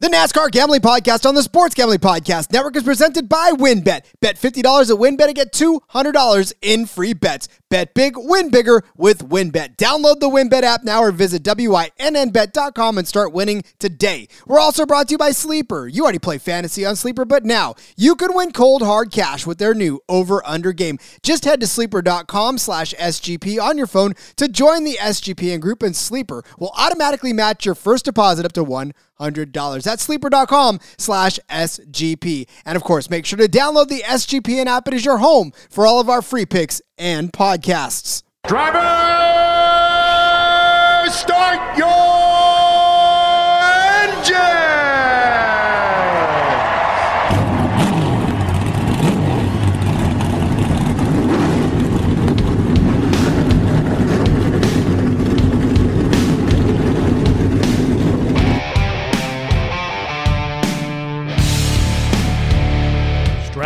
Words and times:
The 0.00 0.08
NASCAR 0.08 0.50
Gambling 0.50 0.80
Podcast 0.80 1.28
on 1.28 1.34
the 1.34 1.42
Sports 1.42 1.74
Gambling 1.74 1.98
Podcast 1.98 2.54
Network 2.54 2.74
is 2.74 2.82
presented 2.82 3.28
by 3.28 3.50
WynnBET. 3.50 4.06
Bet 4.22 4.40
$50 4.40 4.56
at 4.90 4.96
WynnBET 4.96 5.26
and 5.26 5.34
get 5.34 5.52
$200 5.52 6.52
in 6.62 6.86
free 6.86 7.12
bets. 7.12 7.48
Bet 7.68 7.92
big, 7.92 8.14
win 8.16 8.48
bigger 8.48 8.82
with 8.96 9.28
WynnBET. 9.28 9.76
Download 9.76 10.18
the 10.18 10.30
WynnBET 10.30 10.62
app 10.62 10.84
now 10.84 11.02
or 11.02 11.12
visit 11.12 11.42
WYNNBet.com 11.42 12.96
and 12.96 13.06
start 13.06 13.34
winning 13.34 13.62
today. 13.78 14.26
We're 14.46 14.58
also 14.58 14.86
brought 14.86 15.08
to 15.08 15.12
you 15.12 15.18
by 15.18 15.32
Sleeper. 15.32 15.86
You 15.86 16.04
already 16.04 16.18
play 16.18 16.38
fantasy 16.38 16.86
on 16.86 16.96
Sleeper, 16.96 17.26
but 17.26 17.44
now 17.44 17.74
you 17.94 18.16
can 18.16 18.34
win 18.34 18.52
cold 18.52 18.80
hard 18.80 19.12
cash 19.12 19.46
with 19.46 19.58
their 19.58 19.74
new 19.74 20.00
over-under 20.08 20.72
game. 20.72 20.98
Just 21.22 21.44
head 21.44 21.60
to 21.60 21.66
sleeper.com 21.66 22.56
slash 22.56 22.94
SGP 22.94 23.60
on 23.62 23.76
your 23.76 23.86
phone 23.86 24.14
to 24.36 24.48
join 24.48 24.84
the 24.84 24.96
SGPN 24.98 25.60
group 25.60 25.82
and 25.82 25.94
Sleeper 25.94 26.42
will 26.58 26.72
automatically 26.78 27.34
match 27.34 27.66
your 27.66 27.74
first 27.74 28.06
deposit 28.06 28.46
up 28.46 28.52
to 28.52 28.64
$100. 29.20 29.82
That's 29.82 30.02
sleeper.com 30.02 30.80
slash 30.98 31.38
SGP. 31.50 32.48
And 32.64 32.76
of 32.76 32.82
course, 32.82 33.10
make 33.10 33.26
sure 33.26 33.38
to 33.38 33.48
download 33.48 33.88
the 33.88 34.02
SGPN 34.02 34.66
app. 34.66 34.88
It 34.88 34.94
is 34.94 35.04
your 35.04 35.18
home 35.18 35.52
for 35.68 35.86
all 35.86 36.00
of 36.00 36.08
our 36.08 36.22
free 36.22 36.46
picks 36.46 36.80
and 36.98 37.32
podcasts. 37.32 38.22
Driver, 38.46 38.78
start 41.10 41.76
your 41.76 42.39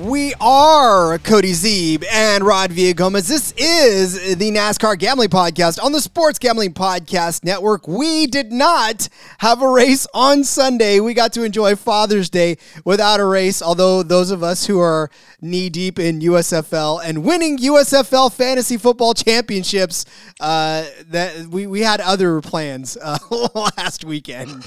We 0.00 0.32
are 0.40 1.18
Cody 1.18 1.52
Zeeb 1.52 2.06
and 2.10 2.42
Rod 2.42 2.70
Villagomez. 2.70 3.28
This 3.28 3.52
is 3.58 4.38
the 4.38 4.50
NASCAR 4.50 4.98
Gambling 4.98 5.28
Podcast 5.28 5.82
on 5.82 5.92
the 5.92 6.00
Sports 6.00 6.38
Gambling 6.38 6.72
Podcast 6.72 7.44
Network. 7.44 7.86
We 7.86 8.26
did 8.26 8.50
not 8.50 9.10
have 9.40 9.60
a 9.60 9.68
race 9.68 10.06
on 10.14 10.42
Sunday. 10.44 11.00
We 11.00 11.12
got 11.12 11.34
to 11.34 11.42
enjoy 11.42 11.76
Father's 11.76 12.30
Day 12.30 12.56
without 12.86 13.20
a 13.20 13.26
race, 13.26 13.60
although 13.60 14.02
those 14.02 14.30
of 14.30 14.42
us 14.42 14.64
who 14.64 14.80
are 14.80 15.10
knee 15.42 15.68
deep 15.68 15.98
in 15.98 16.20
USFL 16.20 17.02
and 17.04 17.22
winning 17.22 17.58
USFL 17.58 18.32
fantasy 18.32 18.78
football 18.78 19.12
championships, 19.12 20.06
uh, 20.40 20.86
that 21.08 21.48
we, 21.48 21.66
we 21.66 21.82
had 21.82 22.00
other 22.00 22.40
plans 22.40 22.96
uh, 23.02 23.18
last 23.76 24.06
weekend. 24.06 24.66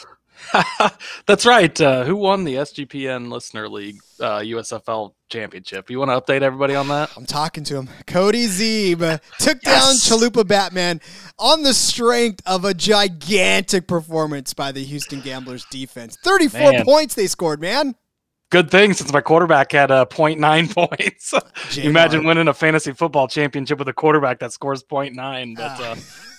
That's 1.28 1.46
right. 1.46 1.80
Uh, 1.80 2.04
who 2.04 2.16
won 2.16 2.44
the 2.44 2.56
SGPN 2.56 3.32
Listener 3.32 3.68
League 3.70 3.98
uh, 4.20 4.40
USFL 4.40 5.14
Championship? 5.30 5.90
You 5.90 6.00
want 6.00 6.12
to 6.12 6.20
update 6.20 6.42
everybody 6.42 6.76
on 6.76 6.88
that? 6.90 7.12
I'm 7.16 7.26
talking 7.26 7.64
to 7.66 7.78
him. 7.78 7.90
Cody 8.08 8.48
Zeeb 8.48 9.02
uh, 9.02 9.18
took 9.40 9.62
down 9.62 9.96
Chalupa 9.96 10.48
Batman 10.48 11.02
on 11.40 11.64
the 11.64 11.74
strength 11.74 12.42
of 12.46 12.66
a 12.66 12.74
gigantic 12.74 13.88
performance 13.88 14.54
by 14.54 14.72
the 14.72 14.84
Houston 14.84 15.22
Gamblers 15.22 15.66
defense. 15.66 16.18
34 16.24 16.60
Man. 16.72 16.86
points 16.86 17.16
they 17.16 17.28
scored, 17.28 17.62
man. 17.62 17.96
Good 18.50 18.70
thing 18.70 18.94
since 18.94 19.12
my 19.12 19.22
quarterback 19.22 19.72
had 19.72 19.90
uh, 19.90 20.06
0.9 20.06 20.76
points. 20.76 21.34
You 21.76 21.90
imagine 21.90 22.24
winning 22.24 22.48
a 22.48 22.54
fantasy 22.54 22.92
football 22.92 23.28
championship 23.28 23.80
with 23.80 23.88
a 23.88 23.94
quarterback 23.94 24.38
that 24.40 24.54
scores 24.54 24.84
0.9. 24.84 25.56
But 25.56 25.80
uh, 25.82 25.96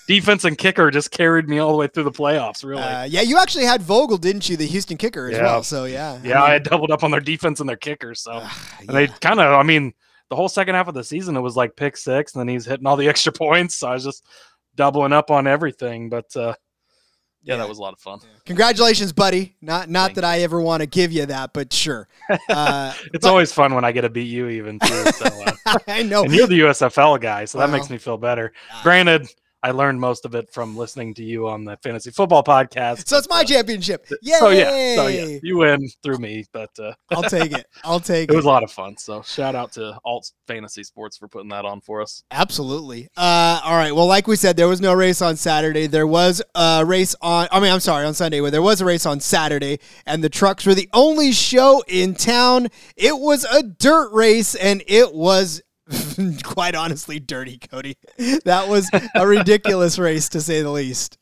defense 0.06 0.44
and 0.44 0.56
kicker 0.58 0.90
just 0.90 1.10
carried 1.10 1.48
me 1.48 1.58
all 1.58 1.70
the 1.70 1.76
way 1.78 1.86
through 1.86 2.04
the 2.04 2.12
playoffs, 2.12 2.64
really. 2.64 2.82
Uh, 2.82 3.04
yeah, 3.04 3.20
you 3.22 3.38
actually 3.38 3.64
had 3.64 3.82
Vogel, 3.82 4.16
didn't 4.18 4.48
you? 4.48 4.56
The 4.56 4.66
Houston 4.66 4.96
kicker 4.96 5.26
as 5.28 5.36
Yeah. 5.36 5.42
well. 5.44 5.62
So, 5.62 5.84
yeah. 5.84 6.18
yeah, 6.22 6.42
I, 6.42 6.52
had 6.54 6.62
doubled 6.64 6.90
up 6.90 7.02
on 7.04 7.10
their 7.10 7.20
defense 7.20 7.60
and 7.60 7.68
their 7.68 7.76
kicker. 7.76 8.14
So. 8.14 8.42
And 8.80 8.88
they 8.88 9.06
kind 9.06 9.40
of, 9.40 9.52
I 9.58 9.62
mean, 9.62 9.92
the 10.30 10.36
whole 10.36 10.48
second 10.48 10.74
half 10.74 10.88
of 10.88 10.94
the 10.94 11.04
season, 11.04 11.36
it 11.36 11.40
was 11.40 11.56
like 11.56 11.76
pick 11.76 11.96
six, 11.96 12.34
and 12.34 12.40
then 12.40 12.48
he's 12.48 12.64
hitting 12.66 12.86
all 12.86 12.96
the 12.96 13.08
extra 13.10 13.32
points. 13.32 13.76
So 13.76 13.88
I 13.88 13.94
was 13.94 14.04
just 14.04 14.24
doubling 14.74 15.12
up 15.12 15.30
on 15.30 15.46
everything. 15.46 16.08
But 16.08 16.34
uh, 16.36 16.54
yeah, 17.42 17.54
Yeah. 17.54 17.56
that 17.58 17.68
was 17.68 17.78
a 17.78 17.82
lot 17.82 17.92
of 17.92 18.00
fun. 18.00 18.20
Congratulations, 18.46 19.12
buddy. 19.12 19.54
Not 19.62 19.88
not 19.90 20.06
Thank 20.08 20.14
that 20.16 20.24
I 20.24 20.40
ever 20.40 20.60
want 20.60 20.80
to 20.80 20.86
give 20.86 21.12
you 21.12 21.26
that, 21.26 21.52
but 21.52 21.72
sure. 21.72 22.08
Uh, 22.48 22.92
It's 23.12 23.26
always 23.26 23.52
fun 23.52 23.74
when 23.74 23.84
I 23.84 23.92
get 23.92 24.00
to 24.02 24.10
beat 24.10 24.24
you, 24.28 24.48
even 24.48 24.78
too. 24.78 25.04
So, 25.12 25.26
uh, 25.26 25.76
I 25.88 26.02
know. 26.02 26.24
and 26.24 26.32
you're 26.34 26.46
the 26.46 26.60
USFL 26.60 27.20
guy, 27.20 27.44
so 27.44 27.58
that 27.58 27.70
makes 27.70 27.90
me 27.90 27.98
feel 27.98 28.16
better. 28.16 28.52
Granted, 28.82 29.28
I 29.64 29.70
learned 29.70 29.98
most 29.98 30.26
of 30.26 30.34
it 30.34 30.52
from 30.52 30.76
listening 30.76 31.14
to 31.14 31.24
you 31.24 31.48
on 31.48 31.64
the 31.64 31.78
fantasy 31.78 32.10
football 32.10 32.44
podcast. 32.44 33.08
So 33.08 33.16
it's 33.16 33.30
my 33.30 33.40
uh, 33.40 33.44
championship. 33.44 34.06
Yay! 34.20 34.34
So 34.38 34.50
yeah, 34.50 34.94
so 34.94 35.06
yeah, 35.06 35.38
you 35.42 35.56
win 35.56 35.88
through 36.02 36.18
me, 36.18 36.44
but 36.52 36.68
uh, 36.78 36.92
I'll 37.10 37.22
take 37.22 37.50
it. 37.50 37.66
I'll 37.82 37.98
take 37.98 38.28
it 38.28 38.34
it. 38.34 38.36
was 38.36 38.44
a 38.44 38.48
lot 38.48 38.62
of 38.62 38.70
fun. 38.70 38.98
So 38.98 39.22
shout 39.22 39.54
out 39.54 39.72
to 39.72 39.98
Alt 40.04 40.30
Fantasy 40.46 40.84
Sports 40.84 41.16
for 41.16 41.28
putting 41.28 41.48
that 41.48 41.64
on 41.64 41.80
for 41.80 42.02
us. 42.02 42.24
Absolutely. 42.30 43.08
Uh, 43.16 43.62
all 43.64 43.74
right. 43.78 43.94
Well, 43.94 44.06
like 44.06 44.26
we 44.26 44.36
said, 44.36 44.58
there 44.58 44.68
was 44.68 44.82
no 44.82 44.92
race 44.92 45.22
on 45.22 45.34
Saturday. 45.34 45.86
There 45.86 46.06
was 46.06 46.42
a 46.54 46.84
race 46.84 47.16
on, 47.22 47.48
I 47.50 47.58
mean, 47.58 47.72
I'm 47.72 47.80
sorry, 47.80 48.04
on 48.04 48.12
Sunday, 48.12 48.42
where 48.42 48.50
there 48.50 48.60
was 48.60 48.82
a 48.82 48.84
race 48.84 49.06
on 49.06 49.18
Saturday, 49.18 49.78
and 50.04 50.22
the 50.22 50.28
trucks 50.28 50.66
were 50.66 50.74
the 50.74 50.90
only 50.92 51.32
show 51.32 51.82
in 51.88 52.14
town. 52.14 52.68
It 52.96 53.18
was 53.18 53.46
a 53.46 53.62
dirt 53.62 54.12
race, 54.12 54.54
and 54.54 54.82
it 54.86 55.14
was. 55.14 55.62
quite 56.44 56.74
honestly, 56.74 57.18
dirty, 57.18 57.58
Cody. 57.58 57.96
That 58.44 58.68
was 58.68 58.88
a 59.14 59.26
ridiculous 59.26 59.98
race 59.98 60.28
to 60.30 60.40
say 60.40 60.62
the 60.62 60.70
least. 60.70 61.18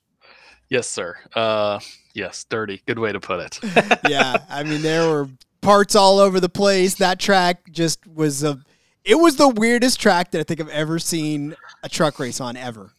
Yes, 0.69 0.89
sir. 0.89 1.17
Uh, 1.35 1.81
yes, 2.15 2.45
dirty. 2.45 2.83
Good 2.87 2.99
way 2.99 3.13
to 3.13 3.21
put 3.21 3.41
it. 3.41 3.61
Yeah, 4.09 4.39
I 4.51 4.63
mean 4.63 4.83
there 4.83 5.09
were 5.09 5.29
parts 5.61 5.95
all 5.95 6.19
over 6.19 6.41
the 6.41 6.49
place. 6.49 6.97
That 6.97 7.19
track 7.19 7.71
just 7.71 8.07
was 8.07 8.43
a. 8.43 8.59
It 9.05 9.17
was 9.17 9.37
the 9.37 9.49
weirdest 9.49 10.01
track 10.01 10.31
that 10.33 10.41
I 10.41 10.45
think 10.45 10.61
I've 10.61 10.69
ever 10.69 10.99
seen 10.99 11.57
a 11.83 11.89
truck 11.89 12.19
race 12.19 12.41
on 12.41 12.57
ever. 12.57 12.93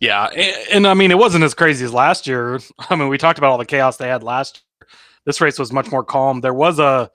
Yeah, 0.00 0.24
and, 0.26 0.56
and 0.72 0.86
I 0.86 0.94
mean, 0.94 1.10
it 1.10 1.18
wasn't 1.18 1.44
as 1.44 1.54
crazy 1.54 1.84
as 1.84 1.92
last 1.92 2.26
year. 2.26 2.58
I 2.78 2.96
mean, 2.96 3.08
we 3.08 3.18
talked 3.18 3.38
about 3.38 3.50
all 3.50 3.58
the 3.58 3.66
chaos 3.66 3.96
they 3.96 4.08
had 4.08 4.22
last 4.22 4.62
year. 4.80 4.88
This 5.24 5.40
race 5.40 5.58
was 5.58 5.72
much 5.72 5.90
more 5.90 6.02
calm. 6.02 6.40
There 6.40 6.54
was 6.54 6.78
a 6.78 7.10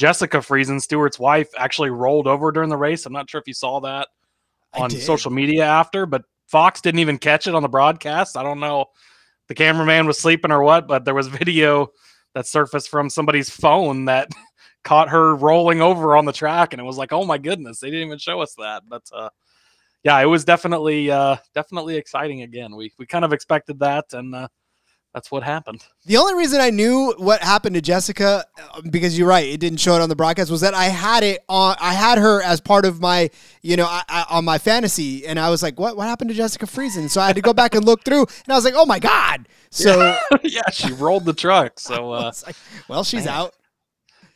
Jessica 0.00 0.38
Friesen, 0.38 0.80
Stewart's 0.80 1.18
wife, 1.18 1.50
actually 1.58 1.90
rolled 1.90 2.26
over 2.26 2.50
during 2.50 2.70
the 2.70 2.76
race. 2.76 3.04
I'm 3.04 3.12
not 3.12 3.28
sure 3.28 3.38
if 3.38 3.46
you 3.46 3.52
saw 3.52 3.80
that 3.80 4.08
on 4.72 4.88
social 4.88 5.30
media 5.30 5.66
after, 5.66 6.06
but 6.06 6.22
Fox 6.46 6.80
didn't 6.80 7.00
even 7.00 7.18
catch 7.18 7.46
it 7.46 7.54
on 7.54 7.60
the 7.60 7.68
broadcast. 7.68 8.38
I 8.38 8.42
don't 8.42 8.60
know 8.60 8.86
the 9.48 9.54
cameraman 9.54 10.06
was 10.06 10.18
sleeping 10.18 10.52
or 10.52 10.62
what, 10.62 10.88
but 10.88 11.04
there 11.04 11.12
was 11.12 11.26
video 11.28 11.90
that 12.34 12.46
surfaced 12.46 12.88
from 12.88 13.10
somebody's 13.10 13.50
phone 13.50 14.06
that 14.06 14.30
caught 14.84 15.10
her 15.10 15.36
rolling 15.36 15.82
over 15.82 16.16
on 16.16 16.24
the 16.24 16.32
track, 16.32 16.72
and 16.72 16.80
it 16.80 16.84
was 16.84 16.96
like, 16.96 17.12
oh 17.12 17.26
my 17.26 17.36
goodness, 17.36 17.80
they 17.80 17.90
didn't 17.90 18.06
even 18.06 18.18
show 18.18 18.40
us 18.40 18.54
that. 18.54 18.84
But 18.88 19.02
uh, 19.14 19.28
yeah, 20.02 20.18
it 20.18 20.24
was 20.24 20.46
definitely 20.46 21.10
uh, 21.10 21.36
definitely 21.54 21.96
exciting 21.96 22.40
again. 22.40 22.74
We 22.74 22.90
we 22.98 23.04
kind 23.04 23.22
of 23.22 23.34
expected 23.34 23.80
that, 23.80 24.06
and 24.14 24.34
uh, 24.34 24.48
that's 25.12 25.30
what 25.30 25.42
happened. 25.42 25.84
The 26.06 26.16
only 26.16 26.34
reason 26.34 26.60
I 26.60 26.70
knew 26.70 27.14
what 27.18 27.42
happened 27.42 27.74
to 27.74 27.80
Jessica, 27.80 28.44
uh, 28.58 28.80
because 28.90 29.18
you're 29.18 29.26
right, 29.26 29.46
it 29.46 29.58
didn't 29.58 29.78
show 29.78 29.96
it 29.96 30.00
on 30.00 30.08
the 30.08 30.14
broadcast, 30.14 30.50
was 30.50 30.60
that 30.60 30.72
I 30.72 30.84
had 30.84 31.24
it 31.24 31.44
on. 31.48 31.74
I 31.80 31.94
had 31.94 32.18
her 32.18 32.40
as 32.42 32.60
part 32.60 32.84
of 32.84 33.00
my, 33.00 33.30
you 33.62 33.76
know, 33.76 33.86
I, 33.86 34.02
I, 34.08 34.26
on 34.30 34.44
my 34.44 34.58
fantasy, 34.58 35.26
and 35.26 35.38
I 35.38 35.50
was 35.50 35.62
like, 35.62 35.80
"What? 35.80 35.96
What 35.96 36.06
happened 36.06 36.30
to 36.30 36.36
Jessica 36.36 36.66
Friesen?" 36.66 37.10
So 37.10 37.20
I 37.20 37.26
had 37.26 37.36
to 37.36 37.42
go 37.42 37.52
back 37.52 37.74
and 37.74 37.84
look 37.84 38.04
through, 38.04 38.20
and 38.20 38.52
I 38.52 38.54
was 38.54 38.64
like, 38.64 38.74
"Oh 38.76 38.86
my 38.86 39.00
god!" 39.00 39.48
So 39.70 40.16
yeah, 40.42 40.70
she 40.70 40.92
rolled 40.92 41.24
the 41.24 41.34
truck. 41.34 41.80
So 41.80 42.12
uh, 42.12 42.32
like, 42.46 42.56
well, 42.86 43.02
she's 43.02 43.24
man. 43.24 43.34
out. 43.34 43.54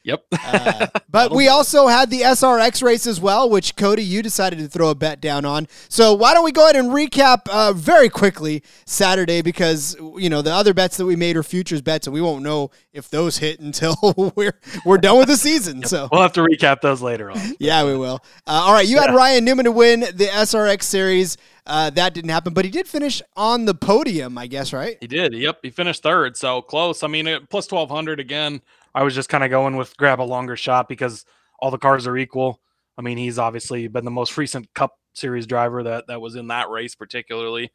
Yep. 0.05 0.25
Uh, 0.33 0.87
but 1.09 1.33
we 1.33 1.49
also 1.49 1.87
had 1.87 2.11
the 2.11 2.21
SRX 2.21 2.83
race 2.83 3.07
as 3.07 3.21
well, 3.21 3.49
which 3.49 3.75
Cody, 3.75 4.05
you 4.05 4.23
decided 4.23 4.59
to 4.59 4.69
throw 4.69 4.91
a 4.91 4.95
bet 4.95 5.21
down 5.21 5.47
on. 5.47 5.67
So 5.89 6.13
why 6.13 6.35
don't 6.35 6.45
we 6.45 6.53
go 6.53 6.65
ahead 6.65 6.77
and 6.77 6.91
recap 6.91 7.49
uh, 7.49 7.73
very 7.73 8.11
quickly 8.11 8.63
Saturday 8.85 9.41
because 9.41 9.97
you 10.19 10.29
know 10.29 10.43
the 10.43 10.53
other 10.53 10.75
bets 10.75 10.99
that 10.99 11.07
we 11.07 11.17
made 11.17 11.37
are 11.37 11.43
futures 11.43 11.81
bets, 11.81 12.07
and 12.07 12.15
we 12.15 12.21
won't 12.21 12.43
know 12.43 12.71
if 12.93 13.09
those 13.09 13.39
hit 13.39 13.61
until 13.61 13.97
we're 14.37 14.61
we're 14.85 14.99
done 14.99 15.19
with 15.19 15.29
the 15.29 15.37
season. 15.39 15.83
So 15.85 16.09
we'll 16.13 16.23
have 16.23 16.35
to 16.35 16.43
recap 16.43 16.83
those 16.83 17.01
later 17.01 17.31
on. 17.31 17.39
yeah, 17.59 17.85
we 17.85 17.97
will. 17.97 18.21
Uh, 18.47 18.63
all 18.65 18.75
right, 18.75 18.87
you 18.87 18.99
had 18.99 19.15
Ryan 19.15 19.45
Newman 19.45 19.65
to 19.65 19.73
win 19.73 20.01
the 20.01 20.29
SRX 20.31 20.83
series. 20.83 21.39
Uh, 21.67 21.89
that 21.89 22.13
didn't 22.13 22.29
happen, 22.29 22.53
but 22.53 22.67
he 22.67 22.71
did 22.71 22.87
finish 22.87 23.23
on 23.37 23.65
the 23.65 23.75
podium, 23.75 24.37
I 24.37 24.49
guess, 24.49 24.75
right? 24.75 24.99
He 25.01 25.07
did. 25.07 25.33
Yep, 25.33 25.61
he 25.63 25.71
finished 25.71 26.03
third, 26.03 26.37
so 26.37 26.61
close. 26.61 27.03
I 27.03 27.07
mean, 27.07 27.47
plus 27.49 27.67
twelve 27.67 27.89
hundred 27.89 28.21
again. 28.21 28.61
I 28.95 29.03
was 29.03 29.15
just 29.15 29.29
kind 29.29 29.45
of 29.45 29.51
going 29.51 29.77
with 29.77 29.97
grab 29.97 30.21
a 30.21 30.23
longer 30.23 30.57
shot 30.57 30.89
because 30.89 31.25
all 31.59 31.71
the 31.71 31.79
cars 31.79 32.07
are 32.07 32.17
equal. 32.17 32.61
I 32.97 33.03
mean, 33.03 33.19
he's 33.19 33.39
obviously 33.39 33.89
been 33.89 34.05
the 34.05 34.11
most 34.11 34.37
recent 34.37 34.73
Cup 34.75 34.99
Series 35.15 35.47
driver 35.47 35.83
that 35.85 36.07
that 36.09 36.21
was 36.21 36.37
in 36.37 36.49
that 36.49 36.71
race, 36.71 36.95
particularly. 36.95 37.73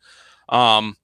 Um, 0.48 0.96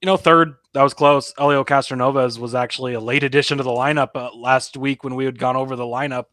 you 0.00 0.06
know, 0.06 0.16
third 0.16 0.54
that 0.74 0.82
was 0.82 0.94
close. 0.94 1.32
Helio 1.38 1.64
Castroneves 1.64 2.38
was 2.38 2.54
actually 2.54 2.94
a 2.94 3.00
late 3.00 3.22
addition 3.22 3.58
to 3.58 3.64
the 3.64 3.70
lineup 3.70 4.10
uh, 4.14 4.30
last 4.34 4.76
week 4.76 5.04
when 5.04 5.14
we 5.14 5.24
had 5.24 5.38
gone 5.38 5.56
over 5.56 5.76
the 5.76 5.84
lineup. 5.84 6.26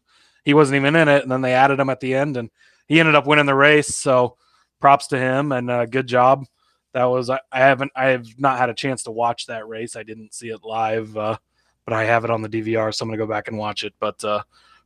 He 0.44 0.54
wasn't 0.54 0.76
even 0.76 0.96
in 0.96 1.08
it, 1.08 1.22
and 1.22 1.30
then 1.30 1.40
they 1.40 1.54
added 1.54 1.78
him 1.78 1.88
at 1.88 2.00
the 2.00 2.14
end, 2.14 2.36
and 2.36 2.50
he 2.86 3.00
ended 3.00 3.14
up 3.14 3.26
winning 3.26 3.46
the 3.46 3.54
race. 3.54 3.94
So, 3.96 4.36
props 4.80 5.06
to 5.08 5.18
him 5.18 5.52
and 5.52 5.70
uh, 5.70 5.86
good 5.86 6.06
job. 6.06 6.44
That 6.92 7.04
was 7.04 7.30
I, 7.30 7.40
I 7.50 7.60
haven't 7.60 7.92
I 7.96 8.08
have 8.08 8.26
not 8.38 8.58
had 8.58 8.68
a 8.68 8.74
chance 8.74 9.04
to 9.04 9.10
watch 9.10 9.46
that 9.46 9.66
race. 9.66 9.96
I 9.96 10.02
didn't 10.02 10.34
see 10.34 10.48
it 10.48 10.62
live. 10.62 11.16
Uh, 11.16 11.38
but 11.84 11.94
I 11.94 12.04
have 12.04 12.24
it 12.24 12.30
on 12.30 12.42
the 12.42 12.48
DVR, 12.48 12.94
so 12.94 13.02
I'm 13.02 13.08
gonna 13.08 13.18
go 13.18 13.26
back 13.26 13.48
and 13.48 13.58
watch 13.58 13.84
it. 13.84 13.94
But 14.00 14.22
uh, 14.24 14.42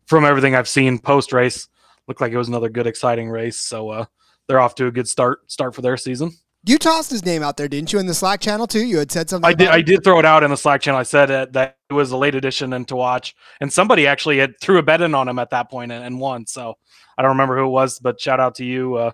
from 0.06 0.24
everything 0.24 0.54
I've 0.54 0.68
seen 0.68 0.98
post 0.98 1.32
race, 1.32 1.68
looked 2.08 2.20
like 2.20 2.32
it 2.32 2.38
was 2.38 2.48
another 2.48 2.68
good, 2.68 2.86
exciting 2.86 3.28
race. 3.28 3.58
So 3.58 3.90
uh, 3.90 4.04
they're 4.48 4.60
off 4.60 4.74
to 4.76 4.86
a 4.86 4.90
good 4.90 5.08
start 5.08 5.50
start 5.50 5.74
for 5.74 5.82
their 5.82 5.96
season. 5.96 6.32
You 6.64 6.78
tossed 6.78 7.12
his 7.12 7.24
name 7.24 7.44
out 7.44 7.56
there, 7.56 7.68
didn't 7.68 7.92
you, 7.92 8.00
in 8.00 8.06
the 8.06 8.14
Slack 8.14 8.40
channel 8.40 8.66
too? 8.66 8.84
You 8.84 8.98
had 8.98 9.12
said 9.12 9.30
something. 9.30 9.48
I 9.48 9.52
did. 9.52 9.68
Him? 9.68 9.74
I 9.74 9.82
did 9.82 10.02
throw 10.02 10.18
it 10.18 10.24
out 10.24 10.42
in 10.42 10.50
the 10.50 10.56
Slack 10.56 10.80
channel. 10.80 10.98
I 10.98 11.04
said 11.04 11.30
uh, 11.30 11.46
that 11.52 11.76
it 11.90 11.94
was 11.94 12.10
a 12.10 12.16
late 12.16 12.34
edition 12.34 12.72
and 12.72 12.88
to 12.88 12.96
watch, 12.96 13.36
and 13.60 13.72
somebody 13.72 14.06
actually 14.06 14.38
had 14.38 14.58
threw 14.60 14.78
a 14.78 14.82
bet 14.82 15.00
in 15.00 15.14
on 15.14 15.28
him 15.28 15.38
at 15.38 15.50
that 15.50 15.70
point 15.70 15.92
and, 15.92 16.04
and 16.04 16.18
won. 16.18 16.46
So 16.46 16.74
I 17.16 17.22
don't 17.22 17.30
remember 17.30 17.56
who 17.56 17.66
it 17.66 17.70
was, 17.70 17.98
but 18.00 18.20
shout 18.20 18.40
out 18.40 18.56
to 18.56 18.64
you. 18.64 18.96
Uh, 18.96 19.10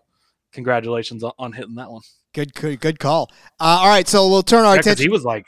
congratulations 0.52 1.22
on, 1.22 1.32
on, 1.38 1.52
hitting 1.52 1.74
that 1.74 1.90
one. 1.90 2.02
Good, 2.32 2.54
good, 2.54 2.80
good 2.80 2.98
call. 2.98 3.30
Uh, 3.60 3.80
all 3.80 3.88
right, 3.88 4.08
so 4.08 4.28
we'll 4.28 4.42
turn 4.42 4.64
our 4.64 4.74
yeah, 4.74 4.80
attention. 4.80 5.04
He 5.04 5.10
was 5.10 5.24
like 5.24 5.44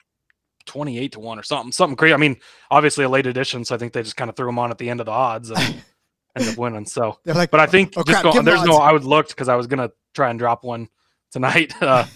28 0.66 1.12
to 1.12 1.20
1 1.20 1.38
or 1.38 1.42
something 1.42 1.72
something 1.72 1.96
crazy. 1.96 2.14
I 2.14 2.18
mean 2.18 2.36
obviously 2.70 3.04
a 3.04 3.08
late 3.08 3.26
edition 3.26 3.64
so 3.64 3.74
i 3.74 3.78
think 3.78 3.92
they 3.92 4.02
just 4.02 4.16
kind 4.16 4.30
of 4.30 4.36
threw 4.36 4.48
him 4.48 4.58
on 4.58 4.70
at 4.70 4.78
the 4.78 4.88
end 4.88 5.00
of 5.00 5.06
the 5.06 5.12
odds 5.12 5.50
and 5.50 5.58
ended 6.36 6.52
up 6.52 6.58
winning 6.58 6.86
so. 6.86 7.18
They're 7.24 7.34
like, 7.34 7.50
but 7.50 7.60
i 7.60 7.66
think 7.66 7.94
oh, 7.96 8.02
just 8.02 8.22
crap, 8.22 8.34
go, 8.34 8.42
there's 8.42 8.60
odds. 8.60 8.68
no 8.68 8.76
i 8.76 8.92
would 8.92 9.04
look 9.04 9.28
because 9.28 9.48
i 9.48 9.56
was 9.56 9.66
gonna 9.66 9.90
try 10.14 10.30
and 10.30 10.38
drop 10.38 10.64
one 10.64 10.88
tonight 11.30 11.72
uh, 11.82 12.06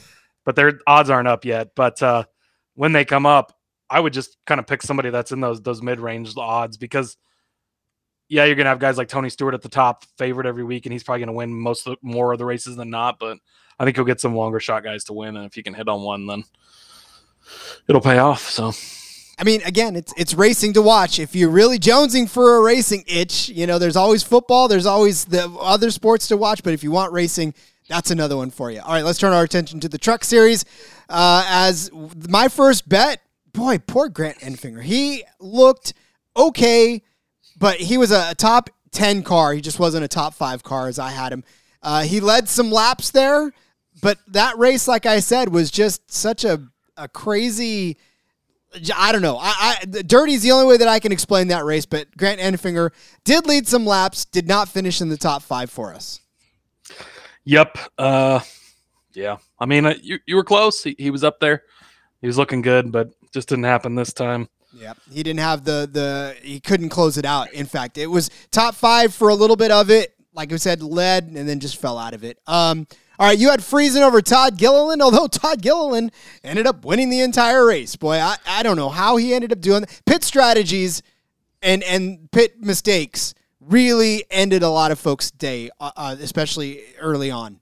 but 0.45 0.57
their 0.57 0.81
odds 0.87 1.11
aren't 1.11 1.29
up 1.29 1.45
yet. 1.45 1.73
But 1.77 2.03
uh, 2.03 2.25
when 2.79 2.93
they 2.93 3.05
come 3.05 3.27
up 3.27 3.53
i 3.91 3.99
would 3.99 4.13
just 4.13 4.37
kind 4.47 4.61
of 4.61 4.67
pick 4.67 4.83
somebody 4.83 5.11
that's 5.11 5.33
in 5.33 5.41
those 5.41 5.61
those 5.63 5.83
mid-range 5.83 6.33
odds 6.37 6.77
because 6.77 7.17
yeah 8.29 8.45
you're 8.45 8.55
gonna 8.55 8.69
have 8.69 8.79
guys 8.79 8.97
like 8.97 9.09
tony 9.09 9.29
stewart 9.29 9.55
at 9.55 9.63
the 9.63 9.69
top 9.69 10.05
favorite 10.17 10.47
every 10.47 10.65
week 10.65 10.87
and 10.87 10.93
he's 10.93 11.03
probably 11.03 11.21
gonna 11.21 11.33
win 11.33 11.53
most 11.53 11.87
of, 11.89 11.97
more 12.03 12.33
of 12.33 12.39
the 12.39 12.45
races 12.45 12.77
than 12.77 12.89
not 12.89 13.19
but 13.19 13.37
i 13.79 13.85
think 13.85 13.97
he'll 13.97 14.05
get 14.05 14.21
some 14.21 14.37
longer 14.37 14.61
shot 14.61 14.85
guys 14.85 15.05
to 15.05 15.13
win 15.13 15.37
and 15.37 15.45
if 15.45 15.57
you 15.57 15.63
can 15.63 15.75
hit 15.75 15.89
on 15.89 16.03
one 16.03 16.27
then 16.27 16.45
it'll 17.89 18.01
pay 18.01 18.19
off. 18.19 18.49
So, 18.51 18.73
I 19.39 19.45
mean, 19.45 19.63
again, 19.65 19.97
it's 19.97 20.13
it's 20.17 20.35
racing 20.35 20.73
to 20.75 20.83
watch. 20.83 21.19
If 21.19 21.35
you're 21.35 21.51
really 21.51 21.79
jonesing 21.79 22.29
for 22.29 22.57
a 22.57 22.61
racing 22.61 23.05
itch, 23.07 23.49
you 23.49 23.67
know, 23.67 23.79
there's 23.79 23.97
always 23.97 24.23
football, 24.23 24.69
there's 24.69 24.87
always 24.87 25.25
the 25.25 25.49
other 25.61 25.91
sports 25.91 26.29
to 26.29 26.37
watch. 26.37 26.63
But 26.63 26.73
if 26.73 26.83
you 26.83 26.91
want 26.91 27.13
racing, 27.13 27.55
that's 27.89 28.11
another 28.11 28.37
one 28.37 28.51
for 28.51 28.71
you. 28.71 28.81
All 28.81 28.93
right, 28.93 29.05
let's 29.05 29.19
turn 29.19 29.33
our 29.33 29.43
attention 29.43 29.81
to 29.81 29.89
the 29.89 29.99
truck 29.99 30.25
series. 30.25 30.65
Uh, 31.09 31.45
as 31.49 31.91
my 32.29 32.49
first 32.49 32.89
bet, 32.89 33.21
boy, 33.53 33.79
poor 33.79 34.09
Grant 34.09 34.39
Enfinger. 34.41 34.83
He 34.83 35.25
looked 35.41 35.95
okay, 36.37 37.03
but 37.59 37.77
he 37.77 37.97
was 37.97 38.11
a 38.11 38.35
top 38.35 38.71
ten 38.93 39.23
car. 39.23 39.55
He 39.55 39.61
just 39.61 39.79
wasn't 39.79 40.05
a 40.05 40.09
top 40.09 40.35
five 40.35 40.63
car 40.63 40.89
as 40.89 40.99
I 40.99 41.11
had 41.11 41.33
him. 41.33 41.45
Uh, 41.83 42.03
he 42.03 42.21
led 42.21 42.49
some 42.49 42.71
laps 42.71 43.11
there, 43.11 43.53
but 44.03 44.19
that 44.29 44.59
race, 44.59 44.89
like 44.89 45.07
I 45.07 45.21
said, 45.21 45.49
was 45.49 45.71
just 45.71 46.11
such 46.11 46.45
a 46.45 46.61
a 46.99 47.09
crazy. 47.09 47.97
I 48.95 49.13
don't 49.13 49.23
know. 49.23 49.39
I, 49.41 49.79
I 49.81 49.85
dirty 49.87 50.35
is 50.35 50.43
the 50.43 50.51
only 50.51 50.67
way 50.67 50.77
that 50.77 50.89
I 50.89 50.99
can 50.99 51.11
explain 51.11 51.49
that 51.49 51.65
race. 51.65 51.87
But 51.87 52.15
Grant 52.17 52.41
Enfinger 52.41 52.91
did 53.25 53.47
lead 53.47 53.67
some 53.67 53.87
laps, 53.87 54.27
did 54.27 54.47
not 54.47 54.69
finish 54.69 55.01
in 55.01 55.09
the 55.09 55.17
top 55.17 55.43
five 55.43 55.71
for 55.71 55.95
us. 55.95 56.21
Yep. 57.45 57.79
Uh, 57.97 58.41
yeah. 59.15 59.39
I 59.59 59.67
mean, 59.67 59.87
uh, 59.87 59.95
you 60.03 60.19
you 60.27 60.37
were 60.37 60.45
close. 60.45 60.83
He, 60.83 60.95
he 60.99 61.11
was 61.11 61.25
up 61.25 61.41
there. 61.41 61.63
He 62.21 62.27
was 62.27 62.37
looking 62.37 62.61
good, 62.61 62.93
but 62.93 63.09
just 63.33 63.49
didn't 63.49 63.65
happen 63.65 63.95
this 63.95 64.13
time. 64.13 64.49
Yeah, 64.73 64.93
he 65.11 65.23
didn't 65.23 65.41
have 65.41 65.65
the 65.65 65.89
the 65.91 66.37
he 66.43 66.61
couldn't 66.61 66.91
close 66.91 67.17
it 67.17 67.25
out. 67.25 67.53
In 67.53 67.67
fact, 67.67 67.97
it 67.97 68.07
was 68.07 68.31
top 68.51 68.75
five 68.75 69.15
for 69.15 69.29
a 69.29 69.35
little 69.35 69.57
bit 69.57 69.71
of 69.71 69.91
it. 69.91 70.15
Like 70.35 70.53
I 70.53 70.57
said, 70.57 70.83
led 70.83 71.25
and 71.25 71.49
then 71.49 71.59
just 71.59 71.79
fell 71.79 71.99
out 71.99 72.15
of 72.15 72.23
it. 72.23 72.39
Um, 72.47 72.87
all 73.19 73.27
right, 73.27 73.39
you 73.39 73.51
had 73.51 73.61
Friesen 73.61 74.03
over 74.03 74.23
Todd 74.23 74.57
Gilliland, 74.57 75.03
although 75.03 75.27
Todd 75.27 75.61
Gilliland 75.61 76.13
ended 76.45 76.67
up 76.67 76.85
winning 76.85 77.11
the 77.11 77.21
entire 77.21 77.67
race. 77.67 77.97
Boy, 77.97 78.17
I, 78.17 78.37
I 78.47 78.63
don't 78.63 78.77
know 78.77 78.91
how 78.91 79.17
he 79.17 79.35
ended 79.35 79.53
up 79.53 79.61
doing 79.61 79.81
that. 79.81 80.03
Pit 80.07 80.23
strategies 80.23 81.03
and 81.61 81.83
and 81.83 82.31
pit 82.31 82.61
mistakes 82.61 83.35
really 83.61 84.25
ended 84.31 84.63
a 84.63 84.69
lot 84.69 84.93
of 84.93 84.99
folks' 84.99 85.31
day, 85.31 85.69
uh, 85.81 85.91
uh, 85.97 86.17
especially 86.21 86.83
early 87.01 87.31
on. 87.31 87.59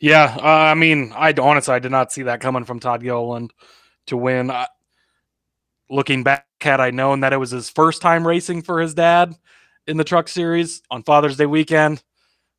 Yeah, 0.00 0.36
uh, 0.38 0.46
I 0.46 0.74
mean, 0.74 1.12
I 1.14 1.34
honestly 1.40 1.74
I 1.74 1.78
did 1.78 1.92
not 1.92 2.12
see 2.12 2.22
that 2.22 2.40
coming 2.40 2.64
from 2.64 2.80
Todd 2.80 3.02
Gilliland 3.02 3.52
to 4.06 4.16
win. 4.16 4.50
looking 5.90 6.22
back, 6.22 6.46
had 6.60 6.80
I 6.80 6.90
known 6.90 7.20
that 7.20 7.32
it 7.34 7.36
was 7.36 7.50
his 7.50 7.68
first 7.68 8.00
time 8.00 8.26
racing 8.26 8.62
for 8.62 8.80
his 8.80 8.94
dad 8.94 9.34
in 9.86 9.98
the 9.98 10.04
Truck 10.04 10.28
Series 10.28 10.82
on 10.90 11.02
Father's 11.02 11.36
Day 11.36 11.46
weekend, 11.46 12.02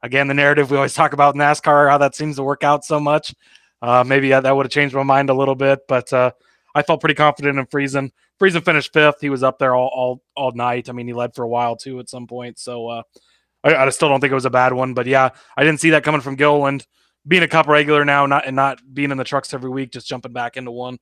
again, 0.06 0.28
the 0.28 0.34
narrative 0.34 0.70
we 0.70 0.78
always 0.78 0.94
talk 0.94 1.14
about 1.14 1.36
NASCAR, 1.36 1.90
how 1.90 1.98
that 1.98 2.16
seems 2.16 2.36
to 2.36 2.44
work 2.44 2.64
out 2.64 2.86
so 2.86 3.00
much. 3.00 3.34
Uh, 3.82 4.04
maybe 4.06 4.30
that 4.30 4.56
would 4.56 4.66
have 4.66 4.72
changed 4.72 4.96
my 4.96 5.04
mind 5.04 5.30
a 5.30 5.34
little 5.34 5.56
bit, 5.56 5.80
but 5.88 6.12
uh, 6.14 6.32
I 6.74 6.84
felt 6.84 7.02
pretty 7.02 7.16
confident 7.16 7.58
in 7.58 7.66
Friesen. 7.66 8.12
Friesen 8.40 8.64
finished 8.64 8.94
fifth. 8.94 9.20
He 9.20 9.30
was 9.30 9.44
up 9.44 9.60
there 9.60 9.76
all, 9.76 9.90
all 9.94 10.24
all 10.36 10.52
night. 10.52 10.90
I 10.90 10.92
mean, 10.94 11.08
he 11.08 11.14
led 11.14 11.34
for 11.34 11.44
a 11.44 11.48
while 11.48 11.76
too 11.76 12.00
at 12.00 12.10
some 12.10 12.28
point. 12.28 12.60
So 12.60 12.88
uh, 12.88 13.04
I, 13.64 13.76
I, 13.76 13.90
still 13.90 14.10
don't 14.10 14.20
think 14.20 14.32
it 14.32 14.36
was 14.36 14.46
a 14.46 14.50
bad 14.50 14.74
one. 14.74 14.94
But 14.94 15.08
yeah, 15.08 15.30
I 15.58 15.64
didn't 15.64 15.80
see 15.80 15.92
that 15.92 16.04
coming 16.04 16.22
from 16.22 16.36
Gilliland. 16.36 16.86
Being 17.28 17.44
a 17.44 17.48
Cup 17.48 17.68
regular 17.68 18.06
now, 18.06 18.26
not 18.28 18.46
and 18.46 18.56
not 18.56 18.82
being 18.94 19.10
in 19.10 19.18
the 19.18 19.24
trucks 19.24 19.54
every 19.54 19.70
week, 19.70 19.92
just 19.92 20.08
jumping 20.08 20.34
back 20.34 20.58
into 20.58 20.72
one. 20.72 21.00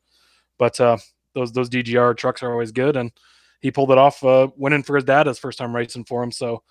But 0.57 0.79
uh, 0.79 0.97
those 1.33 1.51
those 1.51 1.69
DGR 1.69 2.15
trucks 2.15 2.43
are 2.43 2.51
always 2.51 2.71
good, 2.71 2.95
and 2.95 3.11
he 3.59 3.71
pulled 3.71 3.91
it 3.91 3.97
off, 3.97 4.23
uh, 4.23 4.47
winning 4.55 4.83
for 4.83 4.95
his 4.95 5.03
dad 5.03 5.27
his 5.27 5.39
first 5.39 5.57
time 5.57 5.75
racing 5.75 6.05
for 6.05 6.23
him. 6.23 6.31
So 6.31 6.63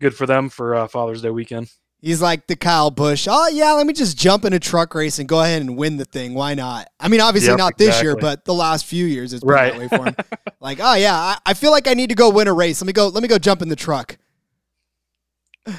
good 0.00 0.14
for 0.14 0.26
them 0.26 0.48
for 0.48 0.74
uh, 0.74 0.88
Father's 0.88 1.22
Day 1.22 1.30
weekend. 1.30 1.70
He's 2.00 2.22
like 2.22 2.46
the 2.46 2.54
Kyle 2.54 2.92
Busch. 2.92 3.26
Oh 3.28 3.48
yeah, 3.48 3.72
let 3.72 3.84
me 3.84 3.92
just 3.92 4.16
jump 4.16 4.44
in 4.44 4.52
a 4.52 4.60
truck 4.60 4.94
race 4.94 5.18
and 5.18 5.28
go 5.28 5.40
ahead 5.40 5.62
and 5.62 5.76
win 5.76 5.96
the 5.96 6.04
thing. 6.04 6.32
Why 6.32 6.54
not? 6.54 6.88
I 7.00 7.08
mean, 7.08 7.20
obviously 7.20 7.50
yep, 7.50 7.58
not 7.58 7.76
this 7.76 7.88
exactly. 7.88 8.06
year, 8.06 8.16
but 8.16 8.44
the 8.44 8.54
last 8.54 8.86
few 8.86 9.04
years 9.04 9.32
it's 9.32 9.42
been 9.42 9.52
right. 9.52 9.72
that 9.72 9.80
way 9.80 9.88
for 9.88 10.04
him. 10.04 10.14
like, 10.60 10.78
oh 10.80 10.94
yeah, 10.94 11.14
I, 11.14 11.38
I, 11.44 11.54
feel 11.54 11.72
like 11.72 11.88
I 11.88 11.94
need 11.94 12.10
to 12.10 12.14
go 12.14 12.30
win 12.30 12.46
a 12.46 12.52
race. 12.52 12.80
Let 12.80 12.86
me 12.86 12.92
go. 12.92 13.08
Let 13.08 13.22
me 13.22 13.28
go 13.28 13.36
jump 13.38 13.62
in 13.62 13.68
the 13.68 13.76
truck. 13.76 14.16
Uh, 15.66 15.72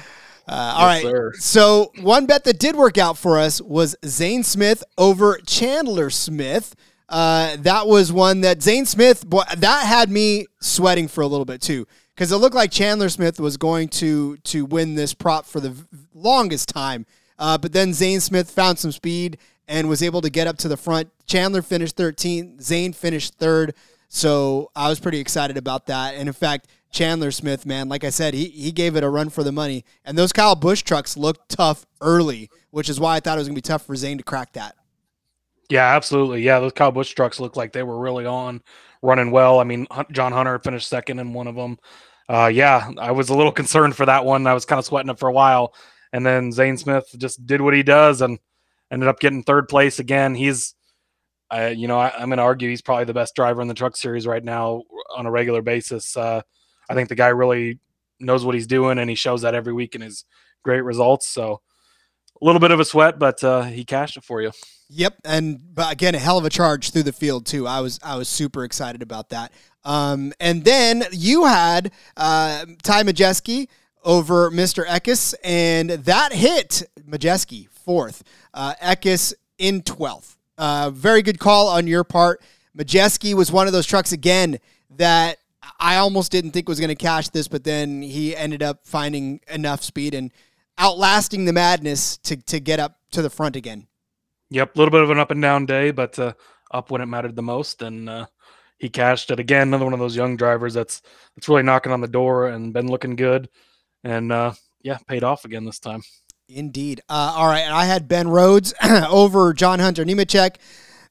all 0.46 0.94
yes, 0.94 1.04
right. 1.04 1.10
Sir. 1.10 1.32
So 1.38 1.92
one 2.00 2.26
bet 2.26 2.44
that 2.44 2.58
did 2.58 2.76
work 2.76 2.98
out 2.98 3.16
for 3.16 3.38
us 3.38 3.62
was 3.62 3.96
Zane 4.04 4.42
Smith 4.42 4.84
over 4.98 5.38
Chandler 5.46 6.10
Smith. 6.10 6.74
Uh, 7.08 7.56
that 7.60 7.86
was 7.86 8.12
one 8.12 8.42
that 8.42 8.60
Zane 8.60 8.84
Smith. 8.84 9.24
Boy, 9.24 9.44
that 9.56 9.86
had 9.86 10.10
me 10.10 10.46
sweating 10.60 11.08
for 11.08 11.22
a 11.22 11.26
little 11.26 11.44
bit 11.46 11.62
too 11.62 11.86
because 12.20 12.32
it 12.32 12.36
looked 12.36 12.54
like 12.54 12.70
Chandler 12.70 13.08
Smith 13.08 13.40
was 13.40 13.56
going 13.56 13.88
to 13.88 14.36
to 14.44 14.66
win 14.66 14.94
this 14.94 15.14
prop 15.14 15.46
for 15.46 15.58
the 15.58 15.74
longest 16.12 16.68
time. 16.68 17.06
Uh, 17.38 17.56
but 17.56 17.72
then 17.72 17.94
Zane 17.94 18.20
Smith 18.20 18.50
found 18.50 18.78
some 18.78 18.92
speed 18.92 19.38
and 19.66 19.88
was 19.88 20.02
able 20.02 20.20
to 20.20 20.28
get 20.28 20.46
up 20.46 20.58
to 20.58 20.68
the 20.68 20.76
front. 20.76 21.08
Chandler 21.24 21.62
finished 21.62 21.96
13th. 21.96 22.60
Zane 22.60 22.92
finished 22.92 23.36
third. 23.36 23.72
So 24.10 24.70
I 24.76 24.90
was 24.90 25.00
pretty 25.00 25.18
excited 25.18 25.56
about 25.56 25.86
that. 25.86 26.12
And 26.14 26.28
in 26.28 26.34
fact, 26.34 26.66
Chandler 26.90 27.30
Smith, 27.30 27.64
man, 27.64 27.88
like 27.88 28.04
I 28.04 28.10
said, 28.10 28.34
he, 28.34 28.48
he 28.48 28.70
gave 28.70 28.96
it 28.96 29.02
a 29.02 29.08
run 29.08 29.30
for 29.30 29.42
the 29.42 29.50
money. 29.50 29.86
And 30.04 30.18
those 30.18 30.34
Kyle 30.34 30.54
Busch 30.54 30.82
trucks 30.82 31.16
looked 31.16 31.48
tough 31.48 31.86
early, 32.02 32.50
which 32.70 32.90
is 32.90 33.00
why 33.00 33.16
I 33.16 33.20
thought 33.20 33.38
it 33.38 33.40
was 33.40 33.48
going 33.48 33.54
to 33.54 33.62
be 33.62 33.66
tough 33.66 33.86
for 33.86 33.96
Zane 33.96 34.18
to 34.18 34.24
crack 34.24 34.52
that. 34.52 34.76
Yeah, 35.70 35.86
absolutely. 35.96 36.42
Yeah, 36.42 36.60
those 36.60 36.72
Kyle 36.72 36.92
Busch 36.92 37.14
trucks 37.14 37.40
looked 37.40 37.56
like 37.56 37.72
they 37.72 37.82
were 37.82 37.98
really 37.98 38.26
on, 38.26 38.60
running 39.00 39.30
well. 39.30 39.58
I 39.58 39.64
mean, 39.64 39.86
John 40.12 40.32
Hunter 40.32 40.58
finished 40.58 40.86
second 40.86 41.18
in 41.18 41.32
one 41.32 41.46
of 41.46 41.54
them 41.54 41.78
uh, 42.30 42.46
yeah, 42.46 42.88
I 42.96 43.10
was 43.10 43.28
a 43.28 43.34
little 43.34 43.50
concerned 43.50 43.96
for 43.96 44.06
that 44.06 44.24
one. 44.24 44.46
I 44.46 44.54
was 44.54 44.64
kind 44.64 44.78
of 44.78 44.84
sweating 44.84 45.10
it 45.10 45.18
for 45.18 45.28
a 45.28 45.32
while, 45.32 45.74
and 46.12 46.24
then 46.24 46.52
Zane 46.52 46.76
Smith 46.76 47.04
just 47.18 47.44
did 47.44 47.60
what 47.60 47.74
he 47.74 47.82
does 47.82 48.20
and 48.20 48.38
ended 48.92 49.08
up 49.08 49.18
getting 49.18 49.42
third 49.42 49.66
place 49.66 49.98
again. 49.98 50.36
He's, 50.36 50.76
uh, 51.50 51.72
you 51.74 51.88
know, 51.88 51.98
I, 51.98 52.22
am 52.22 52.28
going 52.28 52.36
to 52.36 52.44
argue 52.44 52.68
he's 52.68 52.82
probably 52.82 53.06
the 53.06 53.14
best 53.14 53.34
driver 53.34 53.60
in 53.62 53.66
the 53.66 53.74
Truck 53.74 53.96
Series 53.96 54.28
right 54.28 54.44
now 54.44 54.84
on 55.16 55.26
a 55.26 55.30
regular 55.30 55.60
basis. 55.60 56.16
Uh, 56.16 56.42
I 56.88 56.94
think 56.94 57.08
the 57.08 57.16
guy 57.16 57.28
really 57.28 57.80
knows 58.20 58.44
what 58.44 58.54
he's 58.54 58.68
doing, 58.68 59.00
and 59.00 59.10
he 59.10 59.16
shows 59.16 59.42
that 59.42 59.56
every 59.56 59.72
week 59.72 59.96
in 59.96 60.00
his 60.00 60.24
great 60.62 60.82
results. 60.82 61.26
So 61.26 61.62
a 62.40 62.44
little 62.44 62.60
bit 62.60 62.70
of 62.70 62.80
a 62.80 62.84
sweat, 62.84 63.18
but 63.18 63.42
uh, 63.44 63.62
he 63.62 63.84
cashed 63.84 64.16
it 64.16 64.24
for 64.24 64.40
you. 64.40 64.52
Yep, 64.88 65.18
and 65.24 65.60
but 65.74 65.92
again, 65.92 66.14
a 66.14 66.18
hell 66.18 66.36
of 66.36 66.44
a 66.44 66.50
charge 66.50 66.90
through 66.90 67.04
the 67.04 67.12
field 67.12 67.46
too. 67.46 67.66
I 67.66 67.80
was 67.80 68.00
I 68.02 68.16
was 68.16 68.28
super 68.28 68.64
excited 68.64 69.02
about 69.02 69.28
that. 69.28 69.52
Um, 69.84 70.32
and 70.40 70.64
then 70.64 71.04
you 71.12 71.46
had 71.46 71.92
uh, 72.16 72.66
Ty 72.82 73.04
Majeski 73.04 73.68
over 74.02 74.50
Mr. 74.50 74.84
Eckes, 74.84 75.34
and 75.44 75.90
that 75.90 76.32
hit 76.32 76.82
Majeski 77.08 77.68
fourth, 77.68 78.24
uh, 78.52 78.74
Eckes 78.82 79.32
in 79.58 79.82
twelfth. 79.82 80.36
Uh, 80.58 80.90
very 80.90 81.22
good 81.22 81.38
call 81.38 81.68
on 81.68 81.86
your 81.86 82.02
part. 82.02 82.42
Majeski 82.76 83.32
was 83.34 83.52
one 83.52 83.66
of 83.66 83.72
those 83.72 83.86
trucks 83.86 84.12
again 84.12 84.58
that 84.96 85.38
I 85.78 85.96
almost 85.96 86.32
didn't 86.32 86.50
think 86.50 86.68
was 86.68 86.80
going 86.80 86.88
to 86.88 86.94
cash 86.94 87.28
this, 87.28 87.48
but 87.48 87.64
then 87.64 88.02
he 88.02 88.36
ended 88.36 88.62
up 88.62 88.80
finding 88.86 89.40
enough 89.48 89.82
speed 89.82 90.14
and 90.14 90.32
outlasting 90.80 91.44
the 91.44 91.52
madness 91.52 92.16
to 92.18 92.36
to 92.36 92.58
get 92.58 92.80
up 92.80 92.98
to 93.12 93.22
the 93.22 93.30
front 93.30 93.56
again. 93.56 93.86
Yep, 94.50 94.74
a 94.74 94.78
little 94.78 94.90
bit 94.90 95.02
of 95.02 95.10
an 95.10 95.18
up 95.18 95.30
and 95.30 95.40
down 95.40 95.66
day, 95.66 95.92
but 95.92 96.18
uh, 96.18 96.32
up 96.72 96.90
when 96.90 97.00
it 97.00 97.06
mattered 97.06 97.36
the 97.36 97.42
most, 97.42 97.82
and 97.82 98.08
uh, 98.08 98.26
he 98.78 98.88
cashed 98.88 99.30
it 99.30 99.38
again. 99.38 99.68
Another 99.68 99.84
one 99.84 99.94
of 99.94 100.00
those 100.00 100.16
young 100.16 100.36
drivers 100.36 100.74
that's 100.74 101.02
that's 101.36 101.48
really 101.48 101.62
knocking 101.62 101.92
on 101.92 102.00
the 102.00 102.08
door 102.08 102.48
and 102.48 102.72
been 102.72 102.88
looking 102.88 103.14
good, 103.14 103.48
and 104.02 104.32
uh, 104.32 104.52
yeah, 104.82 104.98
paid 105.06 105.22
off 105.22 105.44
again 105.44 105.64
this 105.64 105.78
time. 105.78 106.02
Indeed. 106.48 107.00
Uh, 107.08 107.34
all 107.36 107.46
right, 107.46 107.68
I 107.70 107.84
had 107.84 108.08
Ben 108.08 108.26
Rhodes 108.26 108.74
over 108.82 109.52
John 109.52 109.78
Hunter 109.78 110.04
Nemechek. 110.04 110.56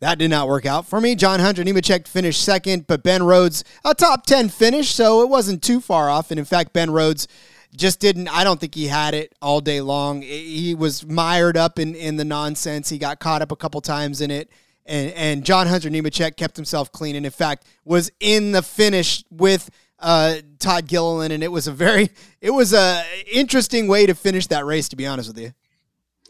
That 0.01 0.17
did 0.17 0.29
not 0.29 0.47
work 0.47 0.65
out 0.65 0.85
for 0.85 0.99
me. 0.99 1.15
John 1.15 1.39
Hunter 1.39 1.63
Nemechek 1.63 2.07
finished 2.07 2.41
second, 2.41 2.87
but 2.87 3.03
Ben 3.03 3.23
Rhodes 3.23 3.63
a 3.85 3.93
top 3.93 4.25
ten 4.25 4.49
finish, 4.49 4.93
so 4.93 5.21
it 5.21 5.29
wasn't 5.29 5.61
too 5.61 5.79
far 5.79 6.09
off. 6.09 6.31
And 6.31 6.39
in 6.39 6.45
fact, 6.45 6.73
Ben 6.73 6.91
Rhodes 6.91 7.27
just 7.75 7.99
didn't 7.99 8.27
I 8.27 8.43
don't 8.43 8.59
think 8.59 8.75
he 8.75 8.87
had 8.87 9.13
it 9.13 9.33
all 9.41 9.61
day 9.61 9.81
long. 9.81 10.21
He 10.21 10.75
was 10.75 11.05
mired 11.05 11.57
up 11.57 11.79
in 11.79 11.95
in 11.95 12.17
the 12.17 12.25
nonsense. 12.25 12.89
He 12.89 12.97
got 12.97 13.19
caught 13.19 13.41
up 13.41 13.51
a 13.51 13.55
couple 13.55 13.81
times 13.81 14.21
in 14.21 14.31
it. 14.31 14.49
And 14.85 15.11
and 15.13 15.45
John 15.45 15.67
Hunter 15.67 15.89
Nemechek 15.89 16.35
kept 16.35 16.55
himself 16.55 16.91
clean 16.91 17.15
and 17.15 17.25
in 17.25 17.31
fact 17.31 17.65
was 17.85 18.11
in 18.19 18.51
the 18.51 18.61
finish 18.61 19.23
with 19.29 19.69
uh, 19.99 20.37
Todd 20.59 20.87
Gilliland 20.87 21.33
and 21.33 21.43
it 21.43 21.51
was 21.51 21.67
a 21.67 21.71
very 21.71 22.09
it 22.41 22.51
was 22.51 22.73
a 22.73 23.03
interesting 23.31 23.87
way 23.87 24.05
to 24.05 24.15
finish 24.15 24.47
that 24.47 24.65
race 24.65 24.89
to 24.89 24.95
be 24.95 25.05
honest 25.05 25.29
with 25.29 25.39
you. 25.39 25.53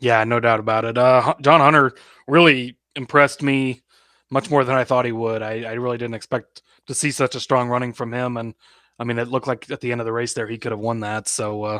Yeah, 0.01 0.23
no 0.23 0.39
doubt 0.39 0.59
about 0.59 0.85
it. 0.85 0.97
Uh, 0.97 1.35
John 1.41 1.59
Hunter 1.59 1.93
really 2.27 2.77
impressed 2.95 3.41
me 3.41 3.81
much 4.29 4.49
more 4.49 4.63
than 4.63 4.75
I 4.75 4.83
thought 4.83 5.05
he 5.05 5.11
would. 5.11 5.41
I, 5.41 5.63
I 5.63 5.73
really 5.73 5.97
didn't 5.97 6.13
expect 6.15 6.61
to 6.87 6.93
see 6.93 7.11
such 7.11 7.35
a 7.35 7.39
strong 7.39 7.69
running 7.69 7.93
from 7.93 8.13
him 8.13 8.37
and 8.37 8.55
I 8.99 9.05
mean, 9.05 9.17
it 9.17 9.29
looked 9.29 9.47
like 9.47 9.69
at 9.71 9.81
the 9.81 9.91
end 9.91 10.01
of 10.01 10.05
the 10.05 10.13
race 10.13 10.33
there 10.33 10.47
he 10.47 10.57
could 10.57 10.71
have 10.71 10.79
won 10.79 10.99
that. 10.99 11.27
So 11.27 11.63
uh, 11.63 11.79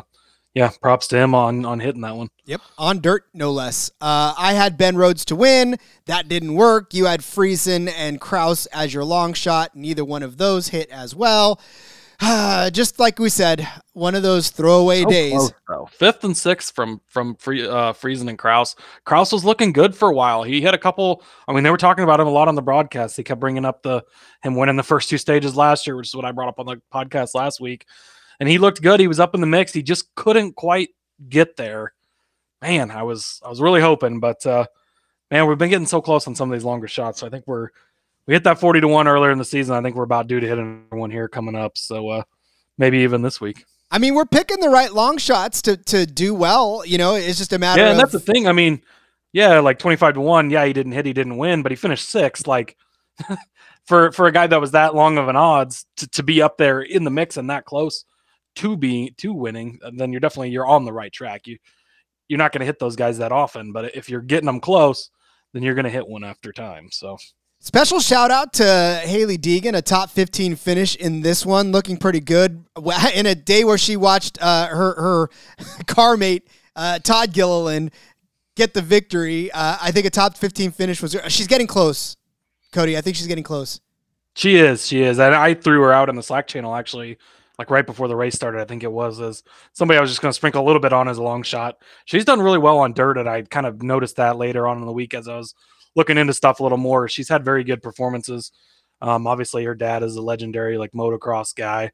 yeah, 0.54 0.70
props 0.80 1.06
to 1.08 1.18
him 1.18 1.34
on 1.34 1.64
on 1.64 1.78
hitting 1.78 2.00
that 2.02 2.16
one. 2.16 2.28
Yep, 2.46 2.60
on 2.78 3.00
dirt 3.00 3.26
no 3.32 3.52
less. 3.52 3.90
Uh, 4.00 4.34
I 4.36 4.54
had 4.54 4.76
Ben 4.76 4.96
Rhodes 4.96 5.24
to 5.26 5.36
win. 5.36 5.78
That 6.06 6.28
didn't 6.28 6.54
work. 6.54 6.92
You 6.94 7.06
had 7.06 7.20
Friesen 7.20 7.92
and 7.94 8.20
Kraus 8.20 8.66
as 8.66 8.92
your 8.92 9.04
long 9.04 9.32
shot. 9.32 9.76
Neither 9.76 10.04
one 10.04 10.22
of 10.22 10.38
those 10.38 10.68
hit 10.68 10.90
as 10.90 11.14
well. 11.14 11.60
just 12.70 12.98
like 12.98 13.18
we 13.18 13.30
said, 13.30 13.66
one 13.94 14.14
of 14.14 14.22
those 14.22 14.50
throwaway 14.50 15.02
so 15.02 15.08
days. 15.08 15.52
Close, 15.66 15.88
Fifth 15.90 16.22
and 16.24 16.36
sixth 16.36 16.74
from 16.74 17.00
from 17.06 17.34
Free, 17.36 17.66
uh, 17.66 17.94
Friesen 17.94 18.28
and 18.28 18.38
Kraus. 18.38 18.76
Kraus 19.04 19.32
was 19.32 19.44
looking 19.44 19.72
good 19.72 19.96
for 19.96 20.10
a 20.10 20.14
while. 20.14 20.42
He 20.42 20.60
had 20.60 20.74
a 20.74 20.78
couple. 20.78 21.22
I 21.48 21.54
mean, 21.54 21.64
they 21.64 21.70
were 21.70 21.78
talking 21.78 22.04
about 22.04 22.20
him 22.20 22.26
a 22.26 22.30
lot 22.30 22.48
on 22.48 22.56
the 22.56 22.62
broadcast. 22.62 23.16
He 23.16 23.22
kept 23.22 23.40
bringing 23.40 23.64
up 23.64 23.82
the 23.82 24.02
him 24.42 24.54
winning 24.54 24.76
the 24.76 24.82
first 24.82 25.08
two 25.08 25.16
stages 25.16 25.56
last 25.56 25.86
year, 25.86 25.96
which 25.96 26.08
is 26.08 26.14
what 26.14 26.26
I 26.26 26.32
brought 26.32 26.48
up 26.48 26.58
on 26.58 26.66
the 26.66 26.82
podcast 26.92 27.34
last 27.34 27.58
week. 27.58 27.86
And 28.38 28.48
he 28.48 28.58
looked 28.58 28.82
good. 28.82 29.00
He 29.00 29.08
was 29.08 29.20
up 29.20 29.34
in 29.34 29.40
the 29.40 29.46
mix. 29.46 29.72
He 29.72 29.82
just 29.82 30.14
couldn't 30.14 30.56
quite 30.56 30.90
get 31.28 31.56
there. 31.56 31.94
Man, 32.60 32.90
I 32.90 33.02
was 33.02 33.40
I 33.44 33.48
was 33.48 33.62
really 33.62 33.80
hoping, 33.80 34.20
but 34.20 34.44
uh, 34.44 34.66
man, 35.30 35.46
we've 35.46 35.56
been 35.56 35.70
getting 35.70 35.86
so 35.86 36.02
close 36.02 36.26
on 36.26 36.34
some 36.34 36.52
of 36.52 36.58
these 36.58 36.64
longer 36.64 36.88
shots. 36.88 37.20
So 37.20 37.26
I 37.26 37.30
think 37.30 37.46
we're 37.46 37.70
we 38.26 38.34
hit 38.34 38.44
that 38.44 38.60
40 38.60 38.82
to 38.82 38.88
1 38.88 39.08
earlier 39.08 39.30
in 39.30 39.38
the 39.38 39.44
season. 39.44 39.74
I 39.74 39.82
think 39.82 39.96
we're 39.96 40.04
about 40.04 40.26
due 40.26 40.40
to 40.40 40.46
hit 40.46 40.58
another 40.58 40.96
one 40.96 41.10
here 41.10 41.28
coming 41.28 41.54
up. 41.54 41.76
So 41.76 42.08
uh, 42.08 42.22
maybe 42.78 42.98
even 42.98 43.22
this 43.22 43.40
week. 43.40 43.64
I 43.90 43.98
mean, 43.98 44.14
we're 44.14 44.26
picking 44.26 44.60
the 44.60 44.68
right 44.68 44.92
long 44.92 45.18
shots 45.18 45.62
to 45.62 45.76
to 45.76 46.06
do 46.06 46.34
well. 46.34 46.84
You 46.86 46.98
know, 46.98 47.14
it's 47.14 47.38
just 47.38 47.52
a 47.52 47.58
matter. 47.58 47.82
Yeah, 47.82 47.90
and 47.90 48.00
of... 48.00 48.10
that's 48.10 48.24
the 48.24 48.32
thing. 48.32 48.46
I 48.46 48.52
mean, 48.52 48.82
yeah, 49.32 49.58
like 49.60 49.78
25 49.78 50.14
to 50.14 50.20
1. 50.20 50.50
Yeah, 50.50 50.64
he 50.64 50.72
didn't 50.72 50.92
hit, 50.92 51.06
he 51.06 51.12
didn't 51.12 51.38
win, 51.38 51.62
but 51.62 51.72
he 51.72 51.76
finished 51.76 52.08
sixth. 52.08 52.46
Like 52.46 52.76
for 53.86 54.12
for 54.12 54.26
a 54.26 54.32
guy 54.32 54.46
that 54.46 54.60
was 54.60 54.72
that 54.72 54.94
long 54.94 55.18
of 55.18 55.28
an 55.28 55.36
odds 55.36 55.86
to, 55.96 56.08
to 56.08 56.22
be 56.22 56.40
up 56.42 56.56
there 56.56 56.82
in 56.82 57.04
the 57.04 57.10
mix 57.10 57.36
and 57.36 57.50
that 57.50 57.64
close 57.64 58.04
to 58.56 58.76
being 58.76 59.10
to 59.18 59.32
winning, 59.32 59.78
then 59.94 60.12
you're 60.12 60.20
definitely 60.20 60.50
you're 60.50 60.66
on 60.66 60.84
the 60.84 60.92
right 60.92 61.12
track. 61.12 61.46
You 61.46 61.58
you're 62.28 62.38
not 62.38 62.52
going 62.52 62.60
to 62.60 62.66
hit 62.66 62.78
those 62.78 62.94
guys 62.94 63.18
that 63.18 63.32
often, 63.32 63.72
but 63.72 63.96
if 63.96 64.08
you're 64.08 64.20
getting 64.20 64.46
them 64.46 64.60
close, 64.60 65.10
then 65.52 65.64
you're 65.64 65.74
going 65.74 65.84
to 65.84 65.90
hit 65.90 66.06
one 66.06 66.22
after 66.22 66.52
time. 66.52 66.88
So 66.92 67.18
Special 67.62 68.00
shout 68.00 68.30
out 68.30 68.54
to 68.54 68.64
Hailie 69.04 69.36
Deegan, 69.36 69.76
a 69.76 69.82
top 69.82 70.08
15 70.08 70.56
finish 70.56 70.96
in 70.96 71.20
this 71.20 71.44
one, 71.44 71.72
looking 71.72 71.98
pretty 71.98 72.20
good 72.20 72.64
in 73.14 73.26
a 73.26 73.34
day 73.34 73.64
where 73.64 73.76
she 73.76 73.96
watched 73.96 74.38
uh, 74.40 74.66
her 74.68 74.94
her 74.94 75.30
car 75.86 76.16
mate 76.16 76.48
uh, 76.74 76.98
Todd 77.00 77.34
Gilliland 77.34 77.90
get 78.56 78.72
the 78.72 78.80
victory. 78.80 79.52
Uh, 79.52 79.76
I 79.80 79.90
think 79.90 80.06
a 80.06 80.10
top 80.10 80.38
15 80.38 80.72
finish 80.72 81.02
was. 81.02 81.14
She's 81.28 81.46
getting 81.46 81.66
close, 81.66 82.16
Cody. 82.72 82.96
I 82.96 83.02
think 83.02 83.16
she's 83.16 83.26
getting 83.26 83.44
close. 83.44 83.80
She 84.34 84.56
is. 84.56 84.86
She 84.86 85.02
is. 85.02 85.18
And 85.18 85.34
I 85.34 85.52
threw 85.52 85.82
her 85.82 85.92
out 85.92 86.08
in 86.08 86.16
the 86.16 86.22
Slack 86.22 86.46
channel 86.46 86.74
actually, 86.74 87.18
like 87.58 87.68
right 87.68 87.84
before 87.84 88.08
the 88.08 88.16
race 88.16 88.34
started. 88.34 88.62
I 88.62 88.64
think 88.64 88.82
it 88.82 88.92
was 88.92 89.20
as 89.20 89.42
somebody 89.74 89.98
I 89.98 90.00
was 90.00 90.10
just 90.10 90.22
going 90.22 90.30
to 90.30 90.36
sprinkle 90.36 90.62
a 90.62 90.66
little 90.66 90.80
bit 90.80 90.94
on 90.94 91.08
as 91.08 91.18
a 91.18 91.22
long 91.22 91.42
shot. 91.42 91.76
She's 92.06 92.24
done 92.24 92.40
really 92.40 92.58
well 92.58 92.78
on 92.78 92.94
dirt, 92.94 93.18
and 93.18 93.28
I 93.28 93.42
kind 93.42 93.66
of 93.66 93.82
noticed 93.82 94.16
that 94.16 94.38
later 94.38 94.66
on 94.66 94.78
in 94.78 94.86
the 94.86 94.92
week 94.92 95.12
as 95.12 95.28
I 95.28 95.36
was 95.36 95.54
looking 95.96 96.18
into 96.18 96.34
stuff 96.34 96.60
a 96.60 96.62
little 96.62 96.78
more. 96.78 97.08
She's 97.08 97.28
had 97.28 97.44
very 97.44 97.64
good 97.64 97.82
performances. 97.82 98.52
Um, 99.02 99.26
obviously, 99.26 99.64
her 99.64 99.74
dad 99.74 100.02
is 100.02 100.16
a 100.16 100.22
legendary 100.22 100.78
like 100.78 100.92
motocross 100.92 101.54
guy, 101.54 101.90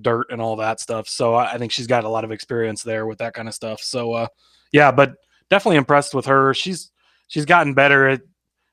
dirt 0.00 0.28
and 0.30 0.40
all 0.40 0.56
that 0.56 0.80
stuff. 0.80 1.08
So 1.08 1.34
I, 1.34 1.52
I, 1.52 1.58
think 1.58 1.72
she's 1.72 1.86
got 1.86 2.04
a 2.04 2.08
lot 2.08 2.24
of 2.24 2.32
experience 2.32 2.82
there 2.82 3.06
with 3.06 3.18
that 3.18 3.34
kind 3.34 3.48
of 3.48 3.54
stuff. 3.54 3.80
So 3.80 4.12
uh, 4.12 4.26
yeah, 4.72 4.90
but 4.90 5.14
definitely 5.50 5.76
impressed 5.76 6.14
with 6.14 6.26
her. 6.26 6.54
She's 6.54 6.90
she's 7.28 7.44
gotten 7.44 7.74
better 7.74 8.08
at, 8.08 8.22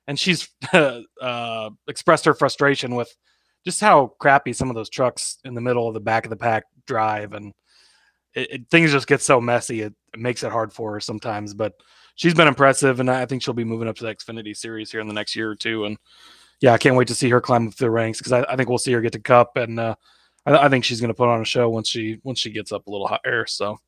and 0.07 0.19
she's 0.19 0.49
uh, 0.73 1.69
expressed 1.87 2.25
her 2.25 2.33
frustration 2.33 2.95
with 2.95 3.13
just 3.65 3.81
how 3.81 4.13
crappy 4.19 4.53
some 4.53 4.69
of 4.69 4.75
those 4.75 4.89
trucks 4.89 5.37
in 5.43 5.53
the 5.53 5.61
middle 5.61 5.87
of 5.87 5.93
the 5.93 5.99
back 5.99 6.25
of 6.25 6.29
the 6.29 6.37
pack 6.37 6.63
drive, 6.87 7.33
and 7.33 7.53
it, 8.33 8.51
it, 8.51 8.69
things 8.69 8.91
just 8.91 9.07
get 9.07 9.21
so 9.21 9.41
messy. 9.41 9.81
It, 9.81 9.93
it 10.13 10.19
makes 10.19 10.43
it 10.43 10.51
hard 10.51 10.73
for 10.73 10.93
her 10.93 10.99
sometimes, 10.99 11.53
but 11.53 11.73
she's 12.19 12.33
been 12.33 12.49
impressive, 12.49 12.99
and 12.99 13.09
I 13.09 13.25
think 13.25 13.41
she'll 13.41 13.53
be 13.53 13.63
moving 13.63 13.87
up 13.87 13.95
to 13.95 14.03
the 14.03 14.13
Xfinity 14.13 14.55
series 14.55 14.91
here 14.91 14.99
in 14.99 15.07
the 15.07 15.13
next 15.13 15.37
year 15.37 15.49
or 15.49 15.55
two. 15.55 15.85
And 15.85 15.97
yeah, 16.59 16.73
I 16.73 16.77
can't 16.77 16.97
wait 16.97 17.07
to 17.07 17.15
see 17.15 17.29
her 17.29 17.39
climb 17.39 17.69
up 17.69 17.75
the 17.75 17.89
ranks 17.89 18.19
because 18.19 18.33
I, 18.33 18.43
I, 18.43 18.57
think 18.57 18.67
we'll 18.67 18.77
see 18.77 18.91
her 18.91 19.01
get 19.01 19.13
to 19.13 19.19
Cup, 19.19 19.55
and 19.55 19.79
uh, 19.79 19.95
I, 20.45 20.65
I, 20.65 20.69
think 20.69 20.83
she's 20.83 20.99
going 20.99 21.09
to 21.09 21.15
put 21.15 21.29
on 21.29 21.41
a 21.41 21.45
show 21.45 21.69
once 21.69 21.87
she 21.87 22.19
once 22.23 22.37
she 22.37 22.51
gets 22.51 22.71
up 22.71 22.85
a 22.85 22.91
little 22.91 23.07
higher. 23.07 23.45
So. 23.47 23.79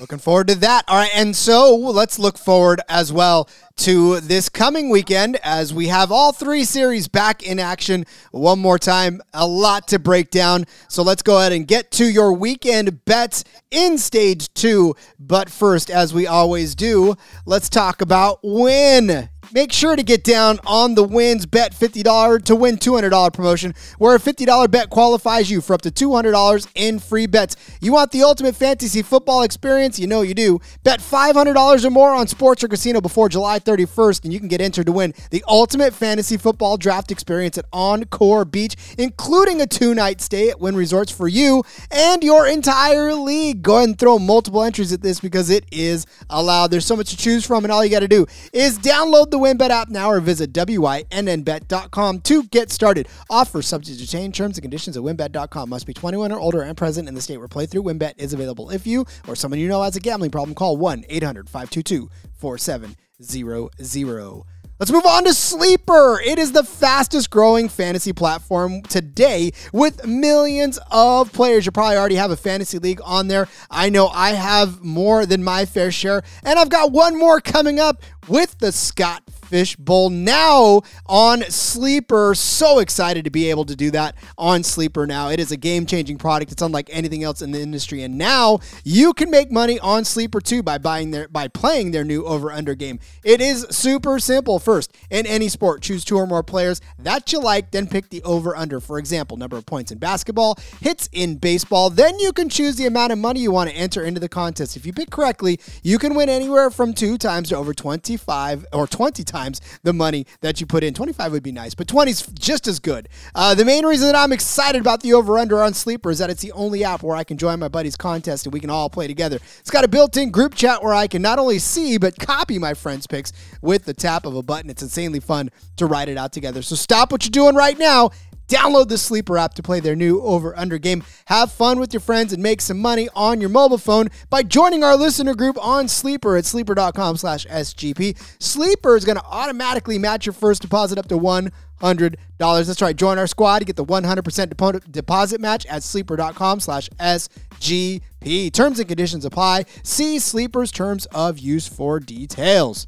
Looking 0.00 0.18
forward 0.18 0.48
to 0.48 0.54
that. 0.56 0.84
All 0.88 0.96
right, 0.96 1.10
and 1.14 1.34
so 1.36 1.74
let's 1.76 2.18
look 2.18 2.36
forward 2.36 2.80
as 2.88 3.12
well 3.12 3.48
to 3.76 4.20
this 4.20 4.48
coming 4.48 4.90
weekend 4.90 5.38
as 5.42 5.72
we 5.72 5.88
have 5.88 6.10
all 6.10 6.32
three 6.32 6.64
series 6.64 7.08
back 7.08 7.42
in 7.42 7.58
action 7.58 8.04
one 8.32 8.58
more 8.58 8.78
time. 8.78 9.20
A 9.32 9.46
lot 9.46 9.88
to 9.88 9.98
break 9.98 10.30
down. 10.30 10.66
So 10.88 11.02
let's 11.02 11.22
go 11.22 11.38
ahead 11.38 11.52
and 11.52 11.66
get 11.66 11.90
to 11.92 12.04
your 12.04 12.32
weekend 12.32 13.04
bets 13.04 13.44
in 13.70 13.98
stage 13.98 14.52
two. 14.54 14.94
But 15.18 15.48
first, 15.48 15.90
as 15.90 16.12
we 16.12 16.26
always 16.26 16.74
do, 16.74 17.14
let's 17.46 17.68
talk 17.68 18.00
about 18.02 18.40
when 18.42 19.30
Make 19.54 19.70
sure 19.70 19.96
to 19.96 20.02
get 20.02 20.24
down 20.24 20.60
on 20.66 20.94
the 20.94 21.02
wins 21.02 21.44
bet 21.44 21.74
$50 21.74 22.44
to 22.44 22.56
win 22.56 22.78
$200 22.78 23.32
promotion, 23.34 23.74
where 23.98 24.16
a 24.16 24.18
$50 24.18 24.70
bet 24.70 24.88
qualifies 24.88 25.50
you 25.50 25.60
for 25.60 25.74
up 25.74 25.82
to 25.82 25.90
$200 25.90 26.66
in 26.74 26.98
free 26.98 27.26
bets. 27.26 27.56
You 27.82 27.92
want 27.92 28.12
the 28.12 28.22
ultimate 28.22 28.56
fantasy 28.56 29.02
football 29.02 29.42
experience? 29.42 29.98
You 29.98 30.06
know 30.06 30.22
you 30.22 30.32
do. 30.32 30.58
Bet 30.84 31.00
$500 31.00 31.84
or 31.84 31.90
more 31.90 32.14
on 32.14 32.28
sports 32.28 32.64
or 32.64 32.68
casino 32.68 33.02
before 33.02 33.28
July 33.28 33.58
31st, 33.58 34.24
and 34.24 34.32
you 34.32 34.38
can 34.38 34.48
get 34.48 34.62
entered 34.62 34.86
to 34.86 34.92
win 34.92 35.12
the 35.30 35.44
ultimate 35.46 35.92
fantasy 35.92 36.38
football 36.38 36.78
draft 36.78 37.12
experience 37.12 37.58
at 37.58 37.66
Encore 37.74 38.46
Beach, 38.46 38.74
including 38.96 39.60
a 39.60 39.66
two 39.66 39.94
night 39.94 40.22
stay 40.22 40.48
at 40.48 40.60
Wynn 40.60 40.76
Resorts 40.76 41.12
for 41.12 41.28
you 41.28 41.62
and 41.90 42.24
your 42.24 42.46
entire 42.46 43.12
league. 43.12 43.60
Go 43.60 43.76
ahead 43.76 43.90
and 43.90 43.98
throw 43.98 44.18
multiple 44.18 44.62
entries 44.62 44.94
at 44.94 45.02
this 45.02 45.20
because 45.20 45.50
it 45.50 45.66
is 45.70 46.06
allowed. 46.30 46.68
There's 46.68 46.86
so 46.86 46.96
much 46.96 47.10
to 47.10 47.18
choose 47.18 47.44
from, 47.44 47.66
and 47.66 47.72
all 47.72 47.84
you 47.84 47.90
got 47.90 48.00
to 48.00 48.08
do 48.08 48.24
is 48.54 48.78
download 48.78 49.30
the 49.30 49.41
WynnBET 49.42 49.70
app 49.70 49.88
now 49.88 50.08
or 50.08 50.20
visit 50.20 50.52
WYNNBet.com 50.52 52.20
to 52.20 52.44
get 52.44 52.70
started. 52.70 53.08
Offer 53.28 53.62
subject 53.62 53.98
to 53.98 54.06
change 54.06 54.36
terms 54.36 54.56
and 54.56 54.62
conditions 54.62 54.96
at 54.96 55.02
WynnBET.com. 55.02 55.68
Must 55.68 55.86
be 55.86 55.92
21 55.92 56.30
or 56.30 56.38
older 56.38 56.62
and 56.62 56.76
present 56.76 57.08
in 57.08 57.14
the 57.14 57.20
state 57.20 57.38
where 57.38 57.48
playthrough 57.48 57.84
WynnBET 57.84 58.14
is 58.18 58.32
available. 58.32 58.70
If 58.70 58.86
you 58.86 59.04
or 59.26 59.34
someone 59.34 59.58
you 59.58 59.68
know 59.68 59.82
has 59.82 59.96
a 59.96 60.00
gambling 60.00 60.30
problem, 60.30 60.54
call 60.54 60.76
1 60.76 61.04
800 61.08 61.48
522 61.48 62.08
4700. 62.34 64.44
Let's 64.82 64.90
move 64.90 65.06
on 65.06 65.22
to 65.26 65.32
Sleeper. 65.32 66.20
It 66.24 66.40
is 66.40 66.50
the 66.50 66.64
fastest 66.64 67.30
growing 67.30 67.68
fantasy 67.68 68.12
platform 68.12 68.82
today 68.82 69.52
with 69.72 70.04
millions 70.04 70.76
of 70.90 71.32
players. 71.32 71.64
You 71.64 71.70
probably 71.70 71.96
already 71.96 72.16
have 72.16 72.32
a 72.32 72.36
fantasy 72.36 72.80
league 72.80 73.00
on 73.04 73.28
there. 73.28 73.46
I 73.70 73.90
know 73.90 74.08
I 74.08 74.30
have 74.30 74.82
more 74.82 75.24
than 75.24 75.44
my 75.44 75.66
fair 75.66 75.92
share, 75.92 76.24
and 76.42 76.58
I've 76.58 76.68
got 76.68 76.90
one 76.90 77.16
more 77.16 77.40
coming 77.40 77.78
up 77.78 78.02
with 78.28 78.58
the 78.58 78.72
Scott 78.72 79.22
Fish 79.52 79.76
Bowl 79.76 80.08
now 80.08 80.80
on 81.06 81.42
Sleeper. 81.42 82.34
So 82.34 82.78
excited 82.78 83.24
to 83.24 83.30
be 83.30 83.50
able 83.50 83.64
to 83.66 83.76
do 83.76 83.90
that 83.90 84.14
on 84.38 84.62
Sleeper 84.62 85.06
now. 85.06 85.28
It 85.28 85.40
is 85.40 85.52
a 85.52 85.56
game 85.56 85.84
changing 85.84 86.18
product. 86.18 86.52
It's 86.52 86.62
unlike 86.62 86.88
anything 86.90 87.22
else 87.22 87.42
in 87.42 87.52
the 87.52 87.60
industry. 87.60 88.02
And 88.02 88.16
now 88.16 88.60
you 88.82 89.12
can 89.12 89.30
make 89.30 89.50
money 89.50 89.78
on 89.80 90.04
Sleeper 90.04 90.40
too 90.40 90.62
by 90.62 90.78
buying 90.78 91.10
their 91.10 91.28
by 91.28 91.48
playing 91.48 91.90
their 91.90 92.04
new 92.04 92.24
over 92.24 92.50
under 92.50 92.74
game. 92.74 92.98
It 93.24 93.40
is 93.40 93.66
super 93.70 94.18
simple. 94.18 94.58
First, 94.58 94.96
in 95.10 95.26
any 95.26 95.48
sport, 95.48 95.82
choose 95.82 96.04
two 96.04 96.16
or 96.16 96.26
more 96.26 96.42
players 96.42 96.80
that 96.98 97.32
you 97.32 97.40
like, 97.40 97.72
then 97.72 97.86
pick 97.86 98.08
the 98.08 98.22
over 98.22 98.56
under. 98.56 98.80
For 98.80 98.98
example, 98.98 99.36
number 99.36 99.56
of 99.56 99.66
points 99.66 99.92
in 99.92 99.98
basketball, 99.98 100.58
hits 100.80 101.08
in 101.12 101.36
baseball. 101.36 101.90
Then 101.90 102.18
you 102.18 102.32
can 102.32 102.48
choose 102.48 102.76
the 102.76 102.86
amount 102.86 103.12
of 103.12 103.18
money 103.18 103.40
you 103.40 103.50
want 103.50 103.68
to 103.68 103.76
enter 103.76 104.02
into 104.02 104.20
the 104.20 104.28
contest. 104.28 104.76
If 104.76 104.86
you 104.86 104.92
pick 104.92 105.10
correctly, 105.10 105.60
you 105.82 105.98
can 105.98 106.14
win 106.14 106.28
anywhere 106.28 106.70
from 106.70 106.94
two 106.94 107.18
times 107.18 107.50
to 107.50 107.56
over 107.56 107.74
25 108.12 108.66
or 108.72 108.86
20 108.86 109.24
times 109.24 109.60
the 109.82 109.92
money 109.92 110.26
that 110.40 110.60
you 110.60 110.66
put 110.66 110.84
in. 110.84 110.92
25 110.92 111.32
would 111.32 111.42
be 111.42 111.52
nice, 111.52 111.74
but 111.74 111.88
20 111.88 112.10
is 112.10 112.26
just 112.38 112.66
as 112.66 112.78
good. 112.78 113.08
Uh, 113.34 113.54
the 113.54 113.64
main 113.64 113.86
reason 113.86 114.06
that 114.06 114.16
I'm 114.16 114.32
excited 114.32 114.80
about 114.80 115.00
the 115.00 115.14
over 115.14 115.38
under 115.38 115.62
on 115.62 115.72
Sleeper 115.72 116.10
is 116.10 116.18
that 116.18 116.28
it's 116.28 116.42
the 116.42 116.52
only 116.52 116.84
app 116.84 117.02
where 117.02 117.16
I 117.16 117.24
can 117.24 117.38
join 117.38 117.58
my 117.58 117.68
buddy's 117.68 117.96
contest 117.96 118.44
and 118.44 118.52
we 118.52 118.60
can 118.60 118.70
all 118.70 118.90
play 118.90 119.06
together. 119.06 119.38
It's 119.60 119.70
got 119.70 119.84
a 119.84 119.88
built 119.88 120.16
in 120.16 120.30
group 120.30 120.54
chat 120.54 120.82
where 120.82 120.94
I 120.94 121.06
can 121.06 121.22
not 121.22 121.38
only 121.38 121.58
see 121.58 121.96
but 121.96 122.18
copy 122.18 122.58
my 122.58 122.74
friends' 122.74 123.06
picks 123.06 123.32
with 123.62 123.84
the 123.84 123.94
tap 123.94 124.26
of 124.26 124.36
a 124.36 124.42
button. 124.42 124.68
It's 124.68 124.82
insanely 124.82 125.20
fun 125.20 125.50
to 125.76 125.86
write 125.86 126.08
it 126.08 126.18
out 126.18 126.32
together. 126.32 126.60
So 126.60 126.74
stop 126.74 127.12
what 127.12 127.24
you're 127.24 127.30
doing 127.30 127.54
right 127.54 127.78
now 127.78 128.10
Download 128.52 128.86
the 128.86 128.98
Sleeper 128.98 129.38
app 129.38 129.54
to 129.54 129.62
play 129.62 129.80
their 129.80 129.96
new 129.96 130.20
over 130.20 130.54
under 130.58 130.76
game. 130.76 131.02
Have 131.24 131.50
fun 131.50 131.80
with 131.80 131.94
your 131.94 132.02
friends 132.02 132.34
and 132.34 132.42
make 132.42 132.60
some 132.60 132.78
money 132.78 133.08
on 133.16 133.40
your 133.40 133.48
mobile 133.48 133.78
phone 133.78 134.08
by 134.28 134.42
joining 134.42 134.84
our 134.84 134.94
listener 134.94 135.34
group 135.34 135.56
on 135.58 135.88
Sleeper 135.88 136.36
at 136.36 136.44
sleeper.com 136.44 137.16
slash 137.16 137.46
SGP. 137.46 138.14
Sleeper 138.42 138.94
is 138.94 139.06
going 139.06 139.16
to 139.16 139.24
automatically 139.24 139.96
match 139.96 140.26
your 140.26 140.34
first 140.34 140.60
deposit 140.60 140.98
up 140.98 141.08
to 141.08 141.16
$100. 141.16 142.16
That's 142.36 142.82
right. 142.82 142.94
Join 142.94 143.16
our 143.16 143.26
squad 143.26 143.60
to 143.60 143.64
get 143.64 143.76
the 143.76 143.86
100% 143.86 144.90
deposit 144.92 145.40
match 145.40 145.64
at 145.64 145.82
sleeper.com 145.82 146.60
slash 146.60 146.90
SGP. 147.00 148.52
Terms 148.52 148.78
and 148.78 148.86
conditions 148.86 149.24
apply. 149.24 149.64
See 149.82 150.18
Sleeper's 150.18 150.70
terms 150.70 151.06
of 151.06 151.38
use 151.38 151.66
for 151.66 152.00
details. 152.00 152.86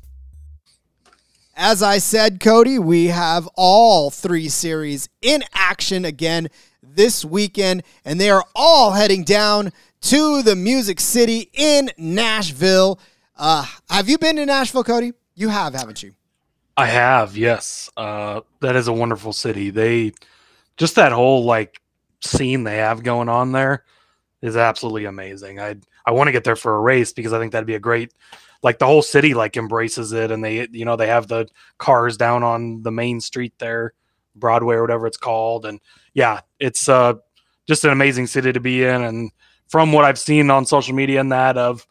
As 1.57 1.85
I 1.85 1.99
said, 1.99 2.41
Cody, 2.41 2.81
we 2.81 3.07
have 3.07 3.49
all 3.55 4.11
three 4.11 4.49
series 4.49 5.09
in 5.23 5.45
action 5.53 6.05
again 6.05 6.49
this 6.83 7.25
weekend, 7.25 7.85
and 8.05 8.21
they 8.21 8.29
are 8.29 8.45
all 8.57 8.91
heading 8.91 9.23
down 9.23 9.73
to 10.01 10.43
the 10.43 10.57
Music 10.57 10.99
City 10.99 11.51
in 11.53 11.91
Nashville. 11.97 12.99
Uh, 13.37 13.65
have 13.89 14.09
you 14.09 14.19
been 14.19 14.35
to 14.37 14.47
Nashville, 14.47 14.83
Cody? 14.83 15.13
You 15.37 15.49
have, 15.49 15.75
haven't 15.75 16.03
you? 16.03 16.15
I 16.77 16.87
have, 16.87 17.37
yes. 17.37 17.89
Uh, 17.97 18.41
that 18.61 18.75
is 18.75 18.89
a 18.89 18.93
wonderful 18.93 19.33
city. 19.33 19.71
They 19.71 20.13
just 20.77 20.97
that 20.97 21.13
whole 21.13 21.45
like 21.45 21.81
scene 22.21 22.65
they 22.65 22.79
have 22.79 23.05
going 23.05 23.29
on 23.29 23.53
there 23.53 23.85
is 24.43 24.57
absolutely 24.57 25.05
amazing. 25.05 25.61
I 25.61 25.77
I 26.05 26.11
want 26.11 26.27
to 26.29 26.33
get 26.33 26.43
there 26.43 26.57
for 26.57 26.75
a 26.75 26.81
race 26.81 27.13
because 27.13 27.33
I 27.33 27.39
think 27.39 27.53
that'd 27.53 27.67
be 27.67 27.77
a 27.77 27.81
great 27.81 28.13
like 28.65 28.79
the 28.79 28.87
whole 28.87 29.03
city 29.03 29.35
like 29.35 29.57
embraces 29.57 30.13
it 30.13 30.33
and 30.33 30.43
they 30.43 30.67
you 30.73 30.85
know 30.85 30.97
they 30.97 31.07
have 31.07 31.29
the 31.29 31.47
cars 31.79 32.17
down 32.17 32.43
on 32.43 32.83
the 32.83 32.91
main 32.91 33.21
street 33.21 33.53
there 33.59 33.93
broadway 34.35 34.75
or 34.75 34.81
whatever 34.81 35.07
it's 35.07 35.19
called 35.19 35.65
and 35.67 35.79
yeah 36.15 36.41
it's 36.59 36.89
uh 36.89 37.13
just 37.69 37.85
an 37.85 37.91
amazing 37.91 38.27
city 38.27 38.53
to 38.53 38.61
be 38.61 38.83
in 38.83 39.03
and 39.03 39.31
from 39.69 39.93
what 39.93 40.05
i've 40.05 40.19
seen 40.19 40.51
on 40.51 40.67
social 40.67 40.95
media 40.95 41.21
and 41.21 41.31
that 41.31 41.57
of 41.57 41.87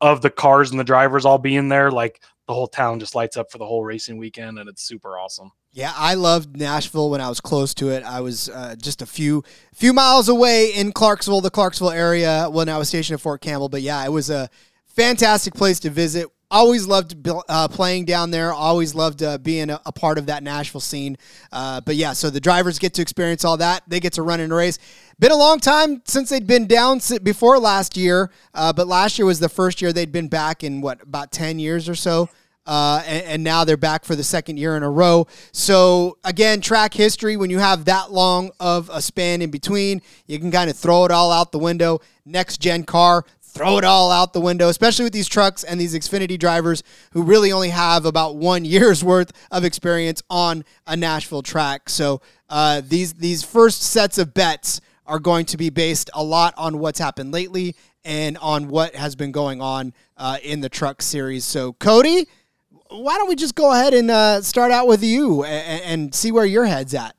of 0.00 0.22
the 0.22 0.30
cars 0.30 0.70
and 0.70 0.80
the 0.80 0.84
drivers 0.84 1.24
all 1.24 1.38
being 1.38 1.68
there 1.68 1.92
like 1.92 2.20
the 2.46 2.54
whole 2.54 2.66
town 2.66 2.98
just 2.98 3.14
lights 3.14 3.36
up 3.36 3.52
for 3.52 3.58
the 3.58 3.66
whole 3.66 3.84
racing 3.84 4.16
weekend 4.16 4.58
and 4.58 4.68
it's 4.68 4.82
super 4.82 5.18
awesome 5.18 5.52
yeah, 5.70 5.92
I 5.94 6.14
loved 6.14 6.56
Nashville 6.56 7.10
when 7.10 7.20
I 7.20 7.28
was 7.28 7.40
close 7.40 7.74
to 7.74 7.90
it. 7.90 8.02
I 8.02 8.20
was 8.20 8.48
uh, 8.48 8.74
just 8.80 9.02
a 9.02 9.06
few 9.06 9.44
few 9.74 9.92
miles 9.92 10.28
away 10.28 10.72
in 10.74 10.92
Clarksville, 10.92 11.42
the 11.42 11.50
Clarksville 11.50 11.90
area, 11.90 12.48
when 12.50 12.68
I 12.68 12.78
was 12.78 12.88
stationed 12.88 13.14
at 13.14 13.20
Fort 13.20 13.42
Campbell. 13.42 13.68
But 13.68 13.82
yeah, 13.82 14.04
it 14.04 14.10
was 14.10 14.30
a 14.30 14.48
fantastic 14.98 15.54
place 15.54 15.78
to 15.78 15.90
visit. 15.90 16.26
Always 16.50 16.86
loved 16.86 17.14
uh, 17.48 17.68
playing 17.68 18.06
down 18.06 18.32
there. 18.32 18.52
Always 18.52 18.96
loved 18.96 19.22
uh, 19.22 19.38
being 19.38 19.70
a, 19.70 19.80
a, 19.86 19.92
part 19.92 20.18
of 20.18 20.26
that 20.26 20.42
Nashville 20.42 20.80
scene. 20.80 21.16
Uh, 21.52 21.80
but 21.82 21.94
yeah, 21.94 22.14
so 22.14 22.30
the 22.30 22.40
drivers 22.40 22.80
get 22.80 22.94
to 22.94 23.02
experience 23.02 23.44
all 23.44 23.58
that. 23.58 23.84
They 23.86 24.00
get 24.00 24.14
to 24.14 24.22
run 24.22 24.40
in 24.40 24.50
a 24.50 24.54
race. 24.54 24.78
Been 25.20 25.30
a 25.30 25.36
long 25.36 25.60
time 25.60 26.02
since 26.04 26.30
they'd 26.30 26.46
been 26.48 26.66
down 26.66 27.00
before 27.22 27.58
last 27.60 27.96
year, 27.96 28.30
uh, 28.54 28.72
but 28.72 28.88
last 28.88 29.18
year 29.18 29.26
was 29.26 29.38
the 29.38 29.48
first 29.48 29.80
year 29.80 29.92
they'd 29.92 30.10
been 30.10 30.28
back 30.28 30.64
in 30.64 30.80
what 30.80 31.00
about 31.02 31.30
ten 31.30 31.60
years 31.60 31.88
or 31.88 31.94
so. 31.94 32.28
Uh, 32.68 33.02
and, 33.06 33.24
and, 33.24 33.44
now 33.44 33.64
they're 33.64 33.78
back 33.78 34.04
for 34.04 34.14
the 34.14 34.22
second 34.22 34.58
year 34.58 34.76
in 34.76 34.82
a 34.82 34.90
row. 34.90 35.26
So 35.52 36.18
again, 36.22 36.60
track 36.60 36.92
history. 36.92 37.34
When 37.34 37.48
you 37.48 37.60
have 37.60 37.86
that 37.86 38.12
long 38.12 38.50
of 38.60 38.90
a 38.92 39.00
span 39.00 39.40
in 39.40 39.50
between, 39.50 40.02
you 40.26 40.38
can 40.38 40.50
kind 40.50 40.68
of 40.68 40.76
throw 40.76 41.06
it 41.06 41.10
all 41.10 41.32
out 41.32 41.50
the 41.50 41.58
window. 41.58 42.00
Next 42.26 42.60
gen 42.60 42.84
car, 42.84 43.24
throw 43.48 43.78
it 43.78 43.84
all 43.84 44.10
out 44.10 44.32
the 44.32 44.40
window, 44.40 44.68
especially 44.68 45.04
with 45.04 45.12
these 45.12 45.28
trucks 45.28 45.64
and 45.64 45.80
these 45.80 45.94
Xfinity 45.94 46.38
drivers 46.38 46.82
who 47.12 47.22
really 47.22 47.50
only 47.52 47.70
have 47.70 48.04
about 48.04 48.36
one 48.48 48.64
year's 48.64 49.02
worth 49.02 49.32
of 49.50 49.64
experience 49.64 50.22
on 50.30 50.64
a 50.86 50.96
Nashville 50.96 51.42
track. 51.42 51.88
So 51.88 52.20
uh, 52.48 52.82
these 52.84 53.14
these 53.14 53.42
first 53.42 53.82
sets 53.82 54.18
of 54.18 54.34
bets 54.34 54.80
are 55.06 55.18
going 55.18 55.46
to 55.46 55.56
be 55.56 55.70
based 55.70 56.10
a 56.14 56.22
lot 56.22 56.54
on 56.56 56.78
what's 56.78 56.98
happened 56.98 57.32
lately 57.32 57.74
and 58.04 58.36
on 58.38 58.68
what 58.68 58.94
has 58.94 59.16
been 59.16 59.32
going 59.32 59.60
on 59.60 59.92
uh, 60.16 60.38
in 60.42 60.60
the 60.60 60.68
truck 60.68 61.02
series. 61.02 61.44
So 61.44 61.72
Cody, 61.74 62.26
why 62.90 63.16
don't 63.16 63.28
we 63.28 63.36
just 63.36 63.54
go 63.54 63.72
ahead 63.72 63.94
and 63.94 64.10
uh, 64.10 64.42
start 64.42 64.70
out 64.70 64.86
with 64.86 65.02
you 65.02 65.44
and, 65.44 65.82
and, 65.82 66.14
see 66.14 66.32
where 66.32 66.44
your 66.44 66.64
head's 66.64 66.94
at? 66.94 67.14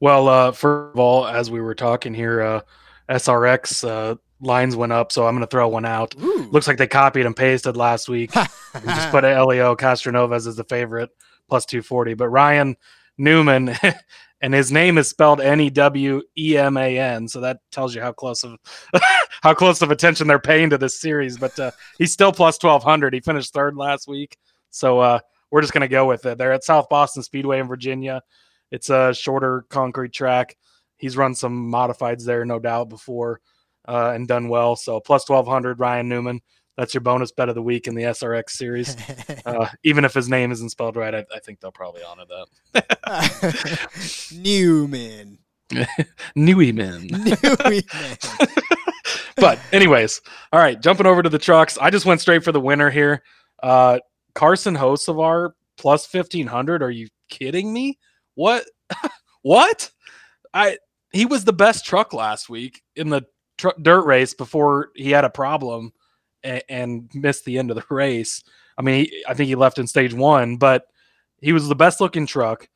Well, 0.00 0.28
uh, 0.28 0.52
first 0.52 0.94
of 0.94 0.98
all, 0.98 1.26
as 1.26 1.50
we 1.50 1.60
were 1.60 1.74
talking 1.74 2.14
here, 2.14 2.40
uh, 2.40 2.60
SRX 3.08 3.88
uh, 3.88 4.16
lines 4.46 4.76
went 4.76 4.92
up, 4.92 5.12
so 5.12 5.26
I'm 5.26 5.34
going 5.34 5.42
to 5.42 5.50
throw 5.50 5.68
one 5.68 5.84
out. 5.84 6.14
Ooh. 6.22 6.48
Looks 6.50 6.66
like 6.66 6.78
they 6.78 6.86
copied 6.86 7.26
and 7.26 7.36
pasted 7.36 7.76
last 7.76 8.08
week. 8.08 8.34
we 8.74 8.80
just 8.80 9.10
put 9.10 9.24
Helio 9.24 9.76
Castroneves 9.76 10.46
as 10.46 10.56
the 10.56 10.64
favorite, 10.64 11.10
plus 11.48 11.66
240. 11.66 12.14
But 12.14 12.28
Ryan 12.28 12.76
Newman, 13.18 13.76
and 14.40 14.54
his 14.54 14.72
name 14.72 14.96
is 14.96 15.08
spelled 15.08 15.40
N 15.40 15.60
E 15.60 15.70
W 15.70 16.22
E 16.38 16.56
M 16.56 16.76
A 16.76 16.98
N, 16.98 17.28
so 17.28 17.40
that 17.40 17.58
tells 17.70 17.94
you 17.94 18.00
how 18.00 18.12
close 18.12 18.44
of 18.44 18.56
how 19.42 19.52
close 19.52 19.82
of 19.82 19.90
attention 19.90 20.26
they're 20.26 20.38
paying 20.38 20.70
to 20.70 20.78
this 20.78 21.00
series. 21.00 21.36
But 21.36 21.58
uh, 21.58 21.70
he's 21.98 22.12
still 22.12 22.32
plus 22.32 22.62
1200. 22.62 23.12
He 23.12 23.20
finished 23.20 23.52
third 23.52 23.76
last 23.76 24.08
week, 24.08 24.38
so 24.70 25.00
uh, 25.00 25.18
we're 25.50 25.60
just 25.62 25.72
going 25.72 25.82
to 25.82 25.88
go 25.88 26.06
with 26.06 26.24
it. 26.24 26.38
They're 26.38 26.52
at 26.52 26.64
South 26.64 26.88
Boston 26.88 27.22
Speedway 27.22 27.58
in 27.58 27.68
Virginia. 27.68 28.22
It's 28.70 28.90
a 28.90 29.14
shorter 29.14 29.64
concrete 29.68 30.12
track. 30.12 30.56
He's 30.96 31.16
run 31.16 31.34
some 31.34 31.70
modifieds 31.70 32.24
there, 32.24 32.44
no 32.44 32.58
doubt, 32.58 32.88
before 32.88 33.40
uh, 33.86 34.12
and 34.14 34.28
done 34.28 34.48
well. 34.48 34.76
So 34.76 35.00
plus 35.00 35.28
1200, 35.28 35.80
Ryan 35.80 36.08
Newman. 36.08 36.40
That's 36.76 36.92
your 36.92 37.00
bonus 37.00 37.32
bet 37.32 37.48
of 37.48 37.54
the 37.54 37.62
week 37.62 37.86
in 37.86 37.94
the 37.94 38.02
SRX 38.02 38.50
series. 38.50 38.96
Uh, 39.46 39.68
even 39.84 40.04
if 40.04 40.12
his 40.12 40.28
name 40.28 40.50
isn't 40.50 40.70
spelled 40.70 40.96
right, 40.96 41.14
I, 41.14 41.24
I 41.32 41.38
think 41.38 41.60
they'll 41.60 41.70
probably 41.70 42.02
honor 42.02 42.24
that. 42.74 44.28
Newman. 44.36 45.38
Newyman. 46.36 47.08
Newyman. 47.10 48.48
but 49.36 49.60
anyways, 49.72 50.20
all 50.52 50.58
right, 50.58 50.82
jumping 50.82 51.06
over 51.06 51.22
to 51.22 51.28
the 51.28 51.38
trucks. 51.38 51.78
I 51.78 51.90
just 51.90 52.06
went 52.06 52.20
straight 52.20 52.42
for 52.42 52.50
the 52.50 52.60
winner 52.60 52.90
here. 52.90 53.22
Uh, 53.62 54.00
Carson 54.34 54.74
Hocevar 54.74 55.52
plus 55.76 56.12
1500. 56.12 56.82
Are 56.82 56.90
you 56.90 57.06
kidding 57.28 57.72
me? 57.72 58.00
What? 58.34 58.66
what? 59.42 59.92
I 60.52 60.78
he 61.12 61.24
was 61.24 61.44
the 61.44 61.52
best 61.52 61.84
truck 61.84 62.12
last 62.12 62.48
week 62.48 62.82
in 62.96 63.10
the 63.10 63.22
tr- 63.58 63.68
dirt 63.80 64.04
race 64.04 64.34
before 64.34 64.90
he 64.94 65.10
had 65.10 65.24
a 65.24 65.30
problem 65.30 65.92
and, 66.42 66.62
and 66.68 67.10
missed 67.14 67.44
the 67.44 67.58
end 67.58 67.70
of 67.70 67.76
the 67.76 67.84
race. 67.94 68.42
I 68.78 68.82
mean, 68.82 69.06
he, 69.06 69.24
I 69.28 69.34
think 69.34 69.48
he 69.48 69.54
left 69.54 69.78
in 69.78 69.86
stage 69.86 70.14
one, 70.14 70.56
but 70.56 70.86
he 71.40 71.52
was 71.52 71.68
the 71.68 71.74
best 71.74 72.00
looking 72.00 72.26
truck. 72.26 72.68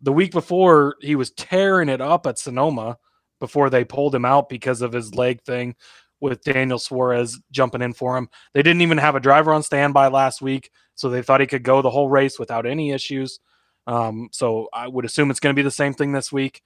The 0.00 0.12
week 0.12 0.32
before, 0.32 0.96
he 1.00 1.14
was 1.14 1.30
tearing 1.30 1.88
it 1.88 2.00
up 2.00 2.26
at 2.26 2.38
Sonoma 2.38 2.98
before 3.38 3.70
they 3.70 3.84
pulled 3.84 4.14
him 4.14 4.24
out 4.24 4.48
because 4.48 4.82
of 4.82 4.92
his 4.92 5.14
leg 5.14 5.42
thing 5.42 5.74
with 6.20 6.42
Daniel 6.44 6.78
Suarez 6.78 7.40
jumping 7.50 7.82
in 7.82 7.92
for 7.92 8.16
him. 8.16 8.28
They 8.54 8.62
didn't 8.62 8.82
even 8.82 8.98
have 8.98 9.16
a 9.16 9.20
driver 9.20 9.52
on 9.52 9.62
standby 9.62 10.08
last 10.08 10.40
week, 10.40 10.70
so 10.94 11.08
they 11.08 11.22
thought 11.22 11.40
he 11.40 11.46
could 11.46 11.64
go 11.64 11.82
the 11.82 11.90
whole 11.90 12.08
race 12.08 12.38
without 12.38 12.66
any 12.66 12.92
issues. 12.92 13.40
Um, 13.88 14.28
so 14.30 14.68
I 14.72 14.86
would 14.86 15.04
assume 15.04 15.30
it's 15.30 15.40
going 15.40 15.54
to 15.54 15.58
be 15.58 15.64
the 15.64 15.70
same 15.70 15.94
thing 15.94 16.12
this 16.12 16.32
week. 16.32 16.62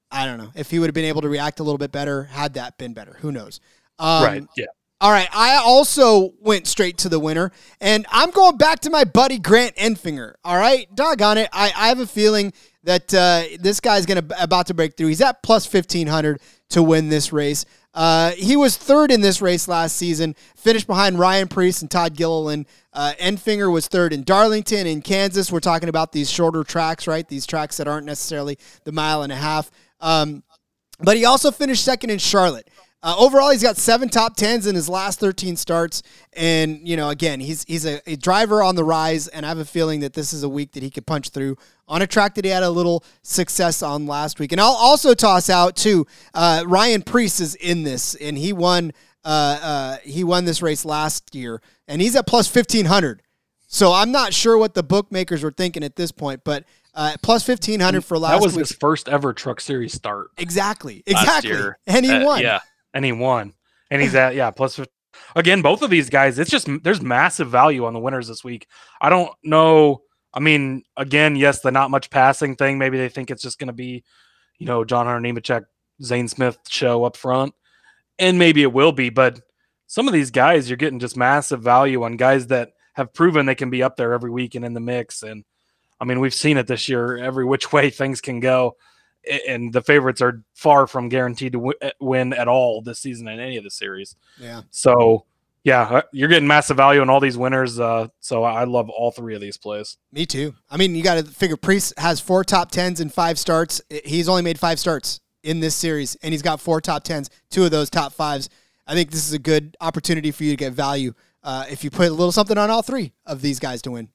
I 0.10 0.26
don't 0.26 0.38
know 0.38 0.52
if 0.56 0.70
he 0.72 0.80
would 0.80 0.88
have 0.88 0.94
been 0.94 1.06
able 1.06 1.22
to 1.22 1.30
react 1.30 1.60
a 1.60 1.64
little 1.64 1.78
bit 1.78 1.92
better 1.92 2.24
had 2.26 2.54
that 2.54 2.78
been 2.78 2.94
better. 2.94 3.18
Who 3.20 3.32
knows? 3.32 3.60
Um, 4.00 4.24
right. 4.24 4.44
Yeah. 4.56 4.68
All 5.02 5.10
right, 5.10 5.28
I 5.34 5.56
also 5.56 6.36
went 6.42 6.68
straight 6.68 7.00
to 7.00 7.10
the 7.10 7.20
winner, 7.20 7.52
and 7.82 8.06
I'm 8.12 8.30
going 8.30 8.58
back 8.58 8.82
to 8.82 8.92
my 8.92 9.04
buddy 9.04 9.40
Grant 9.40 9.76
Enfinger. 9.76 10.36
All 10.44 10.56
right, 10.56 10.88
doggone 10.94 11.40
it, 11.40 11.50
I, 11.52 11.74
I 11.76 11.88
have 11.88 12.00
a 12.00 12.06
feeling 12.06 12.54
that 12.84 13.12
uh, 13.12 13.46
this 13.60 13.80
guy's 13.80 14.06
gonna 14.06 14.24
about 14.40 14.68
to 14.68 14.76
break 14.76 14.96
through. 14.96 15.08
He's 15.08 15.22
at 15.22 15.42
plus 15.42 15.66
fifteen 15.66 16.06
hundred 16.06 16.40
to 16.70 16.84
win 16.84 17.10
this 17.10 17.34
race. 17.34 17.66
Uh, 17.96 18.30
he 18.34 18.56
was 18.56 18.78
third 18.78 19.10
in 19.12 19.22
this 19.22 19.42
race 19.42 19.68
last 19.68 19.98
season, 19.98 20.36
finished 20.56 20.86
behind 20.86 21.18
Ryan 21.18 21.48
Preece 21.48 21.82
and 21.82 21.90
Todd 21.90 22.16
Gilliland. 22.16 22.68
Uh, 22.94 23.14
Enfinger 23.20 23.74
was 23.74 23.88
third 23.88 24.14
in 24.14 24.24
Darlington 24.24 24.86
in 24.86 25.02
Kansas. 25.02 25.52
We're 25.52 25.62
talking 25.62 25.90
about 25.90 26.12
these 26.12 26.30
shorter 26.30 26.64
tracks, 26.64 27.08
right? 27.08 27.28
These 27.28 27.48
tracks 27.48 27.78
that 27.78 27.88
aren't 27.88 28.06
necessarily 28.06 28.60
the 28.84 28.92
mile 28.92 29.24
and 29.24 29.34
a 29.34 29.36
half. 29.36 29.72
Um, 30.00 30.44
but 31.00 31.18
he 31.18 31.26
also 31.26 31.50
finished 31.50 31.84
second 31.84 32.12
in 32.12 32.20
Charlotte. 32.20 32.70
Uh, 33.04 33.16
overall, 33.18 33.50
he's 33.50 33.64
got 33.64 33.78
seven 33.78 34.10
top 34.10 34.36
tens 34.36 34.68
in 34.68 34.76
his 34.76 34.88
last 34.88 35.20
13 35.20 35.56
starts, 35.56 36.04
and 36.34 36.88
you 36.88 36.96
know, 36.96 37.10
again, 37.10 37.40
he's 37.40 37.64
he's 37.64 37.84
a, 37.86 38.00
a, 38.06 38.16
driver 38.16 38.62
on 38.62 38.76
the 38.76 38.84
rise, 38.84 39.28
and 39.28 39.44
I 39.44 39.50
have 39.50 39.58
a 39.58 39.66
feeling 39.66 40.02
that 40.02 40.14
this 40.14 40.34
is 40.34 40.44
a 40.44 40.50
week 40.50 40.74
that 40.74 40.84
he 40.84 40.92
could 40.92 41.08
punch 41.08 41.30
through 41.30 41.58
on 41.88 42.04
a 42.04 42.08
track 42.08 42.36
that 42.36 42.46
he 42.46 42.52
had 42.52 42.62
a 42.62 42.70
little 42.70 43.04
success 43.24 43.82
on 43.82 44.06
last 44.06 44.40
week. 44.40 44.52
And 44.52 44.62
I'll 44.62 44.68
also 44.68 45.16
toss 45.16 45.50
out 45.50 45.76
too, 45.76 46.06
uh, 46.36 46.64
Ryan 46.68 47.02
Preece 47.02 47.40
is 47.40 47.56
in 47.56 47.82
this, 47.82 48.14
and 48.16 48.38
he 48.38 48.54
won 48.54 48.92
uh, 49.26 49.60
uh 49.62 49.98
he 50.04 50.24
won 50.24 50.46
this 50.46 50.62
race 50.62 50.86
last 50.86 51.34
year, 51.34 51.60
and 51.88 52.02
he's 52.02 52.16
at 52.16 52.28
plus 52.28 52.54
1500. 52.54 53.24
So 53.66 53.94
I'm 53.94 54.12
not 54.12 54.34
sure 54.34 54.58
what 54.58 54.76
the 54.76 54.84
bookmakers 54.84 55.44
were 55.44 55.52
thinking 55.52 55.84
at 55.84 55.96
this 55.96 56.12
point, 56.12 56.42
but 56.44 56.66
uh, 56.94 57.16
plus 57.24 57.44
fifteen 57.44 57.80
hundred 57.80 58.04
for 58.04 58.18
last. 58.20 58.34
Week. 58.34 58.40
That 58.42 58.46
was 58.46 58.56
week. 58.56 58.68
his 58.68 58.72
first 58.74 59.08
ever 59.08 59.34
Truck 59.34 59.62
Series 59.62 59.94
start. 59.94 60.32
Exactly, 60.38 61.04
exactly, 61.06 61.58
and 61.88 62.06
he 62.06 62.12
uh, 62.12 62.26
won. 62.26 62.42
Yeah, 62.42 62.60
and 62.94 63.06
he 63.06 63.12
won. 63.12 63.54
And 63.90 64.02
he's 64.02 64.16
at 64.16 64.36
yeah 64.36 64.52
plus. 64.52 64.80
Again, 65.36 65.62
both 65.62 65.82
of 65.82 65.90
these 65.90 66.10
guys, 66.10 66.40
it's 66.40 66.50
just 66.50 66.68
there's 66.84 67.02
massive 67.02 67.50
value 67.50 67.86
on 67.86 67.94
the 67.94 68.00
winners 68.00 68.28
this 68.28 68.44
week. 68.44 68.68
I 69.02 69.10
don't 69.10 69.32
know. 69.44 70.04
I 70.34 70.40
mean, 70.40 70.84
again, 70.96 71.36
yes, 71.36 71.60
the 71.60 71.72
not 71.72 71.92
much 71.92 72.10
passing 72.10 72.56
thing. 72.56 72.78
Maybe 72.78 72.98
they 72.98 73.10
think 73.10 73.30
it's 73.30 73.42
just 73.42 73.60
going 73.60 73.68
to 73.68 73.74
be, 73.74 74.04
you 74.58 74.66
know, 74.66 74.86
John 74.86 75.06
Hunter 75.06 75.28
Nemechek, 75.28 75.66
Zane 76.02 76.30
Smith 76.30 76.58
show 76.70 77.04
up 77.04 77.18
front, 77.18 77.54
and 78.18 78.40
maybe 78.40 78.62
it 78.62 78.72
will 78.72 78.94
be. 78.94 79.10
But 79.10 79.42
some 79.88 80.08
of 80.08 80.14
these 80.14 80.32
guys, 80.32 80.70
you're 80.70 80.78
getting 80.78 81.00
just 81.00 81.18
massive 81.18 81.62
value 81.62 82.04
on 82.04 82.16
guys 82.16 82.48
that 82.48 82.72
have 82.94 83.14
proven 83.14 83.46
they 83.46 83.56
can 83.56 83.70
be 83.70 83.84
up 83.84 83.98
there 83.98 84.14
every 84.14 84.32
week 84.32 84.56
and 84.56 84.64
in 84.64 84.74
the 84.74 84.80
mix. 84.80 85.24
And 85.24 85.44
I 86.00 86.06
mean, 86.06 86.22
we've 86.22 86.34
seen 86.34 86.56
it 86.56 86.68
this 86.68 86.88
year. 86.88 87.18
Every 87.18 87.44
which 87.44 87.74
way 87.74 87.90
things 87.90 88.22
can 88.22 88.40
go 88.40 88.78
and 89.48 89.72
the 89.72 89.82
favorites 89.82 90.22
are 90.22 90.44
far 90.54 90.88
from 90.88 91.10
guaranteed 91.10 91.54
to 91.54 91.74
eh, 91.82 91.92
win 92.00 92.34
at 92.34 92.48
all 92.48 92.82
this 92.82 93.00
season 93.00 93.28
in 93.28 93.40
any 93.40 93.58
of 93.58 93.64
the 93.64 93.72
series. 93.72 94.16
Yeah. 94.38 94.62
So, 94.72 95.26
yeah, 95.64 95.82
uh, 95.82 96.02
you're 96.12 96.30
getting 96.30 96.48
massive 96.48 96.78
value 96.78 97.02
in 97.02 97.10
all 97.10 97.20
these 97.20 97.38
winners. 97.38 97.80
Uh, 97.80 98.08
so 98.20 98.44
I 98.44 98.64
love 98.64 98.90
all 98.90 99.12
three 99.12 99.36
of 99.36 99.42
these 99.42 99.58
plays. 99.58 99.98
Me 100.12 100.26
too. 100.26 100.56
I 100.70 100.78
mean, 100.78 100.96
you 100.96 101.04
got 101.04 101.16
to 101.16 101.24
figure 101.24 101.58
Preece 101.58 101.94
has 101.98 102.20
four 102.20 102.44
top 102.44 102.72
tens 102.72 103.00
and 103.00 103.14
five 103.14 103.38
starts. 103.38 103.82
He's 104.04 104.28
only 104.28 104.42
made 104.42 104.60
five 104.60 104.80
starts 104.80 105.20
in 105.44 105.60
this 105.60 105.76
series, 105.76 106.16
and 106.16 106.32
he's 106.34 106.42
got 106.42 106.60
four 106.60 106.82
top 106.82 107.04
tens, 107.04 107.30
two 107.50 107.64
of 107.64 107.72
those 107.72 107.90
top 107.90 108.14
fives. 108.14 108.50
I 108.88 108.94
think 108.94 109.12
this 109.12 109.28
is 109.28 109.34
a 109.34 109.40
good 109.40 109.78
opportunity 109.80 110.32
for 110.32 110.44
you 110.44 110.52
to 110.52 110.58
get 110.58 110.74
value 110.74 111.14
uh, 111.44 111.66
if 111.70 111.84
you 111.84 111.90
put 111.90 112.08
a 112.08 112.12
little 112.12 112.32
something 112.32 112.58
on 112.58 112.70
all 112.70 112.82
three 112.82 113.14
of 113.26 113.42
these 113.42 113.60
guys 113.60 113.82
to 113.84 113.92
win. 113.92 114.10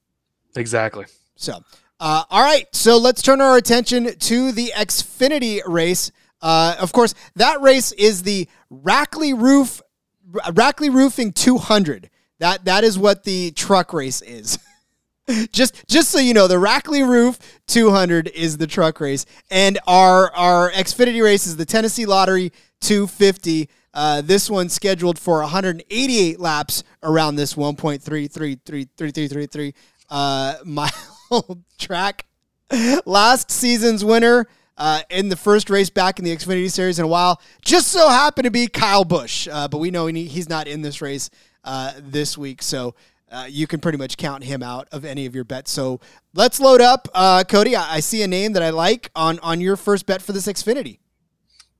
Exactly. 0.56 1.06
So 1.36 1.62
uh, 1.98 2.24
all 2.30 2.42
right, 2.42 2.66
so 2.72 2.98
let's 2.98 3.22
turn 3.22 3.40
our 3.40 3.56
attention 3.56 4.18
to 4.18 4.52
the 4.52 4.72
Xfinity 4.76 5.62
race. 5.66 6.12
Uh, 6.42 6.76
of 6.78 6.92
course, 6.92 7.14
that 7.36 7.62
race 7.62 7.92
is 7.92 8.22
the 8.22 8.46
Rackley 8.70 9.32
Roof 9.38 9.80
Rackley 10.30 10.92
Roofing 10.92 11.32
200. 11.32 12.10
That 12.38 12.66
that 12.66 12.84
is 12.84 12.98
what 12.98 13.24
the 13.24 13.52
truck 13.52 13.94
race 13.94 14.20
is. 14.22 14.58
just 15.52 15.88
just 15.88 16.10
so 16.10 16.18
you 16.18 16.34
know, 16.34 16.46
the 16.46 16.56
Rackley 16.56 17.08
Roof 17.08 17.38
200 17.68 18.28
is 18.28 18.58
the 18.58 18.66
truck 18.66 19.00
race, 19.00 19.24
and 19.50 19.78
our 19.86 20.30
our 20.34 20.70
Xfinity 20.72 21.22
race 21.22 21.46
is 21.46 21.56
the 21.56 21.64
Tennessee 21.64 22.04
Lottery 22.04 22.52
250. 22.82 23.70
Uh, 23.94 24.20
this 24.20 24.50
one's 24.50 24.74
scheduled 24.74 25.18
for 25.18 25.40
188 25.40 26.38
laps 26.38 26.84
around 27.02 27.36
this 27.36 27.54
1.3333333 27.54 29.72
uh, 30.10 30.56
mile 30.66 31.15
track. 31.78 32.26
Last 33.04 33.50
season's 33.50 34.04
winner 34.04 34.46
uh, 34.76 35.02
in 35.10 35.28
the 35.28 35.36
first 35.36 35.70
race 35.70 35.90
back 35.90 36.18
in 36.18 36.24
the 36.24 36.36
Xfinity 36.36 36.70
Series 36.70 36.98
in 36.98 37.04
a 37.04 37.08
while 37.08 37.40
just 37.64 37.88
so 37.88 38.08
happened 38.08 38.44
to 38.44 38.50
be 38.50 38.66
Kyle 38.66 39.04
Busch, 39.04 39.48
uh, 39.50 39.68
but 39.68 39.78
we 39.78 39.90
know 39.90 40.06
he's 40.06 40.48
not 40.48 40.68
in 40.68 40.82
this 40.82 41.00
race 41.00 41.30
uh, 41.64 41.92
this 41.98 42.36
week, 42.36 42.62
so 42.62 42.94
uh, 43.30 43.46
you 43.48 43.66
can 43.66 43.80
pretty 43.80 43.98
much 43.98 44.16
count 44.16 44.44
him 44.44 44.62
out 44.62 44.88
of 44.92 45.04
any 45.04 45.26
of 45.26 45.34
your 45.34 45.44
bets. 45.44 45.70
So 45.70 46.00
let's 46.34 46.60
load 46.60 46.80
up, 46.80 47.08
uh, 47.14 47.44
Cody. 47.48 47.74
I, 47.74 47.96
I, 47.96 48.00
see 48.00 48.22
a 48.22 48.28
name 48.28 48.52
that 48.52 48.62
I 48.62 48.70
like 48.70 49.10
on 49.16 49.38
on 49.40 49.60
your 49.60 49.76
first 49.76 50.06
bet 50.06 50.22
for 50.22 50.32
this 50.32 50.46
Xfinity. 50.46 50.98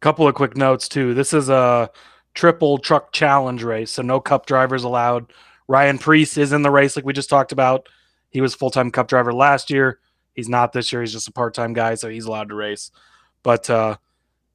Couple 0.01 0.27
of 0.27 0.35
quick 0.35 0.57
notes 0.57 0.89
too. 0.89 1.15
This 1.15 1.33
is 1.33 1.49
a 1.49 1.91
triple 2.35 2.79
truck 2.79 3.13
challenge 3.13 3.63
race, 3.63 3.93
so 3.93 4.03
no 4.03 4.21
Cup 4.21 4.47
drivers 4.47 4.85
allowed. 4.85 5.33
Ryan 5.69 5.99
Preece 5.99 6.37
is 6.37 6.53
in 6.53 6.63
the 6.63 6.71
race, 6.71 6.97
like 6.97 7.05
we 7.05 7.13
just 7.13 7.31
talked 7.31 7.53
about. 7.53 7.89
He 8.31 8.41
was 8.41 8.55
full 8.55 8.71
time 8.71 8.91
Cup 8.91 9.09
driver 9.09 9.33
last 9.33 9.71
year. 9.71 10.01
He's 10.35 10.49
not 10.49 10.73
this 10.73 10.93
year. 10.93 11.01
He's 11.01 11.13
just 11.13 11.29
a 11.29 11.33
part 11.33 11.55
time 11.55 11.73
guy, 11.73 11.95
so 11.95 12.09
he's 12.09 12.27
allowed 12.27 12.51
to 12.51 12.55
race. 12.55 12.91
But 13.43 13.71
uh, 13.71 13.97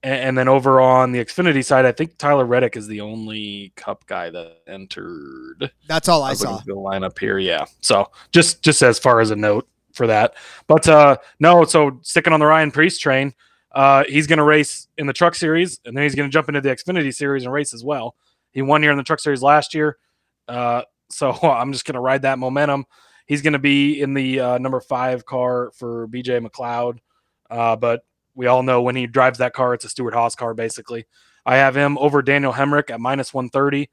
and, 0.03 0.13
and, 0.13 0.37
then 0.37 0.47
over 0.47 0.81
on 0.81 1.11
the 1.11 1.23
Xfinity 1.23 1.63
side, 1.63 1.85
I 1.85 1.91
think 1.91 2.17
Tyler 2.17 2.45
Reddick 2.45 2.75
is 2.75 2.87
the 2.87 3.01
only 3.01 3.73
Cup 3.75 4.05
guy 4.05 4.29
that 4.29 4.57
entered. 4.67 5.71
That's 5.87 6.07
all 6.07 6.23
I 6.23 6.33
saw. 6.33 6.57
The 6.65 6.73
lineup 6.73 7.17
here, 7.17 7.37
yeah. 7.37 7.65
So 7.81 8.11
just 8.31 8.63
just 8.63 8.81
as 8.81 8.99
far 8.99 9.21
as 9.21 9.31
a 9.31 9.35
note 9.35 9.67
for 9.93 10.07
that. 10.07 10.35
But 10.67 10.87
uh, 10.87 11.17
no, 11.39 11.65
so 11.65 11.99
sticking 12.01 12.33
on 12.33 12.39
the 12.39 12.45
Ryan 12.45 12.71
Preece 12.71 12.97
train, 12.97 13.33
uh, 13.71 14.03
he's 14.07 14.27
going 14.27 14.37
to 14.37 14.43
race 14.43 14.87
in 14.97 15.07
the 15.07 15.13
Truck 15.13 15.35
Series, 15.35 15.79
and 15.85 15.95
then 15.95 16.03
he's 16.03 16.15
going 16.15 16.29
to 16.29 16.33
jump 16.33 16.47
into 16.47 16.61
the 16.61 16.69
Xfinity 16.69 17.13
Series 17.13 17.43
and 17.43 17.53
race 17.53 17.73
as 17.73 17.83
well. 17.83 18.15
He 18.51 18.61
won 18.61 18.81
here 18.81 18.91
in 18.91 18.97
the 18.97 19.03
Truck 19.03 19.19
Series 19.19 19.41
last 19.41 19.73
year, 19.73 19.97
uh, 20.47 20.83
so 21.09 21.31
I'm 21.43 21.71
just 21.71 21.85
going 21.85 21.95
to 21.95 22.01
ride 22.01 22.23
that 22.23 22.39
momentum. 22.39 22.85
He's 23.25 23.41
going 23.41 23.53
to 23.53 23.59
be 23.59 24.01
in 24.01 24.13
the 24.13 24.39
uh, 24.39 24.57
number 24.57 24.79
five 24.79 25.25
car 25.25 25.71
for 25.75 26.07
BJ 26.07 26.45
McLeod. 26.45 26.99
Uh, 27.49 27.75
but 27.75 28.03
we 28.35 28.47
all 28.47 28.63
know 28.63 28.81
when 28.81 28.95
he 28.95 29.07
drives 29.07 29.39
that 29.39 29.53
car, 29.53 29.73
it's 29.73 29.85
a 29.85 29.89
Stewart-Haas 29.89 30.35
car, 30.35 30.53
basically. 30.53 31.05
I 31.45 31.57
have 31.57 31.75
him 31.75 31.97
over 31.97 32.21
Daniel 32.21 32.53
Hemric 32.53 32.89
at 32.89 32.99
minus 32.99 33.33
130. 33.33 33.89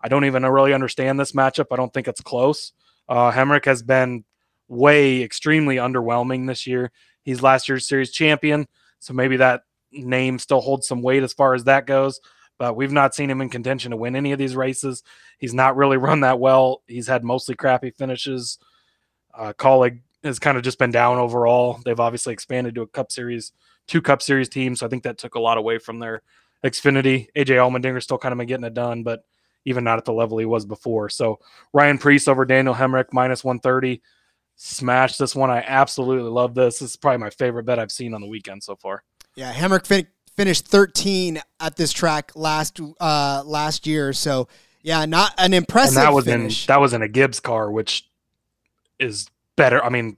I 0.00 0.08
don't 0.08 0.24
even 0.24 0.44
really 0.44 0.74
understand 0.74 1.18
this 1.18 1.32
matchup. 1.32 1.66
I 1.72 1.76
don't 1.76 1.92
think 1.92 2.08
it's 2.08 2.20
close. 2.20 2.72
Uh, 3.08 3.32
Hemric 3.32 3.64
has 3.64 3.82
been 3.82 4.24
way 4.68 5.22
extremely 5.22 5.76
underwhelming 5.76 6.46
this 6.46 6.66
year. 6.66 6.92
He's 7.22 7.42
last 7.42 7.68
year's 7.68 7.88
series 7.88 8.12
champion, 8.12 8.66
So 9.00 9.14
maybe 9.14 9.38
that 9.38 9.62
name 9.90 10.38
still 10.38 10.60
holds 10.60 10.86
some 10.86 11.02
weight 11.02 11.22
as 11.22 11.32
far 11.32 11.54
as 11.54 11.64
that 11.64 11.86
goes. 11.86 12.20
But 12.58 12.76
we've 12.76 12.92
not 12.92 13.14
seen 13.14 13.30
him 13.30 13.40
in 13.40 13.48
contention 13.48 13.92
to 13.92 13.96
win 13.96 14.16
any 14.16 14.32
of 14.32 14.38
these 14.38 14.56
races. 14.56 15.02
He's 15.38 15.54
not 15.54 15.76
really 15.76 15.96
run 15.96 16.20
that 16.20 16.40
well. 16.40 16.82
He's 16.86 17.06
had 17.06 17.24
mostly 17.24 17.54
crappy 17.54 17.90
finishes. 17.90 18.58
Uh, 19.38 19.52
Kaulig 19.52 20.00
has 20.24 20.38
kind 20.38 20.56
of 20.56 20.64
just 20.64 20.78
been 20.78 20.90
down 20.90 21.18
overall. 21.18 21.80
They've 21.84 22.00
obviously 22.00 22.32
expanded 22.32 22.74
to 22.74 22.82
a 22.82 22.86
Cup 22.86 23.12
Series, 23.12 23.52
two 23.86 24.02
Cup 24.02 24.20
Series 24.20 24.48
teams. 24.48 24.80
So 24.80 24.86
I 24.86 24.88
think 24.88 25.04
that 25.04 25.18
took 25.18 25.36
a 25.36 25.40
lot 25.40 25.58
away 25.58 25.78
from 25.78 26.00
their 26.00 26.22
Xfinity. 26.64 27.28
AJ 27.36 27.56
Allmendinger 27.56 28.02
still 28.02 28.18
kind 28.18 28.32
of 28.32 28.38
been 28.38 28.48
getting 28.48 28.64
it 28.64 28.74
done, 28.74 29.04
but 29.04 29.24
even 29.64 29.84
not 29.84 29.98
at 29.98 30.04
the 30.04 30.12
level 30.12 30.38
he 30.38 30.44
was 30.44 30.66
before. 30.66 31.08
So 31.08 31.38
Ryan 31.72 31.98
Preece 31.98 32.26
over 32.26 32.44
Daniel 32.44 32.74
Hemric 32.74 33.06
minus 33.12 33.44
130. 33.44 34.02
Smash 34.56 35.18
this 35.18 35.36
one. 35.36 35.50
I 35.50 35.62
absolutely 35.64 36.30
love 36.30 36.54
this. 36.54 36.80
This 36.80 36.90
is 36.90 36.96
probably 36.96 37.18
my 37.18 37.30
favorite 37.30 37.64
bet 37.64 37.78
I've 37.78 37.92
seen 37.92 38.12
on 38.12 38.20
the 38.20 38.26
weekend 38.26 38.64
so 38.64 38.74
far. 38.74 39.04
Yeah, 39.36 39.52
Hemric 39.52 39.86
fin- 39.86 40.08
finished 40.34 40.66
13 40.66 41.40
at 41.60 41.76
this 41.76 41.92
track 41.92 42.32
last 42.34 42.80
uh 42.98 43.44
last 43.46 43.86
year. 43.86 44.12
So 44.12 44.48
yeah, 44.82 45.04
not 45.04 45.32
an 45.38 45.54
impressive. 45.54 45.96
And 45.96 46.06
that 46.06 46.12
was 46.12 46.24
finish. 46.24 46.64
in 46.64 46.72
that 46.72 46.80
was 46.80 46.92
in 46.92 47.02
a 47.02 47.08
Gibbs 47.08 47.38
car, 47.38 47.70
which 47.70 48.07
is 48.98 49.28
better. 49.56 49.82
I 49.82 49.88
mean, 49.88 50.16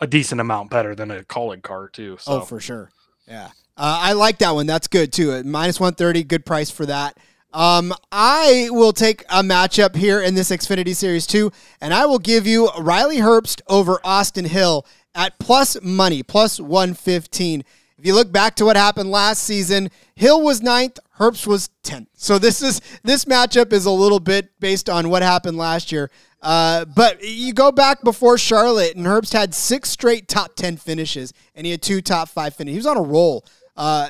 a 0.00 0.06
decent 0.06 0.40
amount 0.40 0.70
better 0.70 0.94
than 0.94 1.10
a 1.10 1.22
Kaulig 1.22 1.62
car 1.62 1.88
too. 1.88 2.16
So. 2.20 2.32
Oh, 2.32 2.40
for 2.40 2.60
sure. 2.60 2.90
Yeah, 3.28 3.46
uh, 3.76 3.98
I 4.02 4.12
like 4.12 4.38
that 4.38 4.54
one. 4.54 4.66
That's 4.66 4.88
good 4.88 5.12
too. 5.12 5.32
At 5.32 5.46
minus 5.46 5.78
130, 5.78 6.24
good 6.24 6.44
price 6.44 6.70
for 6.70 6.86
that. 6.86 7.16
Um, 7.52 7.92
I 8.12 8.68
will 8.70 8.92
take 8.92 9.22
a 9.22 9.42
matchup 9.42 9.96
here 9.96 10.20
in 10.20 10.34
this 10.34 10.50
Xfinity 10.50 10.94
Series 10.94 11.26
2, 11.26 11.50
and 11.80 11.92
I 11.92 12.06
will 12.06 12.20
give 12.20 12.46
you 12.46 12.70
Riley 12.78 13.18
Herbst 13.18 13.60
over 13.66 14.00
Austin 14.04 14.44
Hill 14.44 14.86
at 15.14 15.38
plus 15.38 15.76
money, 15.82 16.22
plus 16.22 16.60
115. 16.60 17.64
If 18.00 18.06
you 18.06 18.14
look 18.14 18.32
back 18.32 18.56
to 18.56 18.64
what 18.64 18.76
happened 18.76 19.10
last 19.10 19.42
season, 19.42 19.90
Hill 20.14 20.42
was 20.42 20.62
ninth, 20.62 20.98
Herbst 21.18 21.46
was 21.46 21.68
10th. 21.84 22.06
So 22.14 22.38
this 22.38 22.62
is 22.62 22.80
this 23.04 23.26
matchup 23.26 23.74
is 23.74 23.84
a 23.84 23.90
little 23.90 24.20
bit 24.20 24.58
based 24.58 24.88
on 24.88 25.10
what 25.10 25.22
happened 25.22 25.58
last 25.58 25.92
year. 25.92 26.10
Uh, 26.40 26.86
but 26.86 27.22
you 27.22 27.52
go 27.52 27.70
back 27.70 28.02
before 28.02 28.38
Charlotte, 28.38 28.96
and 28.96 29.04
Herbst 29.04 29.34
had 29.34 29.54
six 29.54 29.90
straight 29.90 30.28
top 30.28 30.54
10 30.54 30.78
finishes, 30.78 31.34
and 31.54 31.66
he 31.66 31.72
had 31.72 31.82
two 31.82 32.00
top 32.00 32.30
five 32.30 32.54
finishes. 32.54 32.72
He 32.72 32.78
was 32.78 32.86
on 32.86 32.96
a 32.96 33.06
roll 33.06 33.44
uh, 33.76 34.08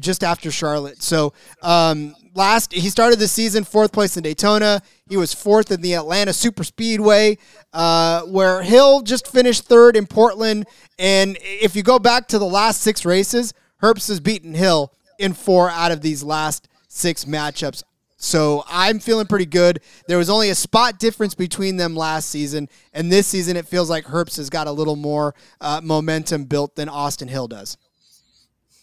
just 0.00 0.24
after 0.24 0.50
Charlotte. 0.50 1.00
So 1.00 1.32
um, 1.62 2.16
last 2.34 2.72
he 2.72 2.90
started 2.90 3.20
the 3.20 3.28
season 3.28 3.62
fourth 3.62 3.92
place 3.92 4.16
in 4.16 4.24
Daytona. 4.24 4.82
He 5.08 5.16
was 5.16 5.32
fourth 5.32 5.70
in 5.70 5.80
the 5.80 5.94
Atlanta 5.94 6.32
Super 6.32 6.64
Speedway, 6.64 7.38
uh, 7.72 8.22
where 8.22 8.62
Hill 8.62 9.02
just 9.02 9.26
finished 9.26 9.64
third 9.64 9.96
in 9.96 10.06
Portland. 10.06 10.66
And 10.98 11.38
if 11.40 11.74
you 11.74 11.82
go 11.82 11.98
back 11.98 12.28
to 12.28 12.38
the 12.38 12.46
last 12.46 12.80
six 12.80 13.04
races, 13.04 13.54
Herbst 13.82 14.08
has 14.08 14.20
beaten 14.20 14.54
Hill 14.54 14.92
in 15.18 15.32
four 15.32 15.70
out 15.70 15.92
of 15.92 16.00
these 16.00 16.22
last 16.22 16.68
six 16.88 17.24
matchups. 17.24 17.82
So 18.20 18.64
I'm 18.68 18.98
feeling 18.98 19.26
pretty 19.26 19.46
good. 19.46 19.80
There 20.08 20.18
was 20.18 20.28
only 20.28 20.50
a 20.50 20.54
spot 20.54 20.98
difference 20.98 21.34
between 21.34 21.76
them 21.76 21.94
last 21.94 22.28
season, 22.28 22.68
and 22.92 23.12
this 23.12 23.28
season 23.28 23.56
it 23.56 23.66
feels 23.66 23.88
like 23.88 24.06
Herbst 24.06 24.38
has 24.38 24.50
got 24.50 24.66
a 24.66 24.72
little 24.72 24.96
more 24.96 25.36
uh, 25.60 25.80
momentum 25.82 26.44
built 26.44 26.74
than 26.74 26.88
Austin 26.88 27.28
Hill 27.28 27.46
does. 27.46 27.76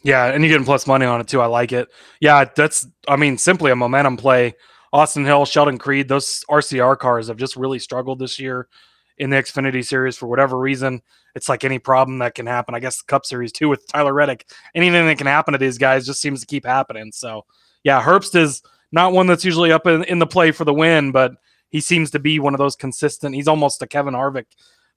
Yeah, 0.03 0.27
and 0.27 0.41
you're 0.43 0.51
getting 0.51 0.65
plus 0.65 0.88
money 0.88 1.05
on 1.05 1.19
it 1.19 1.27
too. 1.27 1.41
I 1.41 1.47
like 1.47 1.73
it. 1.73 1.89
Yeah, 2.21 2.45
that's 2.45 2.88
I 3.07 3.17
mean 3.17 3.38
simply 3.38 3.71
a 3.71 3.75
momentum 3.75 4.15
play. 4.15 4.53
Austin 4.95 5.25
Hill, 5.25 5.43
Sheldon 5.43 5.77
Creed, 5.77 6.08
those 6.08 6.45
RCR 6.49 6.97
cars 6.97 7.27
have 7.27 7.36
just 7.36 7.58
really 7.58 7.79
struggled 7.79 8.17
this 8.17 8.39
year 8.39 8.69
in 9.17 9.29
the 9.29 9.36
Xfinity 9.36 9.86
series 9.86 10.15
for 10.15 10.27
whatever 10.27 10.58
reason. 10.58 11.01
It's 11.36 11.49
like 11.49 11.65
any 11.65 11.79
problem 11.79 12.19
that 12.19 12.34
can 12.34 12.45
happen. 12.45 12.73
I 12.73 12.79
guess 12.79 12.99
the 12.99 13.08
Cup 13.08 13.25
Series 13.25 13.51
too 13.51 13.67
with 13.67 13.86
Tyler 13.88 14.13
Reddick. 14.13 14.47
Anything 14.73 15.05
that 15.05 15.17
can 15.17 15.27
happen 15.27 15.51
to 15.51 15.58
these 15.58 15.77
guys 15.77 16.05
just 16.05 16.21
seems 16.21 16.39
to 16.39 16.45
keep 16.45 16.65
happening. 16.65 17.12
So 17.12 17.43
yeah, 17.84 18.01
Herbst 18.01 18.38
is 18.38 18.63
not 18.93 19.12
one 19.12 19.27
that's 19.27 19.43
usually 19.43 19.73
up 19.73 19.86
in, 19.86 20.05
in 20.05 20.19
the 20.19 20.25
play 20.25 20.51
for 20.51 20.63
the 20.63 20.73
win, 20.73 21.12
but 21.12 21.34
he 21.71 21.81
seems 21.81 22.10
to 22.12 22.19
be 22.19 22.39
one 22.39 22.53
of 22.53 22.58
those 22.58 22.77
consistent. 22.77 23.36
He's 23.36 23.49
almost 23.49 23.81
a 23.81 23.88
Kevin 23.88 24.13
Harvick 24.13 24.45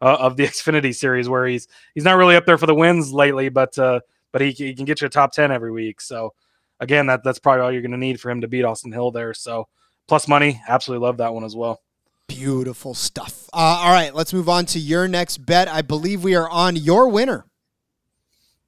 uh, 0.01 0.17
of 0.21 0.37
the 0.37 0.45
Xfinity 0.47 0.95
series, 0.95 1.29
where 1.29 1.49
he's 1.49 1.67
he's 1.97 2.05
not 2.05 2.19
really 2.19 2.37
up 2.37 2.47
there 2.47 2.57
for 2.57 2.67
the 2.67 2.75
wins 2.75 3.13
lately, 3.13 3.49
but 3.49 3.77
uh, 3.77 3.99
but 4.31 4.43
he, 4.43 4.53
he 4.53 4.75
can 4.77 4.85
get 4.85 5.01
you 5.01 5.09
a 5.09 5.11
top 5.11 5.33
10 5.33 5.51
every 5.51 5.73
week. 5.73 6.01
So 6.01 6.35
again, 6.79 7.07
that 7.07 7.25
that's 7.25 7.41
probably 7.41 7.63
all 7.63 7.73
you're 7.73 7.83
going 7.83 7.91
to 7.91 7.99
need 7.99 8.21
for 8.21 8.31
him 8.31 8.43
to 8.43 8.49
beat 8.49 8.63
Austin 8.63 8.93
Hill 8.93 9.11
there. 9.11 9.35
So 9.35 9.67
plus 10.09 10.27
money, 10.27 10.61
absolutely 10.67 11.07
love 11.07 11.19
that 11.19 11.33
one 11.33 11.45
as 11.45 11.55
well. 11.55 11.81
Beautiful 12.27 12.95
stuff. 12.95 13.49
Uh, 13.53 13.81
all 13.83 13.93
right, 13.93 14.15
let's 14.15 14.33
move 14.33 14.49
on 14.49 14.67
to 14.67 14.79
your 14.79 15.07
next 15.07 15.39
bet. 15.39 15.69
I 15.69 15.83
believe 15.83 16.25
we 16.25 16.35
are 16.35 16.49
on 16.49 16.77
your 16.77 17.09
winner. 17.09 17.47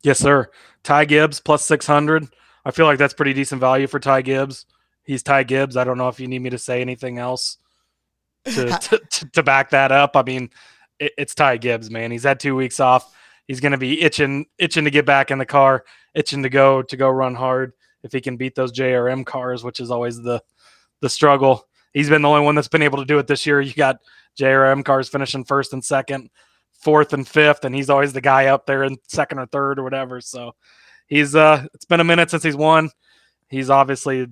Yes, 0.02 0.18
sir. 0.18 0.48
Ty 0.82 1.06
Gibbs 1.06 1.40
plus 1.40 1.64
600. 1.64 2.28
I 2.64 2.70
feel 2.70 2.86
like 2.86 2.98
that's 2.98 3.14
pretty 3.14 3.34
decent 3.34 3.60
value 3.60 3.86
for 3.86 3.98
Ty 3.98 4.22
Gibbs. 4.22 4.66
He's 5.02 5.22
Ty 5.22 5.42
Gibbs. 5.42 5.76
I 5.76 5.84
don't 5.84 5.98
know 5.98 6.08
if 6.08 6.20
you 6.20 6.28
need 6.28 6.40
me 6.40 6.50
to 6.50 6.58
say 6.58 6.80
anything 6.80 7.18
else 7.18 7.58
to, 8.44 8.66
to, 8.66 9.00
to, 9.10 9.30
to 9.32 9.42
back 9.42 9.70
that 9.70 9.92
up. 9.92 10.16
I 10.16 10.22
mean, 10.22 10.50
it, 10.98 11.12
it's 11.18 11.34
Ty 11.34 11.56
Gibbs, 11.56 11.90
man. 11.90 12.10
He's 12.10 12.22
had 12.22 12.38
two 12.38 12.54
weeks 12.54 12.80
off 12.80 13.14
he's 13.50 13.58
going 13.58 13.72
to 13.72 13.78
be 13.78 14.00
itching 14.00 14.46
itching 14.58 14.84
to 14.84 14.92
get 14.92 15.04
back 15.04 15.32
in 15.32 15.38
the 15.38 15.44
car, 15.44 15.84
itching 16.14 16.44
to 16.44 16.48
go 16.48 16.82
to 16.82 16.96
go 16.96 17.08
run 17.08 17.34
hard. 17.34 17.72
If 18.04 18.12
he 18.12 18.20
can 18.20 18.36
beat 18.36 18.54
those 18.54 18.72
JRM 18.72 19.26
cars, 19.26 19.64
which 19.64 19.80
is 19.80 19.90
always 19.90 20.22
the 20.22 20.40
the 21.00 21.08
struggle, 21.08 21.66
he's 21.92 22.08
been 22.08 22.22
the 22.22 22.28
only 22.28 22.42
one 22.42 22.54
that's 22.54 22.68
been 22.68 22.82
able 22.82 22.98
to 22.98 23.04
do 23.04 23.18
it 23.18 23.26
this 23.26 23.46
year. 23.46 23.60
You 23.60 23.74
got 23.74 23.96
JRM 24.38 24.84
cars 24.84 25.08
finishing 25.08 25.44
first 25.44 25.72
and 25.72 25.84
second, 25.84 26.30
fourth 26.72 27.12
and 27.12 27.26
fifth, 27.26 27.64
and 27.64 27.74
he's 27.74 27.90
always 27.90 28.12
the 28.12 28.20
guy 28.20 28.46
up 28.46 28.66
there 28.66 28.84
in 28.84 28.96
second 29.08 29.38
or 29.38 29.46
third 29.46 29.78
or 29.78 29.82
whatever. 29.82 30.20
So 30.20 30.52
he's 31.06 31.34
uh, 31.34 31.66
it's 31.74 31.84
been 31.84 32.00
a 32.00 32.04
minute 32.04 32.30
since 32.30 32.42
he's 32.42 32.56
won. 32.56 32.90
He's 33.48 33.70
obviously, 33.70 34.26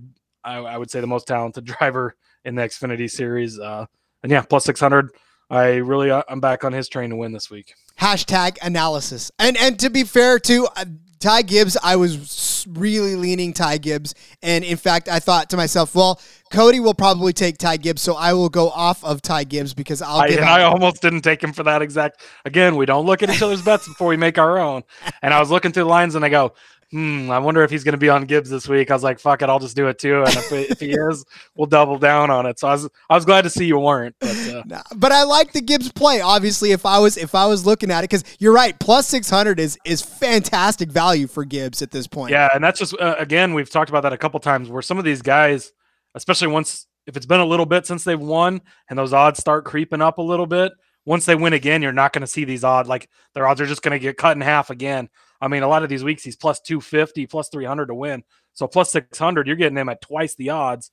I, 0.45 0.59
I 0.59 0.79
would 0.79 0.91
say, 0.91 1.01
the 1.01 1.07
most 1.07 1.27
talented 1.27 1.65
driver 1.79 2.15
in 2.45 2.55
the 2.55 2.63
Xfinity 2.63 3.11
series. 3.11 3.59
Uh, 3.59 3.87
and 4.23 4.33
yeah, 4.33 4.43
plus 4.43 4.65
six 4.65 4.81
hundred. 4.81 5.11
I 5.51 5.77
really, 5.77 6.11
uh, 6.11 6.23
I'm 6.29 6.41
back 6.41 6.63
on 6.63 6.75
his 6.75 6.91
train 6.91 7.09
to 7.11 7.17
win 7.17 7.33
this 7.33 7.51
week 7.51 7.75
hashtag 8.01 8.59
analysis. 8.63 9.31
And 9.39 9.57
and 9.57 9.79
to 9.81 9.91
be 9.91 10.05
fair 10.05 10.39
to 10.41 10.69
uh, 10.77 10.85
Ty 11.21 11.43
Gibbs, 11.43 11.77
I 11.83 11.97
was 11.97 12.67
really 12.69 13.17
leaning 13.17 13.53
Ty 13.53 13.79
Gibbs, 13.79 14.15
and 14.43 14.65
in 14.65 14.77
fact, 14.77 15.09
I 15.09 15.19
thought 15.19 15.51
to 15.51 15.57
myself, 15.57 15.95
well, 15.95 16.21
Cody 16.53 16.81
will 16.81 16.95
probably 16.95 17.33
take 17.33 17.59
Ty 17.59 17.79
Gibbs, 17.79 18.03
so 18.03 18.15
I 18.15 18.33
will 18.33 18.49
go 18.49 18.71
off 18.71 19.03
of 19.05 19.21
Ty 19.21 19.45
Gibbs 19.45 19.75
because 19.75 20.01
I'll. 20.01 20.21
I, 20.21 20.29
I 20.29 20.63
almost 20.63 21.03
didn't 21.03 21.23
take 21.23 21.43
him 21.43 21.53
for 21.53 21.63
that 21.65 21.83
exact. 21.83 22.23
Again, 22.45 22.77
we 22.77 22.87
don't 22.87 23.07
look 23.07 23.23
at 23.23 23.31
each 23.31 23.43
other's 23.43 23.63
bets 23.63 23.89
before 23.89 24.09
we 24.09 24.17
make 24.17 24.39
our 24.39 24.59
own. 24.59 24.83
And 25.23 25.35
I 25.35 25.41
was 25.41 25.51
looking 25.51 25.73
through 25.73 25.85
the 25.85 25.89
lines, 25.89 26.15
and 26.15 26.25
I 26.25 26.29
go, 26.29 26.55
hmm, 26.91 27.31
I 27.31 27.39
wonder 27.39 27.63
if 27.63 27.71
he's 27.71 27.85
going 27.85 27.93
to 27.93 27.99
be 27.99 28.09
on 28.09 28.25
Gibbs 28.25 28.49
this 28.51 28.69
week. 28.69 28.91
I 28.91 28.95
was 28.95 29.03
like, 29.03 29.19
fuck 29.19 29.43
it, 29.43 29.49
I'll 29.49 29.59
just 29.59 29.77
do 29.77 29.89
it 29.89 29.99
too. 29.99 30.23
And 30.25 30.37
if, 30.37 30.53
if 30.53 30.81
he 30.81 30.91
is, 31.11 31.25
we'll 31.55 31.67
double 31.67 31.99
down 31.99 32.31
on 32.31 32.47
it. 32.47 32.59
So 32.59 32.69
I 32.69 32.73
was, 32.73 32.89
I 33.11 33.15
was 33.15 33.25
glad 33.25 33.43
to 33.43 33.51
see 33.51 33.67
you 33.67 33.79
weren't. 33.79 34.17
But, 34.21 34.65
uh, 34.73 34.83
but 34.97 35.13
I 35.13 35.25
like 35.25 35.53
the 35.53 35.61
Gibbs 35.61 35.93
play. 35.93 36.21
Obviously, 36.21 36.73
if 36.73 36.87
I 36.87 36.99
was, 36.99 37.17
if 37.17 37.35
I 37.35 37.47
was 37.47 37.67
looking 37.67 37.91
at 37.91 38.01
it, 38.01 38.11
because 38.11 38.25
you're 38.39 38.55
right, 38.55 38.79
plus 38.79 39.07
six 39.07 39.29
hundred 39.29 39.61
is 39.61 39.79
is 39.85 40.03
fantastic 40.03 40.91
value 40.91 41.27
for 41.27 41.45
Gibbs 41.45 41.83
at 41.83 41.91
this 41.91 42.07
point. 42.07 42.31
Yeah, 42.31 42.49
and 42.55 42.63
that's 42.63 42.79
just 42.79 42.99
uh, 42.99 43.17
again, 43.19 43.55
we've 43.55 43.71
talked 43.71 43.91
about 43.91 44.03
that 44.03 44.13
a 44.13 44.19
couple 44.19 44.41
times 44.41 44.69
where 44.69 44.83
some 44.83 44.99
of 44.99 45.05
these 45.05 45.23
guys, 45.23 45.73
especially 46.15 46.49
once 46.49 46.87
if 47.07 47.17
it's 47.17 47.27
been 47.27 47.41
a 47.41 47.45
little 47.45 47.67
bit 47.67 47.87
since 47.87 48.05
they've 48.05 48.21
won 48.21 48.61
and 48.89 48.99
those 48.99 49.15
odds 49.15 49.41
start 49.41 49.65
creeping 49.65 50.03
up 50.03 50.19
a 50.19 50.23
little 50.23 50.47
bit. 50.47 50.73
Once 51.07 51.25
they 51.25 51.35
win 51.35 51.55
again, 51.55 51.81
you're 51.81 51.91
not 51.91 52.13
going 52.13 52.21
to 52.21 52.27
see 52.27 52.45
these 52.45 52.63
odds 52.63 52.87
like 52.87 53.09
their 53.35 53.49
odds 53.49 53.63
are 53.63 53.67
just 53.67 53.81
going 53.81 53.93
to 53.93 53.99
get 53.99 54.19
cut 54.19 54.37
in 54.37 54.43
half 54.43 54.69
again. 54.69 55.09
I 55.41 55.49
mean, 55.49 55.63
a 55.63 55.69
lot 55.69 55.83
of 55.83 55.89
these 55.89 56.05
weeks 56.05 56.23
he's 56.23 56.37
plus 56.37 56.61
250, 56.61 57.27
plus 57.27 57.49
300 57.49 57.87
to 57.87 57.95
win. 57.95 58.25
So 58.55 58.67
plus 58.67 58.91
600, 58.93 59.47
you're 59.47 59.57
getting 59.57 59.79
him 59.79 59.89
at 59.89 60.01
twice 60.01 60.35
the 60.35 60.51
odds 60.51 60.91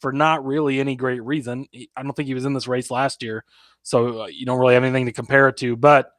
for 0.00 0.12
not 0.12 0.44
really 0.44 0.78
any 0.78 0.94
great 0.94 1.22
reason. 1.22 1.66
I 1.96 2.02
don't 2.02 2.14
think 2.14 2.28
he 2.28 2.34
was 2.34 2.44
in 2.44 2.54
this 2.54 2.68
race 2.68 2.90
last 2.90 3.22
year. 3.22 3.44
So 3.82 4.22
uh, 4.22 4.26
you 4.26 4.46
don't 4.46 4.58
really 4.58 4.74
have 4.74 4.84
anything 4.84 5.06
to 5.06 5.12
compare 5.12 5.48
it 5.48 5.56
to, 5.58 5.76
but 5.76 6.12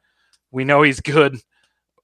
we 0.50 0.64
know 0.64 0.82
he's 0.82 1.00
good. 1.00 1.40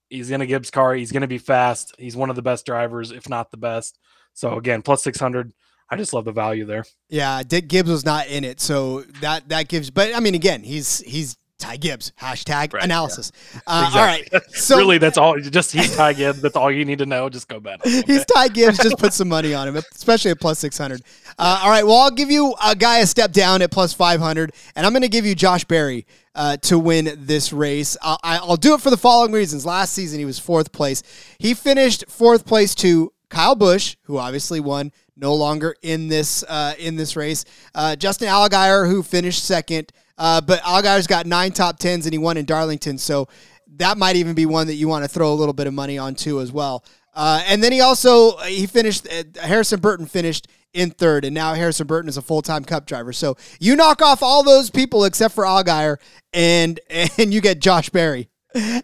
He's 0.09 0.31
in 0.31 0.41
a 0.41 0.47
Gibbs 0.47 0.71
car. 0.71 0.95
He's 0.95 1.13
going 1.13 1.23
to 1.23 1.27
be 1.27 1.39
fast. 1.39 1.95
He's 1.99 2.17
one 2.17 2.31
of 2.31 2.37
the 2.37 2.43
best 2.43 2.65
drivers, 2.65 3.11
if 3.11 3.29
not 3.29 3.51
the 3.51 3.57
best. 3.57 3.99
So 4.35 4.57
again, 4.57 4.83
plus 4.83 5.03
600. 5.03 5.53
I 5.89 5.97
just 5.97 6.13
love 6.13 6.25
the 6.25 6.33
value 6.33 6.65
there. 6.65 6.85
Yeah, 7.09 7.43
Dick 7.47 7.69
Gibbs 7.69 7.91
was 7.91 8.05
not 8.05 8.27
in 8.27 8.43
it, 8.43 8.61
so 8.61 9.03
that 9.21 9.49
that 9.51 9.69
gives. 9.69 9.91
But 9.91 10.17
I 10.17 10.21
mean, 10.21 10.35
again, 10.35 10.65
he's 10.65 10.99
he's 11.01 11.37
Ty 11.59 11.79
Gibbs. 11.79 12.13
Hashtag 12.21 12.75
right, 12.75 12.85
analysis. 12.85 13.33
Yeah. 13.55 13.61
Uh, 13.67 13.85
exactly. 13.87 14.01
All 14.01 14.41
right. 14.41 14.55
So 14.55 14.77
really, 14.79 14.99
that's 14.99 15.17
all. 15.17 15.39
Just 15.41 15.73
he's 15.73 15.97
Ty 15.97 16.13
Gibbs. 16.13 16.43
That's 16.43 16.57
all 16.57 16.71
you 16.71 16.85
need 16.85 16.99
to 16.99 17.07
know. 17.07 17.29
Just 17.29 17.49
go 17.49 17.61
bet. 17.61 17.81
Okay? 17.81 18.03
He's 18.07 18.25
Ty 18.27 18.49
Gibbs. 18.49 18.79
Just 18.79 18.99
put 18.99 19.13
some 19.13 19.29
money 19.29 19.55
on 19.55 19.69
him, 19.69 19.77
especially 19.77 20.31
at 20.33 20.41
plus 20.41 20.59
six 20.59 20.77
hundred. 20.77 21.03
Uh, 21.39 21.61
all 21.63 21.71
right. 21.71 21.87
Well, 21.87 21.97
I'll 21.97 22.11
give 22.11 22.31
you 22.31 22.55
a 22.65 22.77
guy 22.77 22.99
a 22.99 23.07
step 23.07 23.33
down 23.33 23.63
at 23.63 23.71
plus 23.71 23.93
five 23.93 24.21
hundred, 24.21 24.53
and 24.75 24.85
I'm 24.85 24.93
going 24.93 25.03
to 25.03 25.09
give 25.09 25.25
you 25.25 25.35
Josh 25.35 25.65
Berry 25.65 26.07
uh, 26.35 26.59
to 26.59 26.79
win 26.79 27.17
this 27.19 27.53
race. 27.53 27.97
I'll, 28.03 28.19
I'll 28.23 28.57
do 28.57 28.75
it 28.75 28.81
for 28.81 28.91
the 28.91 28.99
following 28.99 29.33
reasons. 29.33 29.65
Last 29.65 29.95
season, 29.95 30.19
he 30.19 30.25
was 30.25 30.39
fourth 30.39 30.73
place. 30.73 31.03
He 31.39 31.55
finished 31.55 32.05
fourth 32.09 32.45
place 32.45 32.75
to 32.77 33.13
Kyle 33.31 33.55
Busch, 33.55 33.97
who 34.03 34.19
obviously 34.19 34.61
won, 34.61 34.93
no 35.17 35.35
longer 35.35 35.75
in 35.83 36.09
this 36.09 36.45
uh, 36.45 36.75
in 36.79 36.97
this 36.97 37.17
race. 37.17 37.45
Uh, 37.75 37.97
Justin 37.97 38.29
Allgaier, 38.29 38.89
who 38.89 39.03
finished 39.03 39.45
second. 39.45 39.91
Uh, 40.19 40.41
but 40.41 40.61
Allgaier's 40.63 41.07
got 41.07 41.27
nine 41.27 41.53
top 41.53 41.79
tens 41.79 42.07
and 42.07 42.13
he 42.13 42.19
won 42.19 42.37
in 42.37 42.45
Darlington. 42.45 42.99
So 42.99 43.29
that 43.77 43.99
might 43.99 44.17
even 44.17 44.35
be 44.35 44.47
one 44.47 44.67
that 44.69 44.75
you 44.75 44.89
want 44.89 45.05
to 45.05 45.09
throw 45.09 45.33
a 45.33 45.35
little 45.35 45.55
bit 45.55 45.67
of 45.67 45.75
money 45.75 45.99
on 45.99 46.15
too 46.15 46.41
as 46.41 46.53
well. 46.53 46.85
Uh, 47.15 47.43
and 47.47 47.63
then 47.65 47.73
he 47.73 47.81
also 47.81 48.37
he 48.39 48.67
finished. 48.67 49.09
Uh, 49.11 49.25
Harrison 49.41 49.81
Burton 49.81 50.05
finished 50.05 50.49
in 50.75 50.91
third, 50.91 51.25
and 51.25 51.35
now 51.35 51.55
Harrison 51.55 51.87
Burton 51.87 52.11
is 52.11 52.19
a 52.19 52.23
full 52.23 52.43
time 52.43 52.63
Cup 52.63 52.87
driver. 52.87 53.13
So 53.13 53.37
you 53.59 53.75
knock 53.75 54.03
off 54.03 54.23
all 54.23 54.43
those 54.43 54.69
people 54.69 55.05
except 55.05 55.35
for 55.35 55.45
Allgaier, 55.45 55.97
and 56.35 56.79
and 56.91 57.33
you 57.33 57.41
get 57.41 57.61
Josh 57.61 57.89
Berry. 57.89 58.29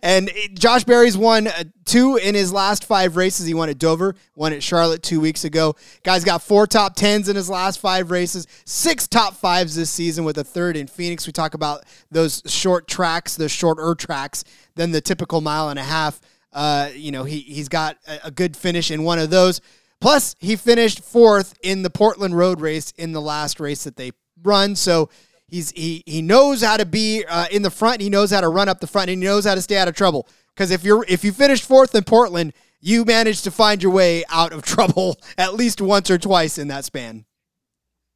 And 0.03 0.31
Josh 0.55 0.85
Berry's 0.85 1.17
won 1.17 1.47
uh, 1.47 1.65
two 1.85 2.17
in 2.17 2.35
his 2.35 2.53
last 2.53 2.85
five 2.85 3.17
races. 3.17 3.47
He 3.47 3.55
won 3.55 3.69
at 3.69 3.79
Dover, 3.79 4.15
won 4.35 4.53
at 4.53 4.63
Charlotte 4.63 5.03
two 5.03 5.21
weeks 5.21 5.45
ago. 5.45 5.75
Guy's 6.03 6.25
got 6.25 6.43
four 6.43 6.67
top 6.67 6.95
tens 6.95 7.29
in 7.29 7.37
his 7.37 7.49
last 7.49 7.81
five 7.81 8.11
races, 8.11 8.47
six 8.65 9.07
top 9.09 9.35
fives 9.35 9.75
this 9.75 9.91
season 9.91 10.25
with 10.25 10.39
a 10.39 10.45
third 10.45 10.77
in 10.77 10.87
Phoenix. 10.87 11.27
We 11.27 11.33
talk 11.33 11.55
about 11.55 11.85
those 12.11 12.43
short 12.47 12.89
tracks, 12.89 13.37
those 13.37 13.53
shorter 13.53 13.95
tracks 13.95 14.45
than 14.75 14.93
the 14.93 15.01
typical 15.01 15.41
mile 15.41 15.69
and 15.69 15.79
a 15.79 15.85
half. 15.85 16.21
Uh, 16.53 16.91
you 16.95 17.11
know, 17.11 17.25
he, 17.25 17.41
he's 17.41 17.69
got 17.69 17.97
a, 18.07 18.27
a 18.27 18.31
good 18.31 18.57
finish 18.57 18.91
in 18.91 19.05
one 19.05 19.19
of 19.19 19.31
those. 19.31 19.61
Plus, 20.01 20.35
he 20.41 20.57
finished 20.57 21.01
fourth 21.01 21.55
in 21.63 21.83
the 21.83 21.91
Portland 21.91 22.37
Road 22.37 22.61
Race 22.61 22.93
in 22.99 23.13
the 23.13 23.21
last 23.21 23.61
race 23.61 23.85
that 23.85 23.97
they 23.97 24.13
run. 24.43 24.75
So 24.75 25.09
He's 25.53 25.71
he 25.73 26.03
he 26.07 26.23
knows 26.23 26.63
how 26.63 26.79
to 26.79 26.87
be 26.87 27.27
uh, 27.29 27.45
in 27.51 27.61
the 27.61 27.71
front. 27.71 28.01
He 28.01 28.09
knows 28.09 28.31
how 28.31 28.41
to 28.41 28.49
run 28.49 28.71
up 28.71 28.81
the 28.81 28.87
front. 28.87 29.11
And 29.11 29.23
he 29.23 29.29
knows 29.29 29.45
how 29.45 29.55
to 29.55 29.61
stay 29.61 29.77
out 29.77 29.87
of 29.87 29.95
trouble. 29.95 30.27
Because 30.55 30.71
if 30.71 30.83
you're 30.83 31.05
if 31.09 31.25
you 31.25 31.31
finished 31.31 31.65
fourth 31.65 31.95
in 31.95 32.05
Portland, 32.05 32.55
you 32.81 33.05
managed 33.05 33.45
to 33.45 33.51
find 33.51 33.83
your 33.83 33.93
way 33.93 34.25
out 34.31 34.55
of 34.55 34.63
trouble 34.63 35.21
at 35.37 35.53
least 35.53 35.83
once 35.83 36.11
or 36.11 36.17
twice 36.17 36.57
in 36.57 36.69
that 36.69 36.87
span. 36.87 37.27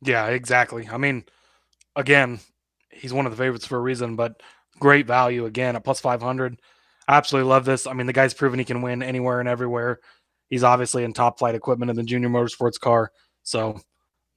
Yeah, 0.00 0.28
exactly. 0.28 0.88
I 0.90 0.96
mean, 0.96 1.24
again, 1.94 2.40
he's 2.90 3.12
one 3.12 3.26
of 3.26 3.32
the 3.32 3.38
favorites 3.38 3.66
for 3.66 3.76
a 3.76 3.82
reason, 3.82 4.16
but 4.16 4.42
great 4.80 5.06
value 5.06 5.44
again 5.44 5.76
at 5.76 5.84
plus 5.84 6.00
five 6.00 6.22
hundred. 6.22 6.58
Absolutely 7.06 7.50
love 7.50 7.66
this. 7.66 7.86
I 7.86 7.92
mean, 7.92 8.06
the 8.06 8.14
guy's 8.14 8.32
proven 8.32 8.58
he 8.58 8.64
can 8.64 8.80
win 8.80 9.02
anywhere 9.02 9.40
and 9.40 9.48
everywhere. 9.48 10.00
He's 10.48 10.64
obviously 10.64 11.04
in 11.04 11.12
top 11.12 11.38
flight 11.38 11.54
equipment 11.54 11.90
in 11.90 11.96
the 11.96 12.02
junior 12.02 12.30
motorsports 12.30 12.80
car. 12.80 13.12
So 13.42 13.78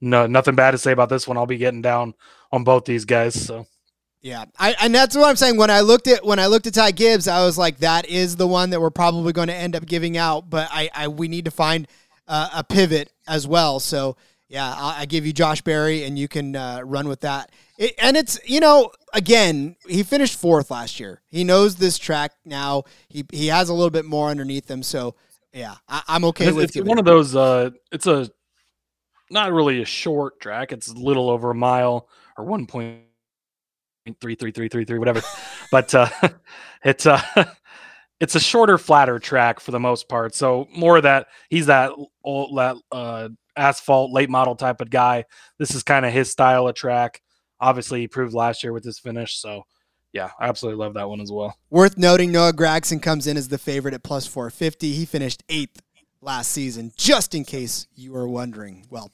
no 0.00 0.26
nothing 0.26 0.54
bad 0.54 0.72
to 0.72 0.78
say 0.78 0.92
about 0.92 1.08
this 1.08 1.26
one. 1.26 1.36
I'll 1.36 1.46
be 1.46 1.56
getting 1.56 1.82
down 1.82 2.14
on 2.52 2.64
both 2.64 2.84
these 2.84 3.04
guys. 3.04 3.34
So 3.34 3.66
yeah, 4.22 4.44
I, 4.58 4.74
and 4.82 4.94
that's 4.94 5.16
what 5.16 5.28
I'm 5.28 5.36
saying. 5.36 5.56
When 5.56 5.70
I 5.70 5.80
looked 5.80 6.06
at 6.06 6.24
when 6.24 6.38
I 6.38 6.46
looked 6.46 6.66
at 6.66 6.74
Ty 6.74 6.90
Gibbs, 6.92 7.26
I 7.26 7.44
was 7.44 7.56
like, 7.56 7.78
that 7.78 8.06
is 8.06 8.36
the 8.36 8.46
one 8.46 8.70
that 8.70 8.80
we're 8.80 8.90
probably 8.90 9.32
going 9.32 9.48
to 9.48 9.54
end 9.54 9.74
up 9.74 9.86
giving 9.86 10.16
out. 10.16 10.50
But 10.50 10.68
I, 10.70 10.90
I 10.94 11.08
we 11.08 11.26
need 11.28 11.46
to 11.46 11.50
find 11.50 11.88
uh, 12.28 12.50
a 12.54 12.64
pivot 12.64 13.12
as 13.26 13.46
well. 13.46 13.80
So 13.80 14.16
yeah, 14.48 14.74
I, 14.76 15.00
I 15.00 15.06
give 15.06 15.24
you 15.24 15.32
Josh 15.32 15.62
Berry, 15.62 16.04
and 16.04 16.18
you 16.18 16.28
can 16.28 16.54
uh, 16.54 16.82
run 16.84 17.08
with 17.08 17.20
that. 17.20 17.50
It, 17.78 17.94
and 17.98 18.14
it's 18.14 18.38
you 18.44 18.60
know 18.60 18.90
again, 19.14 19.76
he 19.88 20.02
finished 20.02 20.38
fourth 20.38 20.70
last 20.70 21.00
year. 21.00 21.22
He 21.28 21.42
knows 21.42 21.76
this 21.76 21.96
track 21.96 22.32
now. 22.44 22.84
He 23.08 23.24
he 23.32 23.46
has 23.46 23.70
a 23.70 23.74
little 23.74 23.90
bit 23.90 24.04
more 24.04 24.28
underneath 24.28 24.70
him. 24.70 24.82
So 24.82 25.14
yeah, 25.54 25.76
I, 25.88 26.02
am 26.08 26.24
okay 26.26 26.48
it's, 26.48 26.56
with 26.56 26.76
it's 26.76 26.86
one 26.86 26.98
of 26.98 27.06
those. 27.06 27.34
Uh, 27.34 27.70
it's 27.90 28.06
a 28.06 28.30
not 29.30 29.52
really 29.52 29.82
a 29.82 29.84
short 29.84 30.40
track. 30.40 30.72
It's 30.72 30.88
a 30.88 30.94
little 30.94 31.30
over 31.30 31.50
a 31.50 31.54
mile 31.54 32.08
or 32.36 32.44
one 32.44 32.66
point 32.66 33.00
three 34.20 34.34
three 34.34 34.50
three 34.50 34.68
three 34.68 34.84
three 34.84 34.98
whatever. 34.98 35.22
but 35.70 35.94
uh, 35.94 36.08
it's 36.84 37.06
uh, 37.06 37.20
it's 38.20 38.34
a 38.34 38.40
shorter, 38.40 38.78
flatter 38.78 39.18
track 39.18 39.60
for 39.60 39.70
the 39.70 39.80
most 39.80 40.08
part. 40.08 40.34
So 40.34 40.68
more 40.74 40.98
of 40.98 41.04
that. 41.04 41.28
He's 41.48 41.66
that 41.66 41.92
old 42.24 42.58
that 42.58 42.76
uh, 42.92 43.28
asphalt 43.56 44.12
late 44.12 44.30
model 44.30 44.56
type 44.56 44.80
of 44.80 44.90
guy. 44.90 45.24
This 45.58 45.74
is 45.74 45.82
kind 45.82 46.04
of 46.04 46.12
his 46.12 46.30
style 46.30 46.68
of 46.68 46.74
track. 46.74 47.20
Obviously, 47.60 48.00
he 48.00 48.08
proved 48.08 48.34
last 48.34 48.62
year 48.62 48.72
with 48.72 48.84
his 48.84 48.98
finish. 48.98 49.38
So 49.38 49.64
yeah, 50.12 50.30
I 50.40 50.48
absolutely 50.48 50.82
love 50.82 50.94
that 50.94 51.08
one 51.08 51.20
as 51.20 51.30
well. 51.30 51.56
Worth 51.70 51.96
noting, 51.96 52.32
Noah 52.32 52.52
Gragson 52.52 53.00
comes 53.00 53.26
in 53.26 53.36
as 53.36 53.48
the 53.48 53.58
favorite 53.58 53.94
at 53.94 54.02
plus 54.02 54.26
450. 54.26 54.92
He 54.92 55.04
finished 55.04 55.42
eighth 55.48 55.82
last 56.22 56.50
season, 56.50 56.92
just 56.96 57.34
in 57.34 57.44
case 57.44 57.86
you 57.94 58.14
are 58.14 58.28
wondering. 58.28 58.84
Well, 58.90 59.10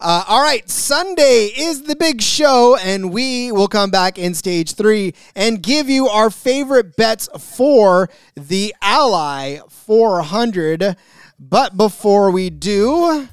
uh, 0.00 0.24
all 0.26 0.42
right, 0.42 0.68
Sunday 0.68 1.52
is 1.56 1.84
the 1.84 1.94
big 1.94 2.20
show, 2.20 2.76
and 2.76 3.12
we 3.12 3.52
will 3.52 3.68
come 3.68 3.90
back 3.90 4.18
in 4.18 4.34
stage 4.34 4.74
three 4.74 5.14
and 5.36 5.62
give 5.62 5.88
you 5.88 6.08
our 6.08 6.30
favorite 6.30 6.96
bets 6.96 7.28
for 7.38 8.10
the 8.34 8.74
Ally 8.82 9.58
400. 9.68 10.96
But 11.38 11.76
before 11.76 12.32
we 12.32 12.50
do, 12.50 13.28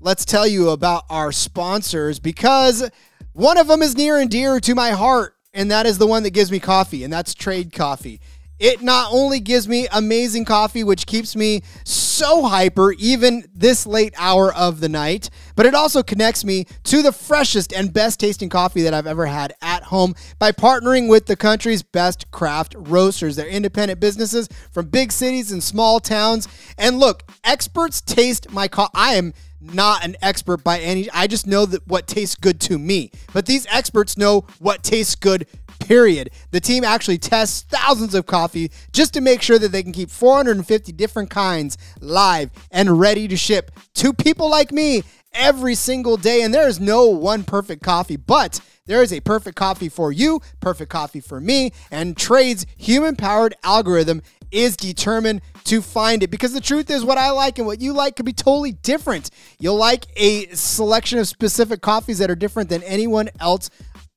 let's 0.00 0.24
tell 0.24 0.46
you 0.46 0.70
about 0.70 1.04
our 1.08 1.30
sponsors 1.30 2.18
because 2.18 2.90
one 3.34 3.56
of 3.56 3.68
them 3.68 3.82
is 3.82 3.96
near 3.96 4.18
and 4.18 4.28
dear 4.28 4.58
to 4.58 4.74
my 4.74 4.90
heart, 4.90 5.36
and 5.52 5.70
that 5.70 5.86
is 5.86 5.98
the 5.98 6.08
one 6.08 6.24
that 6.24 6.30
gives 6.30 6.50
me 6.50 6.58
coffee, 6.58 7.04
and 7.04 7.12
that's 7.12 7.34
Trade 7.34 7.72
Coffee. 7.72 8.20
It 8.58 8.82
not 8.82 9.12
only 9.12 9.40
gives 9.40 9.66
me 9.66 9.88
amazing 9.92 10.44
coffee, 10.44 10.84
which 10.84 11.06
keeps 11.06 11.34
me 11.34 11.62
so 11.84 12.44
hyper 12.46 12.92
even 12.92 13.44
this 13.52 13.86
late 13.86 14.14
hour 14.16 14.54
of 14.54 14.80
the 14.80 14.88
night, 14.88 15.28
but 15.56 15.66
it 15.66 15.74
also 15.74 16.02
connects 16.02 16.44
me 16.44 16.66
to 16.84 17.02
the 17.02 17.12
freshest 17.12 17.72
and 17.72 17.92
best 17.92 18.20
tasting 18.20 18.48
coffee 18.48 18.82
that 18.82 18.94
I've 18.94 19.08
ever 19.08 19.26
had 19.26 19.54
at 19.60 19.84
home 19.84 20.14
by 20.38 20.52
partnering 20.52 21.08
with 21.08 21.26
the 21.26 21.36
country's 21.36 21.82
best 21.82 22.30
craft 22.30 22.76
roasters. 22.78 23.34
They're 23.34 23.48
independent 23.48 23.98
businesses 23.98 24.48
from 24.70 24.86
big 24.86 25.10
cities 25.10 25.50
and 25.50 25.62
small 25.62 25.98
towns. 25.98 26.46
And 26.78 26.98
look, 26.98 27.24
experts 27.42 28.00
taste 28.00 28.52
my 28.52 28.68
coffee. 28.68 28.92
I 28.94 29.14
am 29.14 29.34
not 29.60 30.04
an 30.04 30.14
expert 30.20 30.62
by 30.62 30.78
any 30.78 31.10
I 31.10 31.26
just 31.26 31.46
know 31.46 31.64
that 31.66 31.86
what 31.86 32.06
tastes 32.06 32.34
good 32.34 32.60
to 32.62 32.78
me. 32.78 33.10
But 33.32 33.46
these 33.46 33.66
experts 33.70 34.16
know 34.16 34.44
what 34.58 34.82
tastes 34.82 35.14
good 35.14 35.46
period. 35.84 36.30
The 36.50 36.60
team 36.60 36.82
actually 36.82 37.18
tests 37.18 37.62
thousands 37.68 38.14
of 38.14 38.26
coffee 38.26 38.70
just 38.92 39.12
to 39.14 39.20
make 39.20 39.42
sure 39.42 39.58
that 39.58 39.70
they 39.70 39.82
can 39.82 39.92
keep 39.92 40.10
450 40.10 40.92
different 40.92 41.30
kinds 41.30 41.76
live 42.00 42.50
and 42.70 42.98
ready 42.98 43.28
to 43.28 43.36
ship 43.36 43.70
to 43.96 44.12
people 44.14 44.50
like 44.50 44.72
me 44.72 45.04
every 45.34 45.74
single 45.74 46.16
day. 46.16 46.42
And 46.42 46.54
there 46.54 46.68
is 46.68 46.80
no 46.80 47.06
one 47.06 47.44
perfect 47.44 47.82
coffee, 47.82 48.16
but 48.16 48.60
there 48.86 49.02
is 49.02 49.12
a 49.12 49.20
perfect 49.20 49.56
coffee 49.56 49.88
for 49.90 50.10
you, 50.10 50.40
perfect 50.60 50.90
coffee 50.90 51.20
for 51.20 51.40
me, 51.40 51.72
and 51.90 52.16
Trade's 52.16 52.66
human 52.76 53.14
powered 53.16 53.54
algorithm 53.62 54.22
is 54.50 54.76
determined 54.76 55.42
to 55.64 55.82
find 55.82 56.22
it 56.22 56.30
because 56.30 56.52
the 56.52 56.60
truth 56.60 56.90
is 56.90 57.04
what 57.04 57.18
I 57.18 57.30
like 57.30 57.58
and 57.58 57.66
what 57.66 57.80
you 57.80 57.92
like 57.92 58.16
could 58.16 58.26
be 58.26 58.32
totally 58.32 58.72
different. 58.72 59.30
You'll 59.58 59.76
like 59.76 60.06
a 60.16 60.46
selection 60.54 61.18
of 61.18 61.26
specific 61.26 61.80
coffees 61.80 62.18
that 62.18 62.30
are 62.30 62.36
different 62.36 62.68
than 62.68 62.82
anyone 62.84 63.28
else 63.40 63.68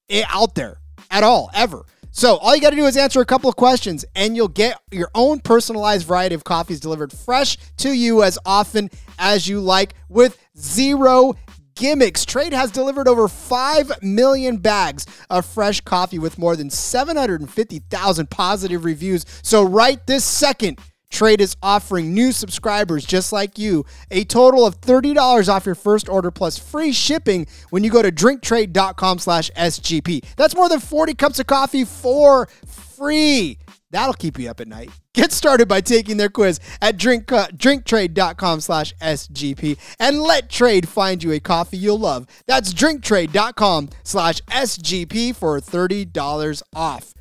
eh, 0.09 0.23
out 0.29 0.55
there 0.55 0.79
at 1.11 1.23
all, 1.23 1.49
ever. 1.53 1.85
So 2.11 2.37
all 2.37 2.55
you 2.55 2.61
got 2.61 2.71
to 2.71 2.75
do 2.75 2.85
is 2.85 2.97
answer 2.97 3.21
a 3.21 3.25
couple 3.25 3.49
of 3.49 3.55
questions, 3.55 4.03
and 4.15 4.35
you'll 4.35 4.47
get 4.47 4.79
your 4.91 5.11
own 5.13 5.39
personalized 5.39 6.07
variety 6.07 6.33
of 6.33 6.43
coffees 6.43 6.79
delivered 6.79 7.11
fresh 7.11 7.57
to 7.77 7.91
you 7.91 8.23
as 8.23 8.39
often 8.45 8.89
as 9.19 9.47
you 9.47 9.59
like 9.59 9.93
with 10.09 10.37
zero 10.57 11.35
gimmicks. 11.75 12.25
Trade 12.25 12.53
has 12.53 12.71
delivered 12.71 13.07
over 13.07 13.27
5 13.27 14.01
million 14.01 14.57
bags 14.57 15.05
of 15.29 15.45
fresh 15.45 15.79
coffee 15.81 16.17
with 16.17 16.37
more 16.37 16.55
than 16.55 16.69
750,000 16.69 18.29
positive 18.29 18.83
reviews. 18.83 19.23
So, 19.43 19.63
right 19.63 20.05
this 20.07 20.25
second, 20.25 20.79
Trade 21.09 21.41
is 21.41 21.55
offering 21.63 22.13
new 22.13 22.31
subscribers 22.31 23.05
just 23.05 23.31
like 23.31 23.57
you 23.57 23.85
a 24.11 24.23
total 24.23 24.65
of 24.65 24.81
$30 24.81 25.49
off 25.49 25.65
your 25.65 25.75
first 25.75 26.09
order 26.09 26.31
plus 26.31 26.57
free 26.57 26.91
shipping 26.91 27.47
when 27.69 27.83
you 27.83 27.89
go 27.89 28.01
to 28.01 28.11
drinktrade.com 28.11 29.19
slash 29.19 29.49
SGP. 29.51 30.23
That's 30.35 30.55
more 30.55 30.69
than 30.69 30.79
40 30.79 31.13
cups 31.15 31.39
of 31.39 31.47
coffee 31.47 31.85
for 31.85 32.47
free. 32.65 33.59
That'll 33.91 34.13
keep 34.13 34.37
you 34.37 34.49
up 34.49 34.59
at 34.59 34.67
night. 34.67 34.89
Get 35.13 35.31
started 35.31 35.67
by 35.67 35.81
taking 35.81 36.17
their 36.17 36.29
quiz 36.29 36.59
at 36.81 36.97
drink, 36.97 37.31
uh, 37.31 37.47
drinktrade.com 37.47 38.59
slash 38.59 38.93
SGP 39.01 39.77
and 39.99 40.19
let 40.19 40.49
Trade 40.49 40.87
find 40.87 41.23
you 41.23 41.31
a 41.31 41.39
coffee 41.39 41.77
you'll 41.77 41.99
love. 41.99 42.27
That's 42.47 42.73
drinktrade.com 42.73 43.89
slash 44.03 44.41
SGP 44.41 45.35
for 45.35 45.59
$30 45.59 46.61
off. 46.75 47.13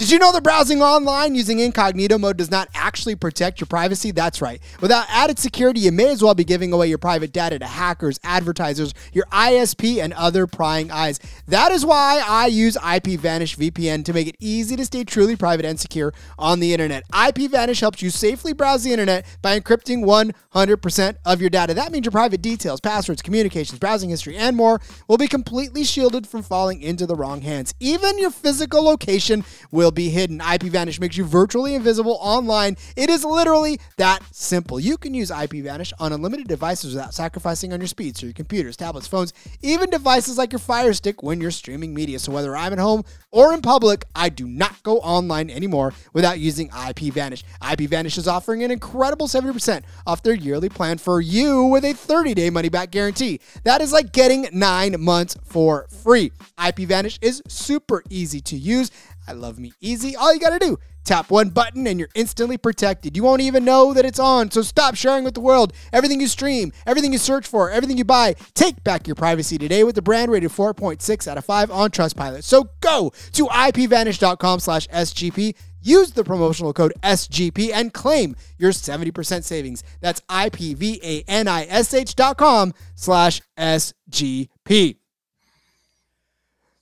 Did 0.00 0.10
you 0.10 0.18
know 0.18 0.32
that 0.32 0.42
browsing 0.42 0.80
online 0.80 1.34
using 1.34 1.58
incognito 1.58 2.16
mode 2.16 2.38
does 2.38 2.50
not 2.50 2.70
actually 2.72 3.16
protect 3.16 3.60
your 3.60 3.66
privacy? 3.66 4.12
That's 4.12 4.40
right. 4.40 4.58
Without 4.80 5.04
added 5.10 5.38
security, 5.38 5.80
you 5.80 5.92
may 5.92 6.08
as 6.08 6.22
well 6.22 6.34
be 6.34 6.42
giving 6.42 6.72
away 6.72 6.86
your 6.86 6.96
private 6.96 7.34
data 7.34 7.58
to 7.58 7.66
hackers, 7.66 8.18
advertisers, 8.24 8.94
your 9.12 9.26
ISP, 9.26 10.02
and 10.02 10.14
other 10.14 10.46
prying 10.46 10.90
eyes. 10.90 11.20
That 11.48 11.70
is 11.70 11.84
why 11.84 12.24
I 12.26 12.46
use 12.46 12.78
IPVanish 12.78 13.58
VPN 13.58 14.02
to 14.06 14.14
make 14.14 14.26
it 14.26 14.36
easy 14.40 14.74
to 14.76 14.86
stay 14.86 15.04
truly 15.04 15.36
private 15.36 15.66
and 15.66 15.78
secure 15.78 16.14
on 16.38 16.60
the 16.60 16.72
internet. 16.72 17.06
IPVanish 17.12 17.80
helps 17.80 18.00
you 18.00 18.08
safely 18.08 18.54
browse 18.54 18.84
the 18.84 18.92
internet 18.92 19.26
by 19.42 19.60
encrypting 19.60 20.02
100% 20.02 21.16
of 21.26 21.42
your 21.42 21.50
data. 21.50 21.74
That 21.74 21.92
means 21.92 22.06
your 22.06 22.12
private 22.12 22.40
details, 22.40 22.80
passwords, 22.80 23.20
communications, 23.20 23.78
browsing 23.78 24.08
history, 24.08 24.38
and 24.38 24.56
more 24.56 24.80
will 25.08 25.18
be 25.18 25.28
completely 25.28 25.84
shielded 25.84 26.26
from 26.26 26.40
falling 26.40 26.80
into 26.80 27.04
the 27.04 27.16
wrong 27.16 27.42
hands. 27.42 27.74
Even 27.80 28.18
your 28.18 28.30
physical 28.30 28.82
location 28.82 29.44
will 29.70 29.89
it'll 29.90 29.96
be 29.96 30.08
hidden. 30.08 30.38
IPVanish 30.38 31.00
makes 31.00 31.16
you 31.16 31.24
virtually 31.24 31.74
invisible 31.74 32.16
online. 32.20 32.76
It 32.94 33.10
is 33.10 33.24
literally 33.24 33.80
that 33.96 34.22
simple. 34.30 34.78
You 34.78 34.96
can 34.96 35.14
use 35.14 35.30
IPVanish 35.32 35.92
on 35.98 36.12
unlimited 36.12 36.46
devices 36.46 36.94
without 36.94 37.12
sacrificing 37.12 37.72
on 37.72 37.80
your 37.80 37.88
speed. 37.88 38.16
So 38.16 38.26
your 38.26 38.32
computers, 38.32 38.76
tablets, 38.76 39.08
phones, 39.08 39.32
even 39.62 39.90
devices 39.90 40.38
like 40.38 40.52
your 40.52 40.60
Fire 40.60 40.92
Stick 40.92 41.24
when 41.24 41.40
you're 41.40 41.50
streaming 41.50 41.92
media. 41.92 42.20
So 42.20 42.30
whether 42.30 42.56
I'm 42.56 42.72
at 42.72 42.78
home 42.78 43.04
or 43.32 43.52
in 43.52 43.62
public, 43.62 44.04
I 44.14 44.28
do 44.28 44.46
not 44.46 44.80
go 44.84 44.98
online 44.98 45.50
anymore 45.50 45.92
without 46.12 46.38
using 46.38 46.68
IPVanish. 46.68 47.42
IPVanish 47.60 48.16
is 48.16 48.28
offering 48.28 48.62
an 48.62 48.70
incredible 48.70 49.26
70% 49.26 49.82
off 50.06 50.22
their 50.22 50.34
yearly 50.34 50.68
plan 50.68 50.98
for 50.98 51.20
you 51.20 51.64
with 51.64 51.84
a 51.84 51.94
30-day 51.94 52.50
money-back 52.50 52.92
guarantee. 52.92 53.40
That 53.64 53.80
is 53.80 53.92
like 53.92 54.12
getting 54.12 54.46
nine 54.52 54.94
months 55.00 55.36
for 55.42 55.88
free. 56.04 56.30
IPVanish 56.58 57.18
is 57.20 57.42
super 57.48 58.04
easy 58.08 58.40
to 58.42 58.56
use. 58.56 58.92
I 59.30 59.32
love 59.32 59.58
me 59.60 59.72
easy. 59.80 60.16
All 60.16 60.34
you 60.34 60.40
got 60.40 60.50
to 60.50 60.58
do, 60.58 60.76
tap 61.04 61.30
one 61.30 61.50
button 61.50 61.86
and 61.86 62.00
you're 62.00 62.08
instantly 62.16 62.58
protected. 62.58 63.16
You 63.16 63.22
won't 63.22 63.42
even 63.42 63.64
know 63.64 63.94
that 63.94 64.04
it's 64.04 64.18
on. 64.18 64.50
So 64.50 64.62
stop 64.62 64.96
sharing 64.96 65.22
with 65.22 65.34
the 65.34 65.40
world. 65.40 65.72
Everything 65.92 66.20
you 66.20 66.26
stream, 66.26 66.72
everything 66.84 67.12
you 67.12 67.18
search 67.18 67.46
for, 67.46 67.70
everything 67.70 67.96
you 67.96 68.04
buy, 68.04 68.34
take 68.54 68.82
back 68.82 69.06
your 69.06 69.14
privacy 69.14 69.56
today 69.56 69.84
with 69.84 69.94
the 69.94 70.02
brand 70.02 70.32
rated 70.32 70.50
4.6 70.50 71.28
out 71.28 71.38
of 71.38 71.44
5 71.44 71.70
on 71.70 71.92
Trustpilot. 71.92 72.42
So 72.42 72.70
go 72.80 73.12
to 73.34 73.46
ipvanish.com 73.46 74.58
slash 74.58 74.88
SGP. 74.88 75.54
Use 75.80 76.10
the 76.10 76.24
promotional 76.24 76.72
code 76.72 76.92
SGP 77.04 77.70
and 77.72 77.94
claim 77.94 78.34
your 78.58 78.72
70% 78.72 79.44
savings. 79.44 79.84
That's 80.00 80.20
IPVANISH.com 80.22 82.74
slash 82.96 83.42
SGP. 83.56 84.99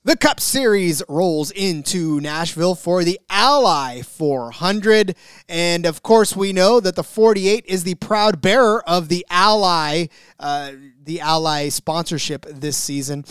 The 0.04 0.16
Cup 0.16 0.38
Series 0.38 1.02
rolls 1.08 1.50
into 1.50 2.20
Nashville 2.20 2.76
for 2.76 3.02
the 3.02 3.18
Ally 3.28 4.00
400. 4.02 5.16
And 5.48 5.84
of 5.84 6.04
course, 6.04 6.36
we 6.36 6.52
know 6.52 6.78
that 6.78 6.94
the 6.94 7.02
48 7.02 7.64
is 7.66 7.82
the 7.82 7.96
proud 7.96 8.40
bearer 8.40 8.88
of 8.88 9.08
the 9.08 9.26
Ally, 9.28 10.06
uh, 10.38 10.72
the 11.02 11.20
Ally 11.20 11.68
sponsorship 11.68 12.46
this 12.46 12.76
season. 12.76 13.22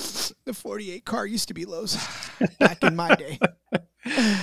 The 0.44 0.54
48 0.54 1.06
car 1.06 1.26
used 1.26 1.48
to 1.48 1.54
be 1.54 1.64
Lowe's 1.64 1.98
back 2.60 2.84
in 2.84 2.96
my 2.96 3.16
day. 3.16 3.40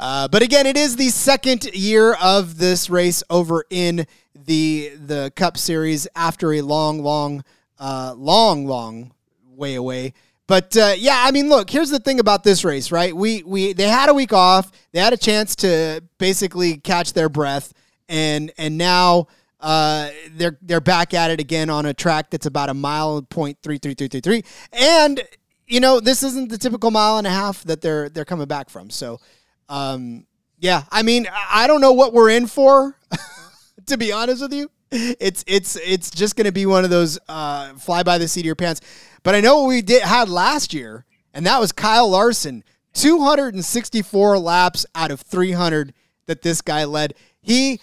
Uh, 0.00 0.28
but 0.28 0.42
again, 0.42 0.64
it 0.64 0.76
is 0.76 0.94
the 0.94 1.08
second 1.08 1.64
year 1.74 2.14
of 2.22 2.58
this 2.58 2.88
race 2.88 3.20
over 3.28 3.64
in 3.68 4.06
the 4.32 4.92
the 4.94 5.32
Cup 5.34 5.56
Series 5.56 6.06
after 6.14 6.52
a 6.52 6.60
long, 6.62 7.02
long, 7.02 7.42
uh, 7.80 8.14
long, 8.16 8.64
long 8.64 9.12
way 9.56 9.74
away. 9.74 10.14
But 10.48 10.74
uh, 10.76 10.94
yeah, 10.96 11.22
I 11.24 11.30
mean, 11.30 11.48
look. 11.50 11.68
Here's 11.68 11.90
the 11.90 12.00
thing 12.00 12.18
about 12.18 12.42
this 12.42 12.64
race, 12.64 12.90
right? 12.90 13.14
We 13.14 13.42
we 13.44 13.74
they 13.74 13.86
had 13.86 14.08
a 14.08 14.14
week 14.14 14.32
off. 14.32 14.72
They 14.92 14.98
had 14.98 15.12
a 15.12 15.16
chance 15.18 15.54
to 15.56 16.02
basically 16.16 16.78
catch 16.78 17.12
their 17.12 17.28
breath, 17.28 17.74
and 18.08 18.50
and 18.56 18.78
now 18.78 19.28
uh, 19.60 20.08
they're 20.30 20.58
they're 20.62 20.80
back 20.80 21.12
at 21.12 21.30
it 21.30 21.38
again 21.38 21.68
on 21.68 21.84
a 21.84 21.92
track 21.92 22.30
that's 22.30 22.46
about 22.46 22.70
a 22.70 22.74
mile 22.74 23.20
point 23.22 23.58
three 23.62 23.76
three 23.76 23.92
three 23.94 24.08
three 24.08 24.20
three. 24.20 24.42
And 24.72 25.22
you 25.66 25.80
know, 25.80 26.00
this 26.00 26.22
isn't 26.22 26.48
the 26.48 26.56
typical 26.56 26.90
mile 26.90 27.18
and 27.18 27.26
a 27.26 27.30
half 27.30 27.62
that 27.64 27.82
they're 27.82 28.08
they're 28.08 28.24
coming 28.24 28.46
back 28.46 28.70
from. 28.70 28.88
So, 28.88 29.20
um, 29.68 30.26
yeah, 30.58 30.84
I 30.90 31.02
mean, 31.02 31.28
I 31.50 31.66
don't 31.66 31.82
know 31.82 31.92
what 31.92 32.14
we're 32.14 32.30
in 32.30 32.46
for, 32.46 32.96
to 33.86 33.98
be 33.98 34.12
honest 34.12 34.40
with 34.40 34.54
you. 34.54 34.70
It's 34.90 35.44
it's 35.46 35.76
it's 35.76 36.10
just 36.10 36.36
going 36.36 36.46
to 36.46 36.52
be 36.52 36.64
one 36.64 36.84
of 36.84 36.90
those 36.90 37.18
uh, 37.28 37.74
fly 37.74 38.02
by 38.02 38.16
the 38.16 38.26
seat 38.26 38.40
of 38.40 38.46
your 38.46 38.54
pants. 38.54 38.80
But 39.28 39.34
I 39.34 39.40
know 39.42 39.58
what 39.58 39.68
we 39.68 39.82
did 39.82 40.04
had 40.04 40.30
last 40.30 40.72
year, 40.72 41.04
and 41.34 41.44
that 41.44 41.60
was 41.60 41.70
Kyle 41.70 42.08
Larson, 42.08 42.64
264 42.94 44.38
laps 44.38 44.86
out 44.94 45.10
of 45.10 45.20
300 45.20 45.92
that 46.24 46.40
this 46.40 46.62
guy 46.62 46.84
led. 46.84 47.12
He 47.42 47.78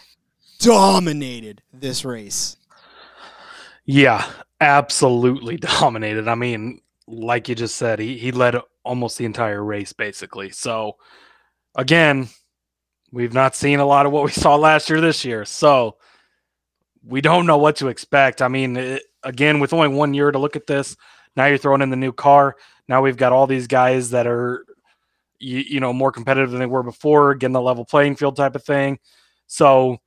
dominated 0.57 1.61
this 1.71 2.03
race. 2.03 2.57
Yeah, 3.85 4.25
absolutely 4.59 5.57
dominated. 5.81 6.27
I 6.27 6.33
mean, 6.33 6.81
like 7.05 7.47
you 7.47 7.53
just 7.53 7.75
said, 7.75 7.99
he, 7.99 8.17
he 8.17 8.31
led 8.31 8.55
almost 8.83 9.19
the 9.19 9.25
entire 9.25 9.63
race 9.63 9.93
basically. 9.93 10.49
So 10.49 10.95
again, 11.75 12.27
we've 13.11 13.35
not 13.35 13.55
seen 13.55 13.79
a 13.79 13.85
lot 13.85 14.07
of 14.07 14.11
what 14.11 14.23
we 14.23 14.31
saw 14.31 14.55
last 14.55 14.89
year 14.89 14.99
this 14.99 15.23
year. 15.23 15.45
So 15.45 15.97
we 17.03 17.21
don't 17.21 17.45
know 17.45 17.59
what 17.59 17.75
to 17.75 17.89
expect. 17.89 18.41
I 18.41 18.47
mean, 18.47 18.77
it, 18.77 19.03
again, 19.21 19.59
with 19.59 19.73
only 19.73 19.89
one 19.89 20.15
year 20.15 20.31
to 20.31 20.39
look 20.39 20.55
at 20.55 20.65
this, 20.65 20.97
now 21.35 21.45
you're 21.45 21.57
throwing 21.57 21.81
in 21.81 21.89
the 21.89 21.95
new 21.95 22.11
car. 22.11 22.55
Now 22.87 23.01
we've 23.01 23.17
got 23.17 23.33
all 23.33 23.47
these 23.47 23.67
guys 23.67 24.11
that 24.11 24.27
are, 24.27 24.65
you, 25.39 25.59
you 25.59 25.79
know, 25.79 25.91
more 25.91 26.11
competitive 26.11 26.51
than 26.51 26.59
they 26.59 26.65
were 26.65 26.83
before, 26.83 27.35
getting 27.35 27.53
the 27.53 27.61
level 27.61 27.85
playing 27.85 28.15
field 28.15 28.35
type 28.35 28.55
of 28.55 28.63
thing. 28.63 28.99
So 29.47 29.97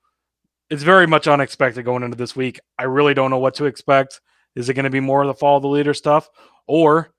it's 0.70 0.83
very 0.83 1.07
much 1.07 1.29
unexpected 1.29 1.85
going 1.85 2.03
into 2.03 2.16
this 2.16 2.37
week. 2.37 2.61
I 2.79 2.85
really 2.85 3.14
don't 3.14 3.31
know 3.31 3.39
what 3.39 3.55
to 3.55 3.64
expect. 3.64 4.20
Is 4.55 4.68
it 4.68 4.74
going 4.74 4.85
to 4.85 4.91
be 4.91 5.01
more 5.01 5.22
of 5.22 5.29
the 5.29 5.35
follow 5.35 5.61
the 5.61 5.68
leader 5.68 5.95
stuff, 5.95 6.29
or 6.66 7.11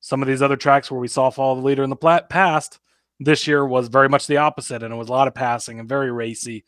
some 0.00 0.22
of 0.22 0.28
these 0.28 0.42
other 0.42 0.56
tracks 0.56 0.90
where 0.90 1.00
we 1.00 1.08
saw 1.08 1.30
follow 1.30 1.56
the 1.56 1.66
leader 1.66 1.82
in 1.82 1.90
the 1.90 2.22
past? 2.28 2.78
This 3.18 3.46
year 3.46 3.66
was 3.66 3.88
very 3.88 4.08
much 4.08 4.26
the 4.26 4.38
opposite, 4.38 4.82
and 4.82 4.92
it 4.92 4.96
was 4.96 5.08
a 5.08 5.12
lot 5.12 5.28
of 5.28 5.34
passing 5.34 5.80
and 5.80 5.88
very 5.88 6.10
racy. 6.10 6.64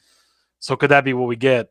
So 0.61 0.77
could 0.77 0.91
that 0.91 1.05
be 1.05 1.15
what 1.15 1.29
we 1.29 1.37
get? 1.37 1.69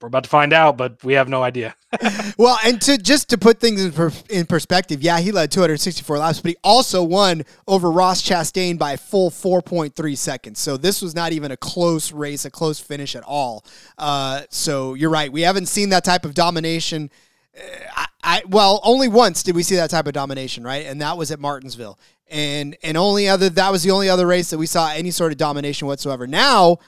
We're 0.00 0.08
about 0.08 0.24
to 0.24 0.30
find 0.30 0.52
out, 0.52 0.76
but 0.76 1.02
we 1.04 1.14
have 1.14 1.28
no 1.28 1.42
idea. 1.42 1.76
well, 2.38 2.58
and 2.64 2.80
to 2.82 2.96
just 2.96 3.28
to 3.30 3.38
put 3.38 3.60
things 3.60 3.84
in, 3.84 3.92
per, 3.92 4.10
in, 4.30 4.46
perspective, 4.46 5.02
yeah, 5.02 5.20
he 5.20 5.30
led 5.30 5.50
264 5.50 6.18
laps, 6.18 6.40
but 6.40 6.50
he 6.50 6.56
also 6.64 7.02
won 7.02 7.44
over 7.68 7.90
Ross 7.90 8.22
Chastain 8.22 8.78
by 8.78 8.92
a 8.92 8.96
full 8.96 9.30
4.3 9.30 10.16
seconds. 10.16 10.58
So 10.58 10.76
this 10.76 11.02
was 11.02 11.14
not 11.14 11.32
even 11.32 11.50
a 11.50 11.56
close 11.56 12.12
race, 12.12 12.44
a 12.44 12.50
close 12.50 12.80
finish 12.80 13.14
at 13.14 13.24
all. 13.24 13.64
Uh, 13.98 14.42
so 14.48 14.94
you're 14.94 15.10
right, 15.10 15.30
we 15.30 15.42
haven't 15.42 15.66
seen 15.66 15.90
that 15.90 16.04
type 16.04 16.24
of 16.24 16.34
domination. 16.34 17.10
Uh, 17.54 17.60
I, 17.94 18.06
I 18.22 18.42
well, 18.48 18.80
only 18.84 19.08
once 19.08 19.42
did 19.42 19.54
we 19.54 19.62
see 19.62 19.76
that 19.76 19.90
type 19.90 20.06
of 20.06 20.14
domination, 20.14 20.64
right? 20.64 20.86
And 20.86 21.02
that 21.02 21.18
was 21.18 21.30
at 21.30 21.40
Martinsville. 21.40 21.98
And 22.28 22.76
and 22.84 22.96
only 22.96 23.28
other 23.28 23.48
that 23.50 23.72
was 23.72 23.82
the 23.82 23.90
only 23.90 24.08
other 24.08 24.26
race 24.26 24.50
that 24.50 24.58
we 24.58 24.66
saw 24.66 24.92
any 24.92 25.10
sort 25.10 25.32
of 25.32 25.38
domination 25.38 25.88
whatsoever. 25.88 26.28
Now 26.28 26.78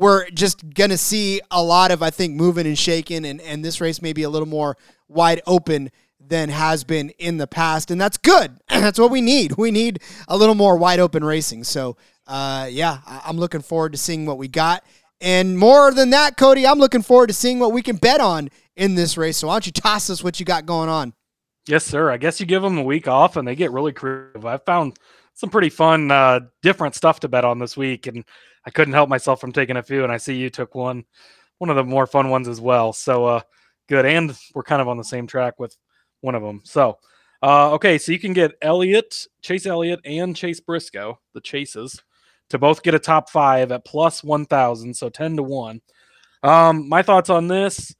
we're 0.00 0.30
just 0.30 0.72
going 0.72 0.88
to 0.88 0.96
see 0.96 1.42
a 1.50 1.62
lot 1.62 1.90
of, 1.90 2.02
I 2.02 2.08
think, 2.08 2.34
moving 2.34 2.66
and 2.66 2.78
shaking, 2.78 3.26
and, 3.26 3.38
and 3.42 3.62
this 3.62 3.82
race 3.82 4.00
may 4.00 4.14
be 4.14 4.22
a 4.22 4.30
little 4.30 4.48
more 4.48 4.78
wide 5.08 5.42
open 5.46 5.90
than 6.18 6.48
has 6.48 6.84
been 6.84 7.10
in 7.18 7.36
the 7.36 7.46
past. 7.46 7.90
And 7.90 8.00
that's 8.00 8.16
good. 8.16 8.56
that's 8.70 8.98
what 8.98 9.10
we 9.10 9.20
need. 9.20 9.56
We 9.58 9.70
need 9.70 10.00
a 10.26 10.38
little 10.38 10.54
more 10.54 10.78
wide 10.78 11.00
open 11.00 11.22
racing. 11.22 11.64
So, 11.64 11.98
uh, 12.26 12.68
yeah, 12.70 13.00
I'm 13.06 13.36
looking 13.36 13.60
forward 13.60 13.92
to 13.92 13.98
seeing 13.98 14.24
what 14.24 14.38
we 14.38 14.48
got. 14.48 14.84
And 15.20 15.58
more 15.58 15.92
than 15.92 16.08
that, 16.10 16.38
Cody, 16.38 16.66
I'm 16.66 16.78
looking 16.78 17.02
forward 17.02 17.26
to 17.26 17.34
seeing 17.34 17.58
what 17.58 17.72
we 17.72 17.82
can 17.82 17.96
bet 17.96 18.22
on 18.22 18.48
in 18.76 18.94
this 18.94 19.18
race. 19.18 19.36
So, 19.36 19.48
why 19.48 19.54
don't 19.54 19.66
you 19.66 19.72
toss 19.72 20.08
us 20.08 20.24
what 20.24 20.40
you 20.40 20.46
got 20.46 20.64
going 20.64 20.88
on? 20.88 21.12
Yes, 21.68 21.84
sir. 21.84 22.10
I 22.10 22.16
guess 22.16 22.40
you 22.40 22.46
give 22.46 22.62
them 22.62 22.78
a 22.78 22.82
week 22.82 23.06
off 23.06 23.36
and 23.36 23.46
they 23.46 23.54
get 23.54 23.70
really 23.70 23.92
creative. 23.92 24.46
I 24.46 24.56
found 24.56 24.96
some 25.34 25.50
pretty 25.50 25.68
fun, 25.68 26.10
uh, 26.10 26.40
different 26.62 26.94
stuff 26.94 27.20
to 27.20 27.28
bet 27.28 27.44
on 27.44 27.58
this 27.58 27.76
week. 27.76 28.06
And 28.06 28.24
I 28.66 28.70
couldn't 28.70 28.94
help 28.94 29.08
myself 29.08 29.40
from 29.40 29.52
taking 29.52 29.76
a 29.76 29.82
few, 29.82 30.04
and 30.04 30.12
I 30.12 30.18
see 30.18 30.36
you 30.36 30.50
took 30.50 30.74
one, 30.74 31.04
one 31.58 31.70
of 31.70 31.76
the 31.76 31.84
more 31.84 32.06
fun 32.06 32.30
ones 32.30 32.48
as 32.48 32.60
well. 32.60 32.92
So 32.92 33.24
uh, 33.24 33.40
good, 33.88 34.06
and 34.06 34.36
we're 34.54 34.62
kind 34.62 34.82
of 34.82 34.88
on 34.88 34.96
the 34.96 35.04
same 35.04 35.26
track 35.26 35.58
with 35.58 35.76
one 36.20 36.34
of 36.34 36.42
them. 36.42 36.60
So 36.64 36.98
uh, 37.42 37.72
okay, 37.72 37.96
so 37.96 38.12
you 38.12 38.18
can 38.18 38.34
get 38.34 38.52
Elliott, 38.60 39.26
Chase 39.40 39.64
Elliott, 39.64 40.00
and 40.04 40.36
Chase 40.36 40.60
Briscoe, 40.60 41.18
the 41.32 41.40
Chases, 41.40 42.02
to 42.50 42.58
both 42.58 42.82
get 42.82 42.94
a 42.94 42.98
top 42.98 43.30
five 43.30 43.72
at 43.72 43.84
plus 43.84 44.22
one 44.22 44.44
thousand, 44.44 44.94
so 44.94 45.08
ten 45.08 45.36
to 45.36 45.42
one. 45.42 45.80
Um, 46.42 46.88
my 46.88 47.02
thoughts 47.02 47.30
on 47.30 47.48
this. 47.48 47.94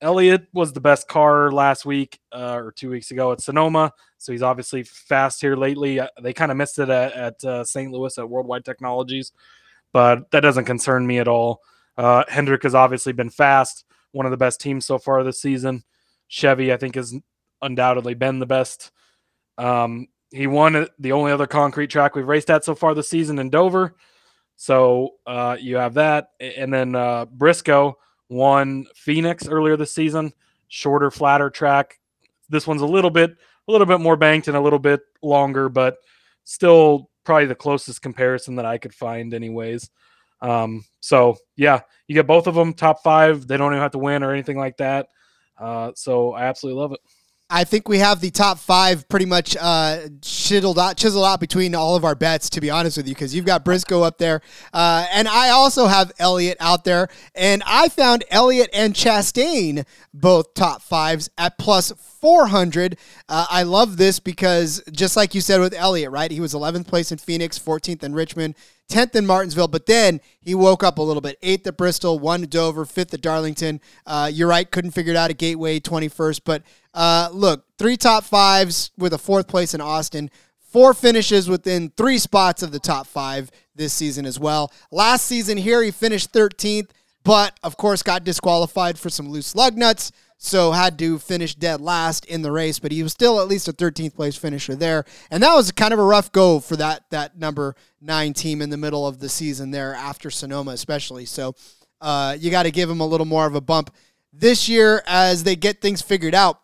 Elliott 0.00 0.46
was 0.52 0.72
the 0.72 0.80
best 0.80 1.08
car 1.08 1.50
last 1.50 1.86
week 1.86 2.20
uh, 2.32 2.54
or 2.56 2.72
two 2.72 2.90
weeks 2.90 3.10
ago 3.10 3.32
at 3.32 3.40
Sonoma, 3.40 3.92
so 4.18 4.32
he's 4.32 4.42
obviously 4.42 4.82
fast 4.84 5.40
here 5.40 5.56
lately. 5.56 5.98
Uh, 5.98 6.08
they 6.22 6.32
kind 6.32 6.52
of 6.52 6.58
missed 6.58 6.78
it 6.78 6.90
at, 6.90 7.12
at 7.14 7.44
uh, 7.44 7.64
St. 7.64 7.90
Louis 7.90 8.16
at 8.18 8.28
Worldwide 8.28 8.64
Technologies, 8.64 9.32
but 9.94 10.28
that 10.32 10.40
doesn't 10.40 10.64
concern 10.64 11.06
me 11.06 11.20
at 11.20 11.28
all. 11.28 11.62
Uh, 11.96 12.24
Hendrick 12.28 12.64
has 12.64 12.74
obviously 12.74 13.12
been 13.12 13.30
fast, 13.30 13.84
one 14.10 14.26
of 14.26 14.32
the 14.32 14.36
best 14.36 14.60
teams 14.60 14.84
so 14.84 14.98
far 14.98 15.22
this 15.22 15.40
season. 15.40 15.84
Chevy, 16.26 16.72
I 16.72 16.76
think, 16.76 16.96
has 16.96 17.14
undoubtedly 17.62 18.14
been 18.14 18.40
the 18.40 18.44
best. 18.44 18.90
Um, 19.56 20.08
he 20.32 20.48
won 20.48 20.88
the 20.98 21.12
only 21.12 21.30
other 21.30 21.46
concrete 21.46 21.86
track 21.90 22.16
we've 22.16 22.26
raced 22.26 22.50
at 22.50 22.64
so 22.64 22.74
far 22.74 22.92
this 22.92 23.08
season 23.08 23.38
in 23.38 23.50
Dover. 23.50 23.94
So 24.56 25.10
uh, 25.26 25.56
you 25.60 25.76
have 25.76 25.94
that. 25.94 26.30
And 26.40 26.74
then 26.74 26.96
uh, 26.96 27.26
Briscoe 27.26 27.96
won 28.28 28.86
Phoenix 28.96 29.46
earlier 29.46 29.76
this 29.76 29.94
season, 29.94 30.32
shorter, 30.66 31.12
flatter 31.12 31.50
track. 31.50 32.00
This 32.48 32.66
one's 32.66 32.82
a 32.82 32.86
little 32.86 33.10
bit, 33.10 33.30
a 33.68 33.72
little 33.72 33.86
bit 33.86 34.00
more 34.00 34.16
banked 34.16 34.48
and 34.48 34.56
a 34.56 34.60
little 34.60 34.80
bit 34.80 35.02
longer, 35.22 35.68
but 35.68 35.98
still 36.42 37.10
probably 37.24 37.46
the 37.46 37.54
closest 37.54 38.02
comparison 38.02 38.56
that 38.56 38.66
I 38.66 38.78
could 38.78 38.94
find, 38.94 39.34
anyways. 39.34 39.90
Um, 40.40 40.84
so 41.00 41.36
yeah, 41.56 41.80
you 42.06 42.14
get 42.14 42.26
both 42.26 42.46
of 42.46 42.54
them 42.54 42.74
top 42.74 43.02
five. 43.02 43.46
They 43.46 43.56
don't 43.56 43.72
even 43.72 43.82
have 43.82 43.92
to 43.92 43.98
win 43.98 44.22
or 44.22 44.32
anything 44.32 44.58
like 44.58 44.76
that. 44.76 45.08
Uh, 45.58 45.92
so 45.94 46.32
I 46.32 46.44
absolutely 46.44 46.80
love 46.80 46.92
it. 46.92 47.00
I 47.50 47.64
think 47.64 47.88
we 47.88 47.98
have 47.98 48.20
the 48.20 48.30
top 48.30 48.58
five 48.58 49.06
pretty 49.08 49.26
much 49.26 49.54
uh, 49.60 50.08
chiseled 50.22 50.78
out, 50.78 50.96
chiseled 50.96 51.26
out 51.26 51.40
between 51.40 51.74
all 51.74 51.94
of 51.94 52.04
our 52.04 52.14
bets. 52.14 52.48
To 52.50 52.60
be 52.60 52.70
honest 52.70 52.96
with 52.96 53.06
you, 53.06 53.14
because 53.14 53.34
you've 53.34 53.44
got 53.44 53.64
Briscoe 53.64 54.02
up 54.02 54.18
there, 54.18 54.40
uh, 54.72 55.06
and 55.12 55.28
I 55.28 55.50
also 55.50 55.86
have 55.86 56.10
Elliott 56.18 56.56
out 56.58 56.84
there, 56.84 57.08
and 57.34 57.62
I 57.66 57.88
found 57.90 58.24
Elliott 58.30 58.70
and 58.72 58.94
Chastain 58.94 59.84
both 60.14 60.54
top 60.54 60.80
fives 60.82 61.28
at 61.36 61.58
plus 61.58 61.92
400. 62.20 62.96
Uh, 63.28 63.46
I 63.50 63.64
love 63.64 63.98
this 63.98 64.18
because 64.20 64.82
just 64.90 65.16
like 65.16 65.34
you 65.34 65.42
said 65.42 65.60
with 65.60 65.74
Elliott, 65.74 66.10
right? 66.10 66.30
He 66.30 66.40
was 66.40 66.54
11th 66.54 66.86
place 66.86 67.12
in 67.12 67.18
Phoenix, 67.18 67.58
14th 67.58 68.02
in 68.02 68.14
Richmond, 68.14 68.54
10th 68.88 69.16
in 69.16 69.26
Martinsville, 69.26 69.68
but 69.68 69.86
then 69.86 70.20
he 70.40 70.54
woke 70.54 70.82
up 70.82 70.98
a 70.98 71.02
little 71.02 71.20
bit. 71.20 71.40
8th 71.40 71.66
at 71.66 71.76
Bristol, 71.76 72.18
1 72.18 72.44
at 72.44 72.50
Dover, 72.50 72.84
5th 72.84 73.14
at 73.14 73.20
Darlington. 73.20 73.80
Uh, 74.06 74.30
you're 74.32 74.48
right, 74.48 74.70
couldn't 74.70 74.92
figure 74.92 75.12
it 75.12 75.16
out 75.16 75.30
at 75.30 75.38
Gateway, 75.38 75.80
21st. 75.80 76.40
But 76.44 76.62
uh, 76.92 77.30
look, 77.32 77.64
three 77.78 77.96
top 77.96 78.24
fives 78.24 78.90
with 78.96 79.12
a 79.12 79.18
fourth 79.18 79.48
place 79.48 79.74
in 79.74 79.80
Austin, 79.80 80.30
four 80.60 80.94
finishes 80.94 81.48
within 81.48 81.90
three 81.96 82.18
spots 82.18 82.62
of 82.62 82.72
the 82.72 82.80
top 82.80 83.06
five 83.06 83.50
this 83.74 83.92
season 83.92 84.26
as 84.26 84.38
well. 84.38 84.72
Last 84.90 85.24
season 85.24 85.56
here, 85.56 85.82
he 85.82 85.90
finished 85.90 86.32
13th, 86.32 86.90
but 87.24 87.58
of 87.62 87.76
course 87.76 88.02
got 88.02 88.24
disqualified 88.24 88.98
for 88.98 89.08
some 89.10 89.28
loose 89.28 89.54
lug 89.54 89.76
nuts 89.76 90.12
so 90.36 90.72
had 90.72 90.98
to 90.98 91.18
finish 91.18 91.54
dead 91.54 91.80
last 91.80 92.24
in 92.26 92.42
the 92.42 92.52
race, 92.52 92.78
but 92.78 92.92
he 92.92 93.02
was 93.02 93.12
still 93.12 93.40
at 93.40 93.48
least 93.48 93.68
a 93.68 93.72
13th 93.72 94.14
place 94.14 94.36
finisher 94.36 94.74
there. 94.74 95.04
And 95.30 95.42
that 95.42 95.54
was 95.54 95.72
kind 95.72 95.92
of 95.92 95.98
a 95.98 96.04
rough 96.04 96.32
go 96.32 96.60
for 96.60 96.76
that 96.76 97.04
that 97.10 97.38
number 97.38 97.76
nine 98.00 98.34
team 98.34 98.60
in 98.60 98.70
the 98.70 98.76
middle 98.76 99.06
of 99.06 99.20
the 99.20 99.28
season 99.28 99.70
there 99.70 99.94
after 99.94 100.30
Sonoma, 100.30 100.72
especially. 100.72 101.24
So 101.24 101.54
uh, 102.00 102.36
you 102.38 102.50
got 102.50 102.64
to 102.64 102.70
give 102.70 102.90
him 102.90 103.00
a 103.00 103.06
little 103.06 103.26
more 103.26 103.46
of 103.46 103.54
a 103.54 103.60
bump 103.60 103.94
this 104.32 104.68
year 104.68 105.02
as 105.06 105.44
they 105.44 105.56
get 105.56 105.80
things 105.80 106.02
figured 106.02 106.34
out. 106.34 106.60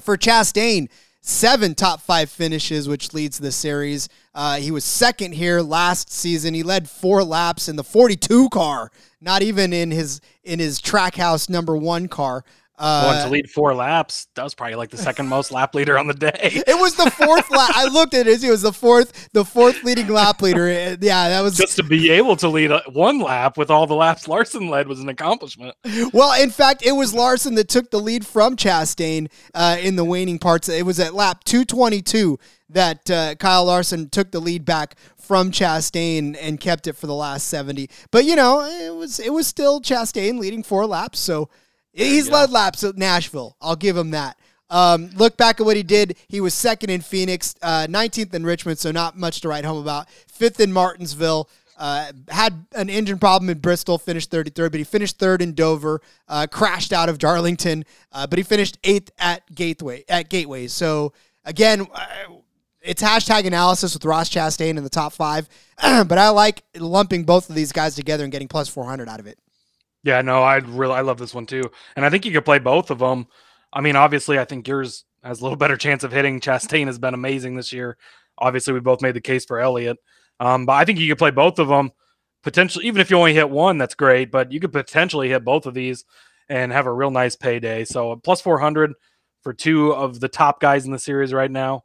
For 0.00 0.16
Chastain, 0.16 0.88
seven 1.20 1.74
top 1.74 2.00
five 2.00 2.28
finishes, 2.28 2.88
which 2.88 3.14
leads 3.14 3.38
the 3.38 3.52
series. 3.52 4.08
Uh, 4.34 4.56
he 4.56 4.70
was 4.70 4.84
second 4.84 5.32
here 5.32 5.60
last 5.60 6.10
season. 6.10 6.54
He 6.54 6.62
led 6.62 6.88
four 6.88 7.22
laps 7.22 7.68
in 7.68 7.76
the 7.76 7.84
42 7.84 8.48
car, 8.48 8.90
not 9.20 9.42
even 9.42 9.72
in 9.72 9.90
his 9.90 10.20
in 10.42 10.58
his 10.58 10.80
trackhouse 10.80 11.48
number 11.48 11.76
one 11.76 12.08
car. 12.08 12.44
Uh, 12.78 13.12
Going 13.12 13.24
to 13.26 13.30
lead 13.30 13.50
four 13.50 13.74
laps. 13.74 14.26
That 14.34 14.42
was 14.42 14.54
probably 14.54 14.74
like 14.76 14.90
the 14.90 14.96
second 14.96 15.28
most 15.28 15.52
lap 15.52 15.74
leader 15.74 15.98
on 15.98 16.06
the 16.06 16.14
day. 16.14 16.62
It 16.72 16.80
was 16.80 16.94
the 16.96 17.10
fourth 17.10 17.50
lap. 17.50 17.70
I 17.74 17.86
looked 17.86 18.14
at 18.14 18.26
it. 18.26 18.42
It 18.42 18.50
was 18.50 18.62
the 18.62 18.72
fourth, 18.72 19.28
the 19.32 19.44
fourth 19.44 19.84
leading 19.84 20.08
lap 20.08 20.40
leader. 20.42 20.68
Yeah, 20.68 21.28
that 21.28 21.42
was 21.42 21.56
just 21.56 21.76
to 21.76 21.82
be 21.82 22.10
able 22.10 22.34
to 22.36 22.48
lead 22.48 22.72
one 22.92 23.20
lap 23.20 23.56
with 23.56 23.70
all 23.70 23.86
the 23.86 23.94
laps 23.94 24.26
Larson 24.26 24.68
led 24.68 24.88
was 24.88 25.00
an 25.00 25.08
accomplishment. 25.08 25.76
Well, 26.12 26.40
in 26.40 26.50
fact, 26.50 26.84
it 26.84 26.92
was 26.92 27.14
Larson 27.14 27.54
that 27.56 27.68
took 27.68 27.90
the 27.90 28.00
lead 28.00 28.26
from 28.26 28.56
Chastain 28.56 29.30
uh, 29.54 29.76
in 29.80 29.96
the 29.96 30.04
waning 30.04 30.38
parts. 30.38 30.68
It 30.68 30.86
was 30.86 30.98
at 30.98 31.14
lap 31.14 31.44
222 31.44 32.38
that 32.70 33.10
uh, 33.10 33.34
Kyle 33.36 33.66
Larson 33.66 34.08
took 34.08 34.30
the 34.30 34.40
lead 34.40 34.64
back 34.64 34.96
from 35.16 35.50
Chastain 35.50 36.36
and 36.40 36.58
kept 36.58 36.86
it 36.86 36.94
for 36.94 37.06
the 37.06 37.14
last 37.14 37.46
70. 37.48 37.88
But 38.10 38.24
you 38.24 38.34
know, 38.34 38.62
it 38.62 38.94
was 38.94 39.20
it 39.20 39.32
was 39.32 39.46
still 39.46 39.80
Chastain 39.80 40.38
leading 40.38 40.62
four 40.62 40.86
laps, 40.86 41.20
so 41.20 41.48
He's 41.92 42.28
led 42.30 42.50
laps 42.50 42.84
at 42.84 42.96
Nashville. 42.96 43.56
I'll 43.60 43.76
give 43.76 43.96
him 43.96 44.12
that. 44.12 44.38
Um, 44.70 45.10
look 45.16 45.36
back 45.36 45.60
at 45.60 45.66
what 45.66 45.76
he 45.76 45.82
did. 45.82 46.16
He 46.28 46.40
was 46.40 46.54
second 46.54 46.88
in 46.88 47.02
Phoenix, 47.02 47.54
uh, 47.60 47.86
19th 47.90 48.32
in 48.32 48.44
Richmond, 48.44 48.78
so 48.78 48.90
not 48.90 49.18
much 49.18 49.42
to 49.42 49.48
write 49.48 49.66
home 49.66 49.78
about. 49.78 50.08
Fifth 50.28 50.60
in 50.60 50.72
Martinsville. 50.72 51.50
Uh, 51.76 52.12
had 52.28 52.64
an 52.74 52.88
engine 52.88 53.18
problem 53.18 53.50
in 53.50 53.58
Bristol, 53.58 53.98
finished 53.98 54.30
33rd, 54.30 54.70
but 54.70 54.78
he 54.78 54.84
finished 54.84 55.18
third 55.18 55.42
in 55.42 55.52
Dover. 55.52 56.00
Uh, 56.28 56.46
crashed 56.50 56.92
out 56.92 57.08
of 57.08 57.18
Darlington, 57.18 57.84
uh, 58.12 58.26
but 58.26 58.38
he 58.38 58.42
finished 58.42 58.78
eighth 58.84 59.10
at 59.18 59.54
Gateway. 59.54 60.04
At 60.08 60.30
Gateway. 60.30 60.68
So 60.68 61.12
again, 61.44 61.86
uh, 61.92 62.06
it's 62.80 63.02
hashtag 63.02 63.46
analysis 63.46 63.94
with 63.94 64.04
Ross 64.04 64.30
Chastain 64.30 64.76
in 64.76 64.84
the 64.84 64.90
top 64.90 65.12
five, 65.12 65.48
but 65.82 66.18
I 66.18 66.30
like 66.30 66.62
lumping 66.76 67.24
both 67.24 67.48
of 67.48 67.54
these 67.54 67.72
guys 67.72 67.94
together 67.94 68.24
and 68.24 68.32
getting 68.32 68.48
plus 68.48 68.68
400 68.68 69.08
out 69.08 69.20
of 69.20 69.26
it. 69.26 69.38
Yeah, 70.04 70.20
no, 70.22 70.42
I 70.42 70.56
really 70.56 70.94
I 70.94 71.00
love 71.02 71.18
this 71.18 71.34
one 71.34 71.46
too, 71.46 71.70
and 71.96 72.04
I 72.04 72.10
think 72.10 72.24
you 72.26 72.32
could 72.32 72.44
play 72.44 72.58
both 72.58 72.90
of 72.90 72.98
them. 72.98 73.26
I 73.72 73.80
mean, 73.80 73.96
obviously, 73.96 74.38
I 74.38 74.44
think 74.44 74.66
yours 74.66 75.04
has 75.22 75.40
a 75.40 75.42
little 75.44 75.56
better 75.62 75.76
chance 75.76 76.02
of 76.04 76.12
hitting. 76.12 76.40
Chastain 76.40 76.86
has 76.86 76.98
been 76.98 77.14
amazing 77.14 77.56
this 77.56 77.72
year. 77.72 77.96
Obviously, 78.38 78.72
we 78.72 78.80
both 78.80 79.02
made 79.02 79.14
the 79.14 79.20
case 79.20 79.44
for 79.44 79.60
Elliott, 79.60 79.98
um, 80.40 80.66
but 80.66 80.72
I 80.72 80.84
think 80.84 80.98
you 80.98 81.08
could 81.08 81.18
play 81.18 81.30
both 81.30 81.58
of 81.58 81.68
them. 81.68 81.92
Potentially, 82.42 82.86
even 82.86 83.00
if 83.00 83.10
you 83.10 83.16
only 83.16 83.34
hit 83.34 83.48
one, 83.48 83.78
that's 83.78 83.94
great. 83.94 84.32
But 84.32 84.50
you 84.50 84.58
could 84.58 84.72
potentially 84.72 85.28
hit 85.28 85.44
both 85.44 85.66
of 85.66 85.74
these 85.74 86.04
and 86.48 86.72
have 86.72 86.86
a 86.86 86.92
real 86.92 87.12
nice 87.12 87.36
payday. 87.36 87.84
So 87.84 88.16
plus 88.16 88.40
four 88.40 88.58
hundred 88.58 88.94
for 89.42 89.52
two 89.52 89.92
of 89.92 90.18
the 90.18 90.28
top 90.28 90.60
guys 90.60 90.84
in 90.84 90.92
the 90.92 90.98
series 90.98 91.32
right 91.32 91.50
now. 91.50 91.84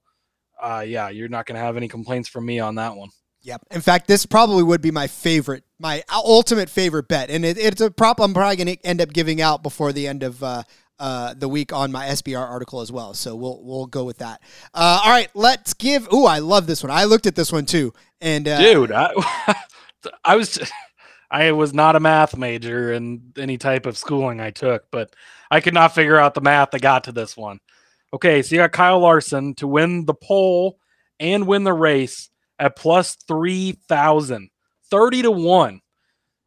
Uh, 0.60 0.84
yeah, 0.88 1.10
you're 1.10 1.30
not 1.30 1.46
going 1.46 1.56
to 1.56 1.62
have 1.62 1.78
any 1.78 1.88
complaints 1.88 2.28
from 2.28 2.46
me 2.46 2.60
on 2.60 2.76
that 2.76 2.96
one. 2.96 3.10
Yep. 3.48 3.62
In 3.72 3.80
fact, 3.80 4.10
this 4.10 4.26
probably 4.26 4.62
would 4.62 4.82
be 4.82 4.92
my 4.92 5.08
favorite, 5.08 5.64
my 5.80 6.04
ultimate 6.14 6.70
favorite 6.70 7.08
bet, 7.08 7.30
and 7.30 7.46
it, 7.46 7.58
it's 7.58 7.80
a 7.80 7.90
prop 7.90 8.20
I'm 8.20 8.34
probably 8.34 8.58
going 8.58 8.76
to 8.76 8.86
end 8.86 9.00
up 9.00 9.14
giving 9.14 9.42
out 9.42 9.64
before 9.64 9.94
the 9.94 10.06
end 10.06 10.22
of 10.22 10.44
uh, 10.44 10.64
uh, 11.00 11.34
the 11.34 11.48
week 11.48 11.72
on 11.72 11.90
my 11.90 12.08
SBR 12.08 12.46
article 12.46 12.82
as 12.82 12.92
well. 12.92 13.14
So 13.14 13.38
we'll 13.38 13.64
we'll 13.64 13.86
go 13.86 14.04
with 14.04 14.18
that. 14.18 14.42
Uh, 14.74 15.00
all 15.02 15.12
right, 15.12 15.30
let's 15.34 15.74
give. 15.74 16.12
Ooh, 16.12 16.26
I 16.26 16.40
love 16.40 16.68
this 16.68 16.84
one. 16.84 16.92
I 16.92 17.06
looked 17.06 17.26
at 17.26 17.36
this 17.36 17.50
one 17.50 17.66
too, 17.66 17.94
and 18.20 18.50
uh, 18.50 18.60
dude, 18.60 18.92
I, 18.92 19.14
I 20.26 20.36
was. 20.36 20.60
I 21.30 21.52
was 21.52 21.74
not 21.74 21.98
a 21.98 22.00
math 22.00 22.38
major 22.38 22.94
in 22.94 23.34
any 23.38 23.58
type 23.58 23.86
of 23.86 23.98
schooling 23.98 24.40
I 24.40 24.52
took, 24.52 24.90
but 24.92 25.14
I 25.52 25.60
could 25.60 25.74
not 25.74 25.94
figure 25.94 26.18
out 26.18 26.34
the 26.34 26.40
math 26.40 26.72
that 26.72 26.82
got 26.82 27.04
to 27.06 27.12
this 27.12 27.36
one. 27.36 27.60
Okay, 28.14 28.42
so 28.42 28.56
you 28.56 28.62
got 28.62 28.72
Kyle 28.72 29.00
Larson 29.00 29.54
to 29.56 29.68
win 29.68 30.06
the 30.06 30.14
pole 30.14 30.80
and 31.20 31.46
win 31.46 31.66
the 31.66 31.74
race 31.74 32.30
at 32.60 32.76
plus 32.76 33.16
3,000, 33.28 34.50
30 34.90 35.22
to 35.24 35.32
1. 35.32 35.82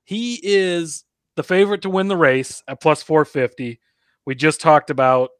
He 0.04 0.40
is 0.42 1.04
the 1.36 1.42
favorite 1.42 1.82
to 1.82 1.90
win 1.90 2.08
the 2.08 2.16
race 2.16 2.62
at 2.68 2.80
plus 2.80 3.02
450. 3.02 3.80
We 4.26 4.34
just 4.34 4.60
talked 4.60 4.90
about 4.90 5.30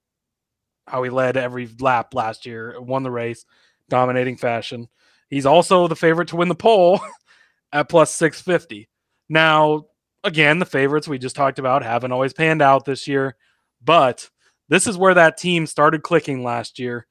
how 0.87 1.03
he 1.03 1.11
led 1.11 1.37
every 1.37 1.69
lap 1.81 2.15
last 2.15 2.47
year, 2.47 2.81
won 2.81 3.03
the 3.03 3.11
race, 3.11 3.45
dominating 3.89 4.37
fashion. 4.37 4.89
He's 5.29 5.47
also 5.47 5.89
the 5.89 5.97
favorite 5.97 6.29
to 6.29 6.37
win 6.37 6.49
the 6.49 6.55
pole 6.55 7.01
at 7.73 7.89
plus 7.89 8.15
650. 8.15 8.89
Now, 9.29 9.87
again, 10.25 10.59
the 10.59 10.67
favorites 10.67 11.09
we 11.09 11.19
just 11.19 11.37
talked 11.37 11.59
about 11.59 11.83
haven't 11.83 12.13
always 12.13 12.33
panned 12.33 12.63
out 12.63 12.85
this 12.85 13.07
year, 13.07 13.37
but 13.83 14.29
this 14.69 14.87
is 14.87 14.97
where 14.97 15.15
that 15.15 15.37
team 15.37 15.67
started 15.67 16.03
clicking 16.03 16.43
last 16.43 16.79
year. 16.79 17.07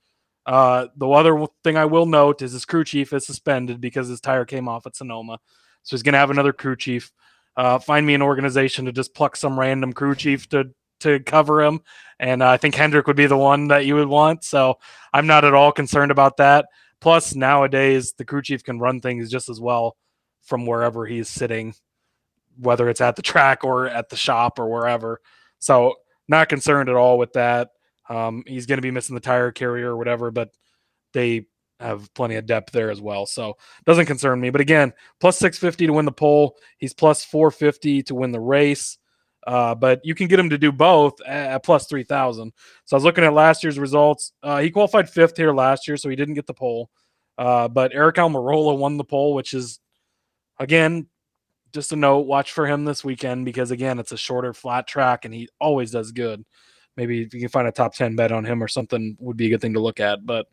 Uh, 0.49 0.87
the 0.97 1.07
other 1.07 1.45
thing 1.63 1.77
I 1.77 1.85
will 1.85 2.07
note 2.07 2.41
is 2.41 2.53
his 2.53 2.65
crew 2.65 2.83
chief 2.83 3.13
is 3.13 3.23
suspended 3.23 3.79
because 3.79 4.07
his 4.07 4.19
tire 4.19 4.45
came 4.45 4.67
off 4.67 4.87
at 4.87 4.95
Sonoma. 4.95 5.37
So 5.83 5.95
he's 5.95 6.01
going 6.01 6.13
to 6.13 6.19
have 6.19 6.31
another 6.31 6.53
crew 6.53 6.75
chief. 6.75 7.11
Uh, 7.55 7.77
find 7.77 8.03
me 8.03 8.15
an 8.15 8.23
organization 8.23 8.85
to 8.85 8.91
just 8.91 9.13
pluck 9.13 9.35
some 9.35 9.59
random 9.59 9.93
crew 9.93 10.15
chief 10.15 10.49
to 10.49 10.71
to 11.01 11.19
cover 11.19 11.61
him, 11.61 11.81
and 12.19 12.41
uh, 12.43 12.49
I 12.49 12.57
think 12.57 12.75
Hendrick 12.75 13.07
would 13.07 13.15
be 13.15 13.27
the 13.27 13.37
one 13.37 13.67
that 13.69 13.85
you 13.85 13.95
would 13.95 14.07
want. 14.07 14.43
So 14.43 14.79
I'm 15.13 15.27
not 15.27 15.45
at 15.45 15.53
all 15.53 15.71
concerned 15.71 16.11
about 16.11 16.37
that. 16.37 16.65
Plus, 16.99 17.35
nowadays 17.35 18.13
the 18.17 18.25
crew 18.25 18.41
chief 18.41 18.63
can 18.63 18.79
run 18.79 18.99
things 19.01 19.29
just 19.29 19.49
as 19.49 19.61
well 19.61 19.95
from 20.41 20.65
wherever 20.65 21.05
he's 21.05 21.29
sitting, 21.29 21.75
whether 22.57 22.89
it's 22.89 23.01
at 23.01 23.15
the 23.15 23.21
track 23.21 23.63
or 23.63 23.87
at 23.87 24.09
the 24.09 24.17
shop 24.17 24.57
or 24.57 24.67
wherever. 24.67 25.21
So 25.59 25.93
not 26.27 26.49
concerned 26.49 26.89
at 26.89 26.95
all 26.95 27.17
with 27.19 27.33
that. 27.33 27.69
Um, 28.09 28.43
he's 28.47 28.65
going 28.65 28.77
to 28.77 28.83
be 28.83 28.91
missing 28.91 29.15
the 29.15 29.21
tire 29.21 29.51
carrier 29.51 29.91
or 29.91 29.97
whatever, 29.97 30.31
but 30.31 30.49
they 31.13 31.45
have 31.79 32.13
plenty 32.13 32.35
of 32.35 32.45
depth 32.45 32.73
there 32.73 32.91
as 32.91 32.99
well. 32.99 33.25
So 33.25 33.57
doesn't 33.85 34.07
concern 34.07 34.41
me. 34.41 34.49
But 34.49 34.61
again, 34.61 34.93
plus 35.19 35.37
650 35.37 35.87
to 35.87 35.93
win 35.93 36.05
the 36.05 36.11
pole. 36.11 36.57
He's 36.77 36.93
plus 36.93 37.23
450 37.23 38.03
to 38.03 38.15
win 38.15 38.31
the 38.31 38.39
race. 38.39 38.97
Uh, 39.47 39.73
but 39.73 40.01
you 40.03 40.13
can 40.13 40.27
get 40.27 40.39
him 40.39 40.49
to 40.49 40.57
do 40.57 40.71
both 40.71 41.21
at, 41.21 41.63
plus 41.63 41.87
3,000. 41.87 42.51
So 42.85 42.95
I 42.95 42.97
was 42.97 43.05
looking 43.05 43.23
at 43.23 43.33
last 43.33 43.63
year's 43.63 43.79
results. 43.79 44.33
Uh, 44.43 44.59
he 44.59 44.69
qualified 44.69 45.09
fifth 45.09 45.37
here 45.37 45.53
last 45.53 45.87
year, 45.87 45.95
so 45.95 46.09
he 46.09 46.15
didn't 46.15 46.33
get 46.33 46.45
the 46.45 46.53
pole. 46.53 46.89
Uh, 47.37 47.69
but 47.69 47.93
Aric 47.93 48.15
Almirola 48.15 48.77
won 48.77 48.97
the 48.97 49.05
pole, 49.05 49.33
which 49.33 49.53
is, 49.53 49.79
again, 50.59 51.07
just 51.71 51.93
a 51.93 51.95
note. 51.95 52.27
Watch 52.27 52.51
for 52.51 52.67
him 52.67 52.83
this 52.83 53.03
weekend 53.03 53.45
because, 53.45 53.71
again, 53.71 53.97
it's 53.97 54.11
a 54.11 54.17
shorter 54.17 54.53
flat 54.53 54.87
track 54.87 55.23
and 55.23 55.33
he 55.33 55.47
always 55.59 55.91
does 55.91 56.11
good 56.11 56.43
maybe 56.99 57.21
if 57.21 57.33
you 57.33 57.39
can 57.39 57.47
find 57.47 57.65
a 57.65 57.71
top 57.71 57.95
10 57.95 58.17
bet 58.17 58.33
on 58.33 58.43
him 58.43 58.61
or 58.61 58.67
something 58.67 59.15
would 59.19 59.37
be 59.37 59.47
a 59.47 59.49
good 59.49 59.61
thing 59.61 59.73
to 59.73 59.79
look 59.79 60.01
at. 60.01 60.25
But 60.25 60.47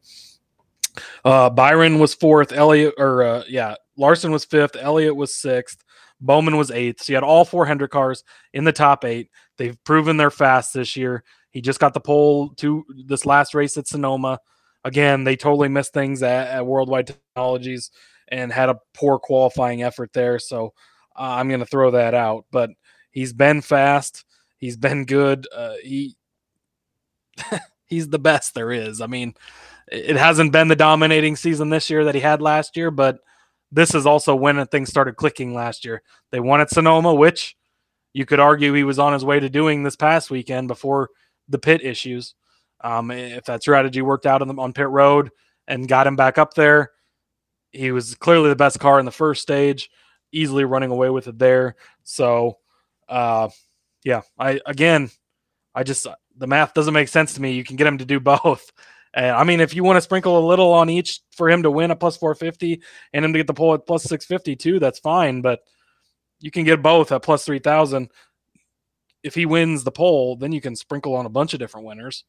uh, 1.25 1.51
Byron 1.51 1.99
was 1.99 2.15
fourth. 2.15 2.53
Elliott, 2.53 2.95
or 2.99 3.25
uh, 3.25 3.43
yeah, 3.49 3.75
Larson 3.97 4.31
was 4.31 4.45
fifth. 4.45 4.77
Elliott 4.77 5.17
was 5.17 5.35
sixth. 5.35 5.83
Bowman 6.21 6.57
was 6.57 6.71
eighth. 6.71 7.03
So 7.03 7.13
you 7.13 7.17
had 7.17 7.25
all 7.25 7.45
four 7.45 7.67
Hendrick 7.67 7.91
cars 7.91 8.23
in 8.53 8.63
the 8.63 8.73
top 8.73 9.05
eight. 9.05 9.29
They've 9.59 9.77
proven 9.83 10.17
they're 10.17 10.31
fast 10.31 10.73
this 10.73 10.97
year. 10.97 11.25
He 11.51 11.61
just 11.61 11.81
got 11.81 11.95
the 11.95 12.01
pole 12.01 12.51
to 12.57 12.85
this 13.07 13.27
last 13.27 13.53
race 13.53 13.77
at 13.77 13.89
Sonoma. 13.89 14.39
Again, 14.85 15.25
they 15.25 15.35
totally 15.35 15.69
missed 15.69 15.93
things 15.93 16.23
at, 16.23 16.47
at 16.47 16.65
Worldwide 16.65 17.09
Technologies 17.09 17.91
and 18.29 18.53
had 18.53 18.69
a 18.69 18.79
poor 18.95 19.19
qualifying 19.19 19.83
effort 19.83 20.13
there. 20.13 20.39
So 20.39 20.75
uh, 21.19 21.23
I'm 21.23 21.49
going 21.49 21.61
to 21.61 21.67
throw 21.67 21.91
that 21.91 22.15
out. 22.15 22.45
But 22.53 22.71
he's 23.11 23.33
been 23.33 23.63
fast. 23.63 24.25
He's 24.59 24.77
been 24.77 25.07
good. 25.07 25.47
Uh, 25.55 25.75
he 25.83 26.17
he's 27.87 28.09
the 28.09 28.19
best 28.19 28.55
there 28.55 28.73
is. 28.73 29.01
I 29.01 29.07
mean, 29.07 29.35
it 29.89 30.17
hasn't 30.17 30.53
been 30.53 30.69
the 30.69 30.77
dominating 30.77 31.37
season 31.37 31.71
this 31.71 31.89
year 31.91 32.05
that 32.05 32.15
he 32.15 32.21
had 32.21 32.43
last 32.43 32.77
year, 32.77 32.91
but 32.91 33.21
this 33.71 33.95
is 33.95 34.07
also 34.07 34.35
when 34.35 34.65
things 34.67 34.89
started 34.89 35.17
clicking 35.17 35.55
last 35.55 35.85
year. 35.85 36.03
They 36.31 36.41
won 36.41 36.61
at 36.61 36.71
Sonoma, 36.71 37.15
which 37.15 37.57
you 38.13 38.25
could 38.27 38.41
argue 38.41 38.73
he 38.73 38.85
was 38.85 38.99
on 38.99 39.13
his 39.13 39.25
way 39.25 39.41
to 39.41 39.49
doing 39.49 39.83
this 39.83 39.97
past 39.97 40.31
weekend 40.31 40.69
before 40.69 41.11
the 41.49 41.59
pit 41.59 41.85
issues. 41.85 42.35
Um, 42.83 43.11
if 43.11 43.45
that 43.45 43.63
strategy 43.63 44.03
worked 44.03 44.27
out 44.27 44.43
on, 44.43 44.49
the, 44.49 44.55
on 44.55 44.73
pit 44.73 44.89
road 44.89 45.31
and 45.69 45.89
got 45.89 46.07
him 46.07 46.17
back 46.17 46.39
up 46.39 46.55
there, 46.55 46.93
he 47.73 47.93
was 47.93 48.15
clearly 48.15 48.49
the 48.49 48.57
best 48.57 48.81
car 48.81 48.99
in 48.99 49.05
the 49.05 49.13
first 49.13 49.43
stage, 49.43 49.91
easily 50.33 50.65
running 50.65 50.91
away 50.91 51.11
with 51.11 51.29
it 51.29 51.39
there. 51.39 51.77
So, 52.05 52.59
uh, 53.09 53.51
yeah, 54.05 54.23
I 54.39 54.61
again, 54.67 55.11
I 55.75 55.83
just 55.83 56.07
the 56.37 56.47
math 56.47 56.75
doesn't 56.75 56.95
make 56.95 57.09
sense 57.09 57.35
to 57.35 57.43
me. 57.43 57.53
You 57.53 57.65
can 57.65 57.77
get 57.77 57.87
him 57.87 57.99
to 57.99 58.05
do 58.05 58.21
both. 58.21 58.73
And 59.15 59.35
I 59.35 59.45
mean, 59.45 59.61
if 59.61 59.75
you 59.75 59.83
want 59.83 59.97
to 59.97 60.03
sprinkle 60.03 60.39
a 60.39 60.47
little 60.47 60.73
on 60.73 60.91
each 60.91 61.21
for 61.33 61.49
him 61.49 61.63
to 61.63 61.71
win 61.71 61.91
a 61.91 61.97
plus 61.97 62.17
450 62.19 62.83
and 63.13 63.25
him 63.25 63.33
to 63.33 63.39
get 63.39 63.47
the 63.47 63.55
pole 63.55 63.75
at 63.75 63.87
plus 63.87 64.03
650 64.05 64.57
too, 64.57 64.79
that's 64.79 64.99
fine. 64.99 65.41
But 65.41 65.61
you 66.41 66.51
can 66.51 66.65
get 66.65 66.83
both 66.83 67.13
at 67.13 67.23
plus 67.23 67.45
3000. 67.47 68.11
If 69.23 69.35
he 69.35 69.47
wins 69.47 69.85
the 69.85 69.91
pole, 69.91 70.37
then 70.37 70.53
you 70.53 70.61
can 70.61 70.77
sprinkle 70.77 71.15
on 71.15 71.27
a 71.27 71.31
bunch 71.31 71.55
of 71.55 71.59
different 71.59 71.87
winners 71.87 72.25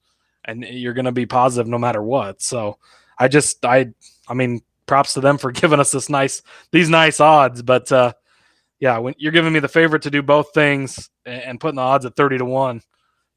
and 0.45 0.63
you're 0.63 0.93
going 0.93 1.05
to 1.05 1.11
be 1.11 1.25
positive 1.25 1.67
no 1.67 1.77
matter 1.77 2.01
what. 2.01 2.41
So 2.41 2.77
I 3.19 3.27
just, 3.27 3.65
I, 3.65 3.87
I 4.27 4.33
mean, 4.33 4.61
props 4.85 5.13
to 5.13 5.21
them 5.21 5.37
for 5.37 5.51
giving 5.53 5.79
us 5.79 5.91
this 5.91 6.09
nice, 6.09 6.41
these 6.71 6.89
nice 6.89 7.19
odds. 7.19 7.61
But 7.61 7.91
uh, 7.91 8.13
yeah, 8.79 8.97
when 8.99 9.13
you're 9.17 9.33
giving 9.33 9.53
me 9.53 9.59
the 9.59 9.67
favorite 9.67 10.03
to 10.03 10.11
do 10.11 10.21
both 10.21 10.53
things 10.53 11.09
and 11.25 11.59
putting 11.59 11.75
the 11.75 11.81
odds 11.81 12.05
at 12.05 12.15
30 12.15 12.39
to 12.39 12.45
1, 12.45 12.81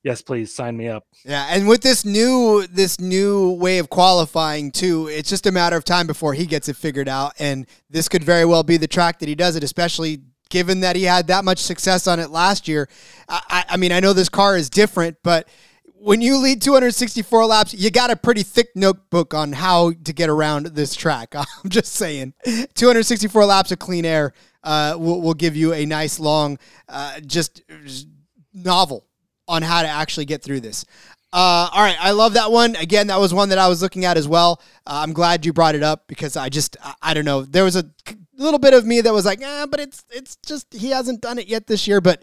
yes, 0.03 0.23
please 0.23 0.55
sign 0.55 0.77
me 0.77 0.89
up. 0.89 1.05
Yeah, 1.25 1.47
and 1.51 1.69
with 1.69 1.83
this 1.83 2.05
new 2.05 2.67
this 2.67 3.01
new 3.01 3.53
way 3.53 3.79
of 3.79 3.91
qualifying 3.91 4.71
too, 4.71 5.09
it's 5.09 5.29
just 5.29 5.47
a 5.47 5.53
matter 5.53 5.77
of 5.77 5.85
time 5.85 6.07
before 6.07 6.35
he 6.35 6.47
gets 6.47 6.69
it 6.69 6.77
figured 6.77 7.09
out, 7.09 7.35
and 7.39 7.67
this 7.89 8.09
could 8.09 8.25
very 8.25 8.45
well 8.45 8.63
be 8.63 8.77
the 8.77 8.89
track 8.89 9.19
that 9.21 9.29
he 9.29 9.35
does 9.35 9.57
it, 9.57 9.65
especially 9.65 10.21
given 10.49 10.81
that 10.81 10.97
he 10.97 11.05
had 11.05 11.29
that 11.29 11.45
much 11.45 11.59
success 11.59 12.07
on 12.07 12.19
it 12.19 12.31
last 12.31 12.67
year. 12.67 12.89
I, 13.29 13.65
I 13.71 13.77
mean, 13.77 13.93
I 13.93 14.01
know 14.01 14.13
this 14.13 14.29
car 14.29 14.57
is 14.57 14.69
different, 14.69 15.17
but 15.23 15.49
when 15.85 16.21
you 16.21 16.39
lead 16.39 16.61
264 16.61 17.47
laps, 17.47 17.75
you 17.75 17.91
got 17.91 18.11
a 18.11 18.17
pretty 18.17 18.43
thick 18.43 18.71
notebook 18.75 19.33
on 19.33 19.53
how 19.53 19.93
to 19.93 20.13
get 20.13 20.29
around 20.29 20.67
this 20.67 20.95
track. 20.95 21.35
I'm 21.37 21.71
just 21.71 21.93
saying, 21.93 22.35
264 22.75 23.45
laps 23.45 23.71
of 23.71 23.79
clean 23.79 24.05
air 24.05 24.33
uh, 24.65 24.97
will, 24.99 25.21
will 25.21 25.35
give 25.35 25.55
you 25.55 25.73
a 25.73 25.87
nice 25.87 26.19
long, 26.19 26.59
uh, 26.89 27.21
just, 27.21 27.63
just 27.85 28.09
novel 28.53 29.07
on 29.51 29.63
how 29.63 29.83
to 29.83 29.89
actually 29.89 30.25
get 30.25 30.43
through 30.43 30.61
this. 30.61 30.87
Uh, 31.33 31.69
all 31.73 31.83
right, 31.83 31.97
I 32.01 32.13
love 32.13 32.35
that 32.35 32.51
one. 32.51 32.75
Again, 32.77 33.09
that 33.09 33.21
was 33.21 33.35
one 33.35 33.51
that 33.51 33.59
I 33.59 33.69
was 33.69 33.83
looking 33.83 34.05
at 34.05 34.17
as 34.17 34.27
well. 34.27 34.61
Uh, 34.87 35.03
I'm 35.05 35.13
glad 35.13 35.45
you 35.45 35.53
brought 35.53 35.75
it 35.75 35.83
up 35.83 36.09
because 36.09 36.37
I 36.37 36.49
just 36.49 36.77
I, 36.83 36.95
I, 37.03 37.15
don't 37.15 37.25
know. 37.25 37.43
There 37.43 37.63
was 37.63 37.77
a 37.77 37.89
little 38.37 38.59
bit 38.59 38.75
of 38.75 38.85
me 38.85 39.01
that 39.01 39.13
was 39.13 39.27
like, 39.27 39.41
eh, 39.41 39.67
but 39.67 39.79
it's 39.79 40.05
it's 40.11 40.37
just 40.45 40.73
he 40.73 40.91
hasn't 40.91 41.21
done 41.21 41.39
it 41.39 41.47
yet 41.47 41.69
this 41.69 41.87
year. 41.87 42.01
But 42.01 42.23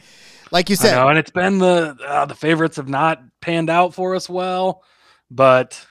like 0.51 0.69
you 0.69 0.75
said, 0.75 0.95
know, 0.95 1.07
and 1.07 1.17
it's 1.17 1.31
been 1.31 1.57
the 1.57 1.97
uh, 2.05 2.25
the 2.25 2.35
favorites 2.35 2.75
have 2.75 2.89
not 2.89 3.21
panned 3.39 3.69
out 3.69 3.93
for 3.93 4.13
us 4.13 4.29
well. 4.29 4.83
But 5.31 5.85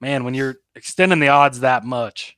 man, 0.00 0.22
when 0.22 0.34
you're 0.34 0.56
extending 0.76 1.18
the 1.18 1.28
odds 1.28 1.60
that 1.60 1.84
much, 1.84 2.36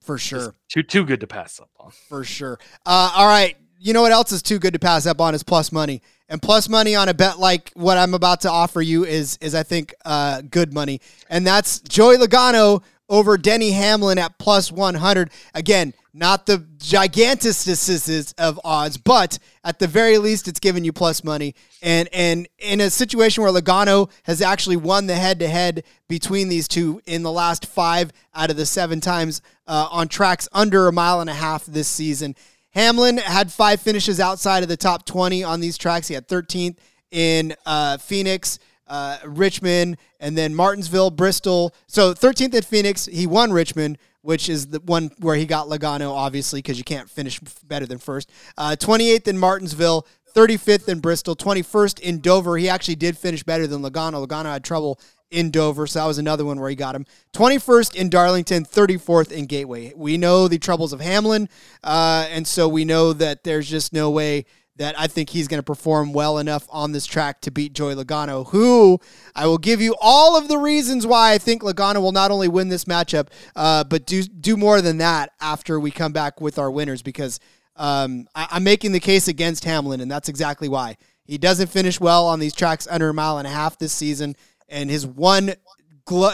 for 0.00 0.16
sure, 0.16 0.54
too 0.68 0.84
too 0.84 1.04
good 1.04 1.20
to 1.20 1.26
pass 1.26 1.58
up 1.58 1.70
on. 1.80 1.90
For 2.08 2.22
sure. 2.22 2.60
Uh, 2.86 3.12
all 3.16 3.26
right, 3.26 3.56
you 3.80 3.92
know 3.92 4.02
what 4.02 4.12
else 4.12 4.30
is 4.30 4.42
too 4.42 4.60
good 4.60 4.74
to 4.74 4.78
pass 4.78 5.06
up 5.06 5.20
on 5.20 5.34
is 5.34 5.42
plus 5.42 5.72
money. 5.72 6.02
And 6.32 6.40
plus 6.40 6.66
money 6.66 6.94
on 6.94 7.10
a 7.10 7.14
bet 7.14 7.38
like 7.38 7.70
what 7.74 7.98
I'm 7.98 8.14
about 8.14 8.40
to 8.40 8.50
offer 8.50 8.80
you 8.80 9.04
is 9.04 9.36
is 9.42 9.54
I 9.54 9.62
think 9.64 9.94
uh, 10.06 10.40
good 10.40 10.72
money, 10.72 11.02
and 11.28 11.46
that's 11.46 11.80
Joey 11.80 12.16
Logano 12.16 12.82
over 13.10 13.36
Denny 13.36 13.72
Hamlin 13.72 14.16
at 14.16 14.38
plus 14.38 14.72
100. 14.72 15.30
Again, 15.52 15.92
not 16.14 16.46
the 16.46 16.66
giganticisms 16.78 18.32
of 18.38 18.58
odds, 18.64 18.96
but 18.96 19.38
at 19.62 19.78
the 19.78 19.86
very 19.86 20.16
least, 20.16 20.48
it's 20.48 20.58
giving 20.58 20.84
you 20.84 20.92
plus 20.94 21.22
money. 21.22 21.54
And 21.82 22.08
and 22.14 22.48
in 22.58 22.80
a 22.80 22.88
situation 22.88 23.42
where 23.42 23.52
Logano 23.52 24.10
has 24.22 24.40
actually 24.40 24.76
won 24.76 25.08
the 25.08 25.16
head 25.16 25.38
to 25.40 25.48
head 25.48 25.84
between 26.08 26.48
these 26.48 26.66
two 26.66 27.02
in 27.04 27.22
the 27.22 27.30
last 27.32 27.66
five 27.66 28.10
out 28.34 28.48
of 28.48 28.56
the 28.56 28.64
seven 28.64 29.02
times 29.02 29.42
uh, 29.66 29.88
on 29.90 30.08
tracks 30.08 30.48
under 30.52 30.88
a 30.88 30.92
mile 30.92 31.20
and 31.20 31.28
a 31.28 31.34
half 31.34 31.66
this 31.66 31.88
season. 31.88 32.34
Hamlin 32.72 33.18
had 33.18 33.52
five 33.52 33.80
finishes 33.80 34.18
outside 34.18 34.62
of 34.62 34.68
the 34.68 34.76
top 34.76 35.04
20 35.04 35.44
on 35.44 35.60
these 35.60 35.76
tracks. 35.76 36.08
He 36.08 36.14
had 36.14 36.26
13th 36.26 36.76
in 37.10 37.54
uh, 37.66 37.98
Phoenix, 37.98 38.58
uh, 38.86 39.18
Richmond, 39.24 39.98
and 40.20 40.36
then 40.36 40.54
Martinsville, 40.54 41.10
Bristol. 41.10 41.74
So 41.86 42.14
13th 42.14 42.54
at 42.54 42.64
Phoenix. 42.64 43.06
He 43.06 43.26
won 43.26 43.52
Richmond, 43.52 43.98
which 44.22 44.48
is 44.48 44.68
the 44.68 44.80
one 44.80 45.10
where 45.18 45.36
he 45.36 45.44
got 45.44 45.68
Logano, 45.68 46.12
obviously, 46.12 46.58
because 46.58 46.78
you 46.78 46.84
can't 46.84 47.10
finish 47.10 47.38
better 47.64 47.86
than 47.86 47.98
first. 47.98 48.30
Uh, 48.56 48.74
28th 48.78 49.28
in 49.28 49.38
Martinsville. 49.38 50.06
35th 50.34 50.88
in 50.88 51.00
Bristol, 51.00 51.36
21st 51.36 52.00
in 52.00 52.20
Dover. 52.20 52.56
He 52.56 52.66
actually 52.66 52.94
did 52.94 53.18
finish 53.18 53.42
better 53.42 53.66
than 53.66 53.82
Logano. 53.82 54.26
Logano 54.26 54.46
had 54.46 54.64
trouble 54.64 54.98
in 55.32 55.50
Dover. 55.50 55.86
So 55.86 55.98
that 55.98 56.06
was 56.06 56.18
another 56.18 56.44
one 56.44 56.60
where 56.60 56.70
he 56.70 56.76
got 56.76 56.94
him. 56.94 57.06
21st 57.32 57.94
in 57.94 58.10
Darlington, 58.10 58.64
34th 58.64 59.32
in 59.32 59.46
Gateway. 59.46 59.92
We 59.96 60.18
know 60.18 60.46
the 60.46 60.58
troubles 60.58 60.92
of 60.92 61.00
Hamlin, 61.00 61.48
uh, 61.82 62.26
and 62.30 62.46
so 62.46 62.68
we 62.68 62.84
know 62.84 63.12
that 63.14 63.42
there's 63.42 63.68
just 63.68 63.92
no 63.92 64.10
way 64.10 64.44
that 64.76 64.98
I 64.98 65.06
think 65.06 65.30
he's 65.30 65.48
going 65.48 65.58
to 65.58 65.64
perform 65.64 66.12
well 66.12 66.38
enough 66.38 66.66
on 66.70 66.92
this 66.92 67.04
track 67.04 67.40
to 67.42 67.50
beat 67.50 67.74
Joey 67.74 67.94
Logano, 67.94 68.48
who 68.48 68.98
I 69.34 69.46
will 69.46 69.58
give 69.58 69.80
you 69.80 69.94
all 70.00 70.36
of 70.36 70.48
the 70.48 70.58
reasons 70.58 71.06
why 71.06 71.32
I 71.32 71.38
think 71.38 71.62
Logano 71.62 72.00
will 72.00 72.12
not 72.12 72.30
only 72.30 72.48
win 72.48 72.68
this 72.68 72.86
matchup, 72.86 73.28
uh, 73.54 73.84
but 73.84 74.06
do 74.06 74.22
do 74.22 74.56
more 74.56 74.80
than 74.80 74.98
that 74.98 75.32
after 75.40 75.78
we 75.78 75.90
come 75.90 76.12
back 76.12 76.40
with 76.40 76.58
our 76.58 76.70
winners 76.70 77.02
because 77.02 77.38
um, 77.76 78.26
I, 78.34 78.48
I'm 78.50 78.64
making 78.64 78.92
the 78.92 79.00
case 79.00 79.28
against 79.28 79.64
Hamlin, 79.64 80.00
and 80.00 80.10
that's 80.10 80.28
exactly 80.28 80.68
why. 80.68 80.96
He 81.24 81.38
doesn't 81.38 81.68
finish 81.68 82.00
well 82.00 82.26
on 82.26 82.40
these 82.40 82.54
tracks 82.54 82.88
under 82.90 83.08
a 83.08 83.14
mile 83.14 83.38
and 83.38 83.46
a 83.46 83.50
half 83.50 83.78
this 83.78 83.92
season 83.92 84.36
and 84.72 84.90
his 84.90 85.06
one 85.06 85.54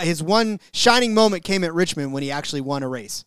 his 0.00 0.22
one 0.22 0.60
shining 0.72 1.12
moment 1.12 1.44
came 1.44 1.62
at 1.62 1.74
Richmond 1.74 2.12
when 2.12 2.22
he 2.22 2.30
actually 2.30 2.62
won 2.62 2.82
a 2.82 2.88
race. 2.88 3.24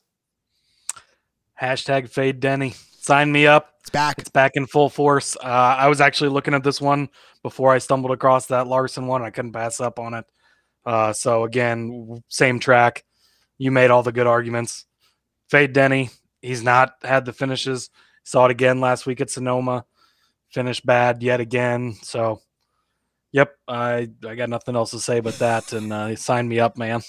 Hashtag 1.62 2.10
fade 2.10 2.40
Denny. 2.40 2.74
Sign 3.00 3.32
me 3.32 3.46
up. 3.46 3.76
It's 3.82 3.90
back. 3.90 4.16
It's 4.18 4.30
back 4.30 4.56
in 4.56 4.66
full 4.66 4.90
force. 4.90 5.36
Uh, 5.38 5.46
I 5.46 5.88
was 5.88 6.02
actually 6.02 6.30
looking 6.30 6.54
at 6.54 6.64
this 6.64 6.82
one 6.82 7.10
before 7.44 7.72
I 7.72 7.78
stumbled 7.78 8.12
across 8.12 8.48
that 8.48 8.68
Larson 8.68 9.08
one. 9.08 9.22
I 9.22 9.30
couldn't 9.30 9.54
pass 9.54 9.80
up 9.80 10.00
on 10.00 10.14
it. 10.16 10.26
Uh, 10.86 11.14
so 11.14 11.44
again, 11.44 12.24
same 12.28 12.60
track. 12.60 13.04
You 13.58 13.72
made 13.72 13.92
all 13.92 14.04
the 14.04 14.12
good 14.12 14.28
arguments. 14.28 14.86
Fade 15.50 15.74
Denny. 15.74 16.10
He's 16.42 16.64
not 16.64 16.94
had 17.04 17.26
the 17.26 17.34
finishes. 17.34 17.90
Saw 18.24 18.46
it 18.46 18.52
again 18.52 18.80
last 18.80 19.06
week 19.06 19.22
at 19.22 19.30
Sonoma. 19.30 19.86
Finished 20.50 20.86
bad 20.86 21.22
yet 21.22 21.40
again. 21.40 21.94
So 22.02 22.42
Yep, 23.34 23.56
I 23.68 24.10
I 24.28 24.36
got 24.36 24.50
nothing 24.50 24.76
else 24.76 24.92
to 24.92 25.00
say 25.00 25.20
but 25.20 25.38
that, 25.40 25.74
and 25.74 25.94
uh, 25.94 26.16
sign 26.16 26.48
me 26.48 26.60
up, 26.60 26.78
man. 26.78 27.02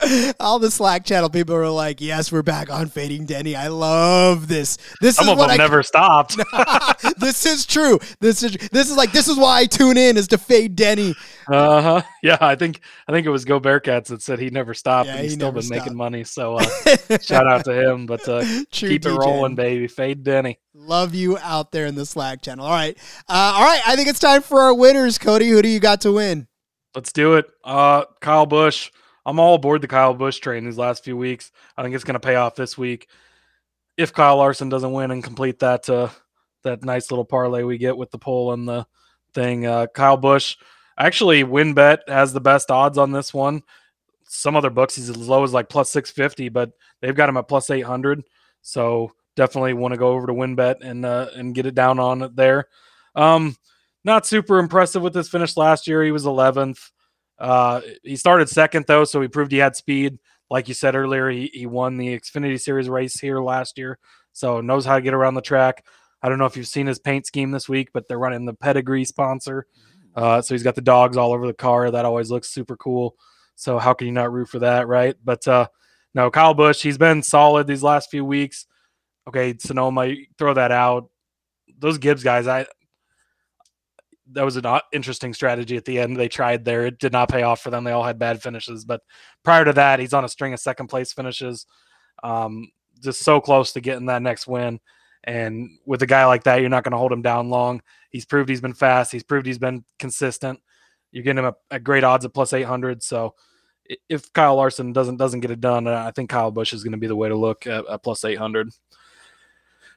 All 0.40 0.58
the 0.58 0.70
Slack 0.70 1.04
channel 1.04 1.28
people 1.28 1.54
are 1.56 1.68
like, 1.68 2.00
"Yes, 2.00 2.30
we're 2.30 2.42
back 2.42 2.70
on 2.70 2.88
fading 2.88 3.26
Denny. 3.26 3.56
I 3.56 3.66
love 3.68 4.46
this. 4.46 4.78
This 5.00 5.16
Some 5.16 5.26
is 5.26 5.32
of 5.32 5.38
what 5.38 5.48
them 5.48 5.54
I 5.54 5.56
never 5.56 5.82
stopped. 5.82 6.36
this 7.18 7.44
is 7.44 7.66
true. 7.66 7.98
This 8.20 8.42
is 8.42 8.56
this 8.70 8.90
is 8.90 8.96
like 8.96 9.10
this 9.10 9.26
is 9.26 9.36
why 9.36 9.60
I 9.60 9.66
tune 9.66 9.96
in 9.96 10.16
is 10.16 10.28
to 10.28 10.38
fade 10.38 10.76
Denny. 10.76 11.14
Uh 11.48 11.82
huh. 11.82 12.02
Yeah, 12.22 12.38
I 12.40 12.54
think 12.54 12.80
I 13.08 13.12
think 13.12 13.26
it 13.26 13.30
was 13.30 13.44
Go 13.44 13.58
Bearcats 13.58 14.06
that 14.06 14.22
said 14.22 14.38
he 14.38 14.50
never 14.50 14.72
stopped 14.72 15.08
Yeah, 15.08 15.14
and 15.14 15.22
he's 15.22 15.32
he 15.32 15.36
still 15.36 15.50
been 15.50 15.68
making 15.68 15.96
money. 15.96 16.22
So 16.22 16.56
uh, 16.56 16.66
shout 17.20 17.48
out 17.48 17.64
to 17.64 17.72
him. 17.72 18.06
But 18.06 18.28
uh, 18.28 18.44
keep 18.70 19.04
it 19.04 19.10
rolling, 19.10 19.56
baby. 19.56 19.88
Fade 19.88 20.22
Denny. 20.22 20.60
Love 20.74 21.14
you 21.14 21.38
out 21.38 21.72
there 21.72 21.86
in 21.86 21.96
the 21.96 22.06
Slack 22.06 22.40
channel. 22.42 22.66
All 22.66 22.70
right, 22.70 22.96
uh, 23.28 23.54
all 23.56 23.64
right. 23.64 23.80
I 23.84 23.96
think 23.96 24.08
it's 24.08 24.20
time 24.20 24.42
for 24.42 24.60
our 24.60 24.74
winners. 24.74 25.18
Cody, 25.18 25.48
who 25.48 25.60
do 25.60 25.68
you 25.68 25.80
got 25.80 26.02
to 26.02 26.12
win? 26.12 26.46
Let's 26.94 27.12
do 27.12 27.34
it. 27.34 27.46
Uh, 27.64 28.04
Kyle 28.20 28.46
Busch. 28.46 28.90
I'm 29.28 29.38
all 29.38 29.56
aboard 29.56 29.82
the 29.82 29.88
Kyle 29.88 30.14
Busch 30.14 30.38
train 30.38 30.64
these 30.64 30.78
last 30.78 31.04
few 31.04 31.14
weeks. 31.14 31.52
I 31.76 31.82
think 31.82 31.94
it's 31.94 32.02
going 32.02 32.14
to 32.14 32.18
pay 32.18 32.36
off 32.36 32.54
this 32.54 32.78
week. 32.78 33.08
If 33.98 34.14
Kyle 34.14 34.38
Larson 34.38 34.70
doesn't 34.70 34.90
win 34.90 35.10
and 35.10 35.22
complete 35.22 35.58
that 35.58 35.86
uh, 35.90 36.08
that 36.62 36.82
nice 36.82 37.10
little 37.10 37.26
parlay 37.26 37.62
we 37.62 37.76
get 37.76 37.98
with 37.98 38.10
the 38.10 38.16
pole 38.16 38.54
and 38.54 38.66
the 38.66 38.86
thing, 39.34 39.66
uh, 39.66 39.88
Kyle 39.88 40.16
Busch 40.16 40.56
actually 40.98 41.44
WynnBET 41.44 42.08
has 42.08 42.32
the 42.32 42.40
best 42.40 42.70
odds 42.70 42.96
on 42.96 43.12
this 43.12 43.34
one. 43.34 43.62
Some 44.24 44.56
other 44.56 44.70
books 44.70 44.96
he's 44.96 45.10
as 45.10 45.18
low 45.18 45.44
as 45.44 45.52
like 45.52 45.68
plus 45.68 45.90
650, 45.90 46.48
but 46.48 46.70
they've 47.02 47.14
got 47.14 47.28
him 47.28 47.36
at 47.36 47.48
plus 47.48 47.68
800. 47.68 48.24
So 48.62 49.12
definitely 49.36 49.74
want 49.74 49.92
to 49.92 49.98
go 49.98 50.08
over 50.08 50.26
to 50.26 50.32
WynnBET 50.32 50.76
and 50.80 51.04
uh, 51.04 51.28
and 51.36 51.54
get 51.54 51.66
it 51.66 51.74
down 51.74 51.98
on 51.98 52.22
it 52.22 52.34
there. 52.34 52.68
Um, 53.14 53.56
not 54.04 54.24
super 54.24 54.58
impressive 54.58 55.02
with 55.02 55.14
his 55.14 55.28
finish 55.28 55.54
last 55.58 55.86
year. 55.86 56.02
He 56.02 56.12
was 56.12 56.24
11th. 56.24 56.92
Uh, 57.38 57.80
he 58.02 58.16
started 58.16 58.48
second 58.48 58.84
though, 58.86 59.04
so 59.04 59.20
he 59.20 59.28
proved 59.28 59.52
he 59.52 59.58
had 59.58 59.76
speed. 59.76 60.18
Like 60.50 60.68
you 60.68 60.74
said 60.74 60.94
earlier, 60.94 61.28
he, 61.28 61.50
he 61.52 61.66
won 61.66 61.96
the 61.96 62.18
Xfinity 62.18 62.60
Series 62.60 62.88
race 62.88 63.20
here 63.20 63.40
last 63.40 63.78
year, 63.78 63.98
so 64.32 64.60
knows 64.60 64.84
how 64.84 64.96
to 64.96 65.02
get 65.02 65.14
around 65.14 65.34
the 65.34 65.42
track. 65.42 65.84
I 66.22 66.28
don't 66.28 66.38
know 66.38 66.46
if 66.46 66.56
you've 66.56 66.66
seen 66.66 66.86
his 66.86 66.98
paint 66.98 67.26
scheme 67.26 67.50
this 67.50 67.68
week, 67.68 67.90
but 67.92 68.08
they're 68.08 68.18
running 68.18 68.44
the 68.44 68.54
Pedigree 68.54 69.04
sponsor. 69.04 69.66
Uh, 70.16 70.42
so 70.42 70.54
he's 70.54 70.64
got 70.64 70.74
the 70.74 70.80
dogs 70.80 71.16
all 71.16 71.32
over 71.32 71.46
the 71.46 71.52
car. 71.52 71.90
That 71.90 72.04
always 72.04 72.30
looks 72.30 72.50
super 72.50 72.76
cool. 72.76 73.14
So 73.54 73.78
how 73.78 73.92
can 73.92 74.06
you 74.08 74.12
not 74.12 74.32
root 74.32 74.48
for 74.48 74.58
that, 74.60 74.88
right? 74.88 75.14
But 75.22 75.46
uh, 75.46 75.68
no, 76.14 76.30
Kyle 76.30 76.54
Busch, 76.54 76.82
he's 76.82 76.98
been 76.98 77.22
solid 77.22 77.66
these 77.66 77.82
last 77.82 78.10
few 78.10 78.24
weeks. 78.24 78.66
Okay, 79.28 79.56
Sonoma, 79.58 80.14
throw 80.38 80.54
that 80.54 80.72
out. 80.72 81.10
Those 81.78 81.98
Gibbs 81.98 82.24
guys, 82.24 82.48
I 82.48 82.66
that 84.32 84.44
was 84.44 84.56
an 84.56 84.80
interesting 84.92 85.32
strategy 85.34 85.76
at 85.76 85.84
the 85.84 85.98
end 85.98 86.16
they 86.16 86.28
tried 86.28 86.64
there. 86.64 86.86
It 86.86 86.98
did 86.98 87.12
not 87.12 87.30
pay 87.30 87.42
off 87.42 87.60
for 87.60 87.70
them. 87.70 87.84
They 87.84 87.92
all 87.92 88.04
had 88.04 88.18
bad 88.18 88.42
finishes, 88.42 88.84
but 88.84 89.00
prior 89.42 89.64
to 89.64 89.72
that, 89.74 90.00
he's 90.00 90.12
on 90.12 90.24
a 90.24 90.28
string 90.28 90.52
of 90.52 90.60
second 90.60 90.88
place 90.88 91.12
finishes. 91.12 91.66
Um, 92.22 92.70
just 93.02 93.20
so 93.20 93.40
close 93.40 93.72
to 93.72 93.80
getting 93.80 94.06
that 94.06 94.22
next 94.22 94.46
win. 94.46 94.80
And 95.24 95.78
with 95.84 96.02
a 96.02 96.06
guy 96.06 96.24
like 96.26 96.44
that, 96.44 96.60
you're 96.60 96.70
not 96.70 96.84
going 96.84 96.92
to 96.92 96.98
hold 96.98 97.12
him 97.12 97.22
down 97.22 97.50
long. 97.50 97.82
He's 98.10 98.24
proved 98.24 98.48
he's 98.48 98.60
been 98.60 98.74
fast. 98.74 99.12
He's 99.12 99.22
proved 99.22 99.46
he's 99.46 99.58
been 99.58 99.84
consistent. 99.98 100.60
You're 101.10 101.24
getting 101.24 101.44
him 101.44 101.52
at 101.70 101.84
great 101.84 102.04
odds 102.04 102.24
at 102.24 102.34
plus 102.34 102.52
800. 102.52 103.02
So 103.02 103.34
if 104.08 104.32
Kyle 104.32 104.56
Larson 104.56 104.92
doesn't 104.92 105.16
doesn't 105.16 105.40
get 105.40 105.50
it 105.50 105.60
done, 105.60 105.86
uh, 105.86 106.04
I 106.06 106.10
think 106.10 106.30
Kyle 106.30 106.50
Busch 106.50 106.72
is 106.72 106.84
going 106.84 106.92
to 106.92 106.98
be 106.98 107.06
the 107.06 107.16
way 107.16 107.28
to 107.28 107.36
look 107.36 107.66
at, 107.66 107.86
at 107.86 108.02
plus 108.02 108.24
800. 108.24 108.70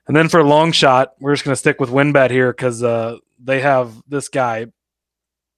And 0.08 0.16
then 0.16 0.30
for 0.30 0.40
a 0.40 0.44
long 0.44 0.72
shot, 0.72 1.14
we're 1.20 1.34
just 1.34 1.46
going 1.46 1.54
to 1.54 1.60
stick 1.60 1.80
with 1.80 1.90
WynnBET 1.90 2.32
here 2.32 2.52
because 2.52 2.84
uh, 2.84 3.18
they 3.44 3.62
have 3.62 3.94
this 4.08 4.30
guy. 4.30 4.68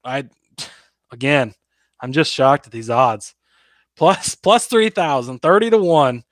I 0.03 0.25
again, 1.11 1.53
I'm 1.99 2.11
just 2.11 2.34
shocked 2.34 2.67
at 2.67 2.71
these 2.71 2.89
odds. 2.89 3.36
Plus 3.95 4.36
plus 4.36 4.67
3,000, 4.67 5.39
30 5.39 5.69
to 5.71 5.77
1. 5.77 6.23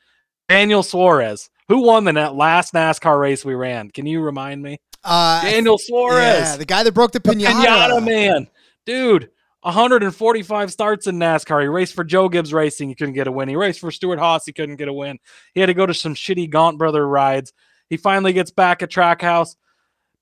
Daniel 0.50 0.84
Suarez, 0.84 1.50
who 1.70 1.84
won 1.84 2.04
the 2.04 2.12
last 2.12 2.74
NASCAR 2.74 3.20
race 3.20 3.46
we 3.46 3.54
ran. 3.54 3.90
Can 3.90 4.06
you 4.06 4.22
remind 4.22 4.62
me? 4.62 4.80
Uh, 5.04 5.42
Daniel 5.42 5.78
Suarez. 5.78 6.50
Yeah, 6.50 6.58
the 6.58 6.66
guy 6.66 6.84
that 6.84 6.92
broke 6.92 7.12
the 7.12 7.22
pinata. 7.22 7.40
The 7.40 7.46
pinata 7.46 8.06
man. 8.06 8.48
Dude, 8.86 9.30
145 9.62 10.72
starts 10.72 11.08
in 11.08 11.18
NASCAR. 11.18 11.62
He 11.62 11.68
raced 11.68 11.96
for 11.96 12.04
Joe 12.04 12.28
Gibbs 12.28 12.52
Racing. 12.52 12.90
He 12.90 12.96
couldn't 12.96 13.14
get 13.14 13.28
a 13.28 13.32
win. 13.32 13.48
He 13.48 13.56
raced 13.56 13.80
for 13.80 13.92
Stewart 13.92 14.20
Haas. 14.20 14.46
He 14.46 14.54
couldn't 14.54 14.78
get 14.78 14.88
a 14.88 14.94
win. 14.94 15.20
He 15.54 15.60
had 15.60 15.68
to 15.68 15.74
go 15.74 15.86
to 15.86 15.94
some 15.94 16.16
shitty 16.16 16.50
Gaunt 16.50 16.78
Brother 16.78 17.08
rides. 17.08 17.54
He 17.90 17.98
finally 17.98 18.34
gets 18.34 18.52
back 18.52 18.82
at 18.82 18.90
Trackhouse, 18.90 19.56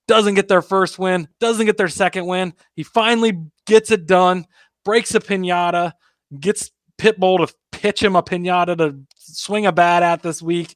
doesn't 0.10 0.34
get 0.34 0.48
their 0.48 0.64
first 0.64 0.98
win, 0.98 1.28
doesn't 1.40 1.68
get 1.68 1.78
their 1.78 1.88
second 1.88 2.26
win. 2.26 2.52
He 2.74 2.82
finally 2.82 3.44
gets 3.68 3.92
it 3.92 4.08
done, 4.08 4.48
breaks 4.84 5.14
a 5.14 5.20
pinata, 5.20 5.94
gets 6.40 6.72
Pitbull 6.98 7.46
to 7.48 7.54
pitch 7.72 8.02
him 8.02 8.16
a 8.16 8.24
pinata 8.24 8.76
to 8.80 9.00
swing 9.20 9.68
a 9.68 9.72
bat 9.72 10.02
at 10.02 10.24
this 10.24 10.42
week. 10.42 10.76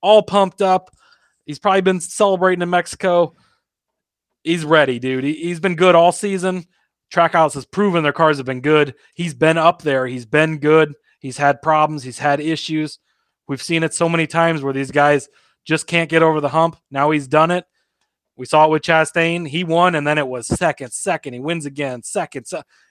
All 0.00 0.20
pumped 0.20 0.60
up. 0.60 0.90
He's 1.46 1.60
probably 1.60 1.80
been 1.80 2.00
celebrating 2.00 2.60
in 2.60 2.70
Mexico. 2.70 3.34
He's 4.42 4.64
ready, 4.64 4.98
dude. 4.98 5.22
He, 5.22 5.48
has 5.50 5.60
been 5.60 5.76
good 5.76 5.94
all 5.94 6.10
season. 6.10 6.64
Trackhouse 7.14 7.54
has 7.54 7.64
proven 7.64 8.02
their 8.02 8.12
cars 8.12 8.38
have 8.38 8.46
been 8.46 8.62
good. 8.62 8.96
He's 9.14 9.32
been 9.32 9.58
up 9.58 9.82
there. 9.82 10.08
He's 10.08 10.26
been 10.26 10.58
good. 10.58 10.94
He's 11.20 11.36
had 11.36 11.62
problems. 11.62 12.02
He's 12.02 12.18
had 12.18 12.40
issues. 12.40 12.98
We've 13.46 13.62
seen 13.62 13.84
it 13.84 13.94
so 13.94 14.08
many 14.08 14.26
times 14.26 14.60
where 14.60 14.72
these 14.72 14.90
guys 14.90 15.28
just 15.64 15.86
can't 15.86 16.10
get 16.10 16.24
over 16.24 16.40
the 16.40 16.48
hump. 16.48 16.76
Now 16.90 17.12
he's 17.12 17.28
done 17.28 17.52
it. 17.52 17.64
We 18.42 18.46
saw 18.46 18.64
it 18.64 18.70
with 18.70 18.82
Chastain. 18.82 19.46
He 19.46 19.62
won, 19.62 19.94
and 19.94 20.04
then 20.04 20.18
it 20.18 20.26
was 20.26 20.48
second, 20.48 20.92
second. 20.92 21.32
He 21.32 21.38
wins 21.38 21.64
again, 21.64 22.02
second. 22.02 22.44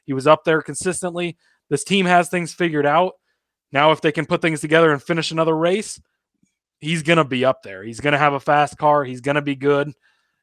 He 0.05 0.13
was 0.13 0.25
up 0.25 0.45
there 0.45 0.61
consistently. 0.61 1.35
This 1.67 1.83
team 1.83 2.05
has 2.05 2.29
things 2.29 2.53
figured 2.53 2.85
out. 2.85 3.15
Now, 3.73 3.91
if 3.91 3.99
they 3.99 4.13
can 4.13 4.25
put 4.25 4.41
things 4.41 4.61
together 4.61 4.93
and 4.93 5.03
finish 5.03 5.29
another 5.29 5.57
race, 5.57 5.99
he's 6.79 7.03
going 7.03 7.17
to 7.17 7.25
be 7.25 7.43
up 7.43 7.63
there. 7.63 7.83
He's 7.83 7.99
going 7.99 8.13
to 8.13 8.17
have 8.17 8.31
a 8.31 8.39
fast 8.39 8.77
car. 8.77 9.03
He's 9.03 9.19
going 9.19 9.35
to 9.35 9.41
be 9.41 9.57
good. 9.57 9.91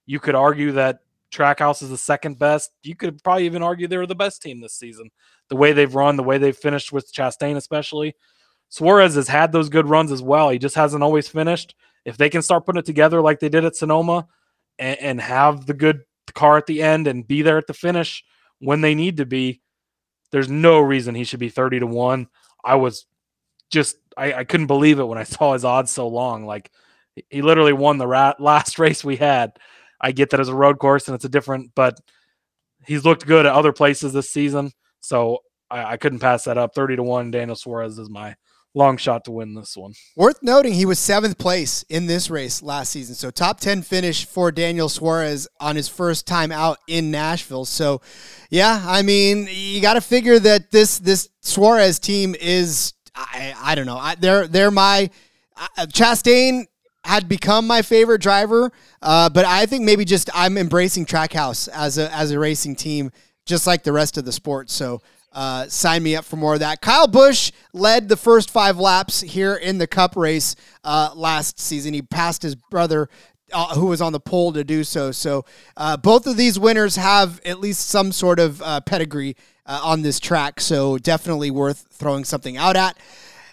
You 0.04 0.20
could 0.20 0.34
argue 0.34 0.72
that 0.72 0.98
Trackhouse 1.32 1.82
is 1.82 1.88
the 1.88 1.96
second 1.96 2.38
best. 2.38 2.70
You 2.82 2.94
could 2.94 3.24
probably 3.24 3.46
even 3.46 3.62
argue 3.62 3.88
they're 3.88 4.04
the 4.04 4.14
best 4.14 4.42
team 4.42 4.60
this 4.60 4.74
season. 4.74 5.08
The 5.48 5.56
way 5.56 5.72
they've 5.72 5.94
run, 5.94 6.16
the 6.16 6.22
way 6.22 6.36
they've 6.36 6.54
finished 6.54 6.92
with 6.92 7.10
Chastain, 7.14 7.56
especially. 7.56 8.14
Suarez 8.68 9.14
has 9.14 9.28
had 9.28 9.52
those 9.52 9.70
good 9.70 9.88
runs 9.88 10.12
as 10.12 10.20
well. 10.20 10.50
He 10.50 10.58
just 10.58 10.74
hasn't 10.74 11.02
always 11.02 11.28
finished 11.28 11.74
if 12.04 12.18
they 12.18 12.28
can 12.28 12.42
start 12.42 12.66
putting 12.66 12.80
it 12.80 12.84
together 12.84 13.22
like 13.22 13.40
they 13.40 13.48
did 13.48 13.64
at 13.64 13.74
Sonoma 13.74 14.28
and, 14.78 14.98
and 15.00 15.20
have 15.20 15.66
the 15.66 15.74
good 15.74 16.02
car 16.34 16.56
at 16.56 16.66
the 16.66 16.82
end 16.82 17.06
and 17.06 17.26
be 17.26 17.42
there 17.42 17.58
at 17.58 17.66
the 17.66 17.74
finish 17.74 18.24
when 18.60 18.80
they 18.80 18.94
need 18.94 19.18
to 19.18 19.26
be, 19.26 19.60
there's 20.30 20.48
no 20.48 20.80
reason 20.80 21.14
he 21.14 21.24
should 21.24 21.40
be 21.40 21.48
30 21.48 21.80
to 21.80 21.86
1. 21.86 22.28
I 22.64 22.74
was 22.74 23.06
just, 23.70 23.96
I, 24.16 24.32
I 24.32 24.44
couldn't 24.44 24.66
believe 24.66 24.98
it 24.98 25.04
when 25.04 25.18
I 25.18 25.22
saw 25.24 25.52
his 25.52 25.64
odds 25.64 25.90
so 25.90 26.08
long. 26.08 26.44
Like, 26.44 26.70
he 27.30 27.42
literally 27.42 27.72
won 27.72 27.98
the 27.98 28.06
rat, 28.06 28.40
last 28.40 28.78
race 28.78 29.04
we 29.04 29.16
had. 29.16 29.52
I 30.00 30.12
get 30.12 30.30
that 30.30 30.40
as 30.40 30.48
a 30.48 30.54
road 30.54 30.78
course 30.78 31.08
and 31.08 31.14
it's 31.14 31.24
a 31.24 31.28
different, 31.28 31.72
but 31.74 31.98
he's 32.86 33.04
looked 33.04 33.26
good 33.26 33.46
at 33.46 33.52
other 33.52 33.72
places 33.72 34.12
this 34.12 34.30
season. 34.30 34.70
So 35.00 35.38
I, 35.70 35.92
I 35.92 35.96
couldn't 35.96 36.20
pass 36.20 36.44
that 36.44 36.58
up. 36.58 36.74
30 36.74 36.96
to 36.96 37.02
1, 37.02 37.30
Daniel 37.30 37.56
Suarez 37.56 37.98
is 37.98 38.08
my 38.08 38.36
long 38.78 38.96
shot 38.96 39.24
to 39.24 39.30
win 39.30 39.54
this 39.54 39.76
one. 39.76 39.92
Worth 40.16 40.42
noting, 40.42 40.72
he 40.72 40.86
was 40.86 40.98
seventh 40.98 41.36
place 41.36 41.84
in 41.90 42.06
this 42.06 42.30
race 42.30 42.62
last 42.62 42.90
season. 42.90 43.14
So 43.14 43.30
top 43.30 43.60
10 43.60 43.82
finish 43.82 44.24
for 44.24 44.50
Daniel 44.50 44.88
Suarez 44.88 45.48
on 45.60 45.76
his 45.76 45.88
first 45.88 46.26
time 46.26 46.50
out 46.50 46.78
in 46.86 47.10
Nashville. 47.10 47.66
So 47.66 48.00
yeah, 48.50 48.82
I 48.86 49.02
mean, 49.02 49.48
you 49.50 49.82
got 49.82 49.94
to 49.94 50.00
figure 50.00 50.38
that 50.38 50.70
this, 50.70 50.98
this 50.98 51.28
Suarez 51.42 51.98
team 51.98 52.34
is, 52.40 52.94
I, 53.14 53.52
I 53.60 53.74
don't 53.74 53.86
know. 53.86 53.98
I, 53.98 54.14
they're, 54.14 54.46
they're 54.46 54.70
my, 54.70 55.10
uh, 55.56 55.86
Chastain 55.86 56.66
had 57.04 57.28
become 57.28 57.66
my 57.66 57.82
favorite 57.82 58.20
driver. 58.20 58.70
Uh, 59.02 59.28
but 59.28 59.44
I 59.44 59.66
think 59.66 59.84
maybe 59.84 60.04
just 60.04 60.30
I'm 60.34 60.56
embracing 60.56 61.06
Trackhouse 61.06 61.68
as 61.68 61.98
a, 61.98 62.12
as 62.14 62.30
a 62.30 62.38
racing 62.38 62.76
team, 62.76 63.10
just 63.44 63.66
like 63.66 63.82
the 63.82 63.92
rest 63.92 64.18
of 64.18 64.24
the 64.24 64.32
sport. 64.32 64.70
So 64.70 65.00
uh, 65.32 65.66
sign 65.68 66.02
me 66.02 66.16
up 66.16 66.24
for 66.24 66.36
more 66.36 66.54
of 66.54 66.60
that. 66.60 66.80
Kyle 66.80 67.08
Busch 67.08 67.52
led 67.72 68.08
the 68.08 68.16
first 68.16 68.50
five 68.50 68.78
laps 68.78 69.20
here 69.20 69.54
in 69.54 69.78
the 69.78 69.86
Cup 69.86 70.16
race 70.16 70.56
uh, 70.84 71.10
last 71.14 71.58
season. 71.58 71.94
He 71.94 72.02
passed 72.02 72.42
his 72.42 72.54
brother. 72.54 73.08
Uh, 73.50 73.74
who 73.76 73.86
was 73.86 74.02
on 74.02 74.12
the 74.12 74.20
pole 74.20 74.52
to 74.52 74.62
do 74.62 74.84
so? 74.84 75.10
So 75.10 75.46
uh, 75.74 75.96
both 75.96 76.26
of 76.26 76.36
these 76.36 76.58
winners 76.58 76.96
have 76.96 77.40
at 77.46 77.60
least 77.60 77.88
some 77.88 78.12
sort 78.12 78.38
of 78.38 78.60
uh, 78.60 78.82
pedigree 78.82 79.36
uh, 79.64 79.80
on 79.82 80.02
this 80.02 80.20
track. 80.20 80.60
So 80.60 80.98
definitely 80.98 81.50
worth 81.50 81.86
throwing 81.90 82.24
something 82.24 82.58
out 82.58 82.76
at. 82.76 82.98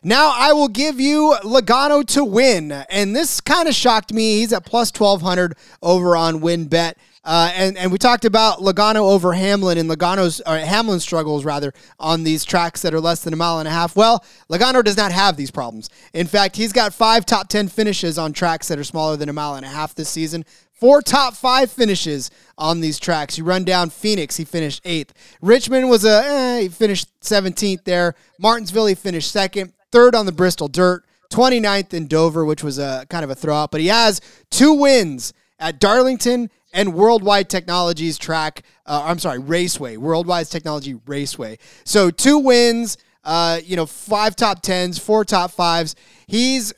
Now 0.04 0.34
I 0.36 0.52
will 0.52 0.68
give 0.68 1.00
you 1.00 1.38
Logano 1.44 2.06
to 2.08 2.26
win, 2.26 2.74
and 2.74 3.16
this 3.16 3.40
kind 3.40 3.70
of 3.70 3.74
shocked 3.74 4.14
me. 4.14 4.40
He's 4.40 4.52
at 4.52 4.66
plus 4.66 4.92
twelve 4.92 5.22
hundred 5.22 5.56
over 5.82 6.18
on 6.18 6.42
WynnBET. 6.42 6.96
Uh, 7.26 7.52
and 7.56 7.76
and 7.78 7.92
we 7.92 7.98
talked 7.98 8.24
about 8.24 8.60
Logano 8.60 9.12
over 9.12 9.34
Hamlin 9.34 9.80
and 9.80 9.90
Logano's 9.90 10.42
or 10.42 11.00
struggles 11.00 11.44
rather 11.44 11.74
on 12.00 12.24
these 12.24 12.46
tracks 12.46 12.84
that 12.84 12.94
are 12.94 13.02
less 13.02 13.24
than 13.24 13.34
a 13.34 13.36
mile 13.36 13.58
and 13.58 13.68
a 13.68 13.72
half. 13.72 13.96
Well, 13.96 14.24
Logano 14.50 14.84
does 14.84 14.96
not 14.96 15.12
have 15.12 15.36
these 15.36 15.50
problems. 15.50 15.90
In 16.14 16.28
fact, 16.28 16.56
he's 16.56 16.72
got 16.72 16.94
five 16.94 17.26
top 17.26 17.48
ten 17.50 17.68
finishes 17.68 18.20
on 18.20 18.32
tracks 18.32 18.68
that 18.68 18.78
are 18.78 18.84
smaller 18.84 19.18
than 19.18 19.28
a 19.28 19.34
mile 19.34 19.56
and 19.56 19.66
a 19.66 19.70
half 19.70 19.96
this 19.96 20.10
season. 20.10 20.46
Four 20.74 21.02
top 21.02 21.34
five 21.34 21.72
finishes 21.72 22.30
on 22.58 22.82
these 22.82 23.00
tracks. 23.00 23.38
You 23.38 23.44
run 23.44 23.64
down 23.64 23.90
Phoenix, 23.90 24.38
he 24.38 24.46
finished 24.46 24.82
eighth. 24.86 25.14
Richmond 25.42 25.90
was 25.90 26.06
a 26.06 26.22
eh, 26.26 26.62
he 26.62 26.70
finished 26.70 27.08
17th 27.22 27.86
there. 27.86 28.14
Martinsville 28.40 28.86
he 28.86 28.96
finished 28.96 29.32
second. 29.32 29.74
Third 29.92 30.14
on 30.14 30.28
the 30.28 30.32
Bristol 30.32 30.68
Dirt. 30.68 31.06
29th 31.32 31.94
in 31.94 32.08
Dover, 32.08 32.46
which 32.46 32.64
was 32.64 32.78
a 32.78 33.06
kind 33.10 33.24
of 33.24 33.32
a 33.32 33.36
throw 33.36 33.56
out, 33.56 33.72
but 33.72 33.82
he 33.82 33.88
has 33.88 34.22
two 34.52 34.74
wins 34.74 35.34
at 35.60 35.80
Darlington 35.80 36.50
and 36.76 36.94
Worldwide 36.94 37.50
Technologies 37.50 38.18
track. 38.20 38.62
Uh, 38.86 39.04
I'm 39.06 39.18
sorry, 39.18 39.40
Raceway, 39.40 39.98
Worldwide 39.98 40.48
Technology 40.48 40.94
Raceway. 41.08 41.58
So 41.86 42.12
two 42.12 42.38
wins, 42.38 42.98
uh, 43.24 43.62
you 43.64 43.76
know, 43.76 43.88
five 43.88 44.36
top 44.36 44.62
tens, 44.62 45.00
four 45.00 45.26
top 45.26 45.52
fives. 45.52 45.96
He's 46.28 46.74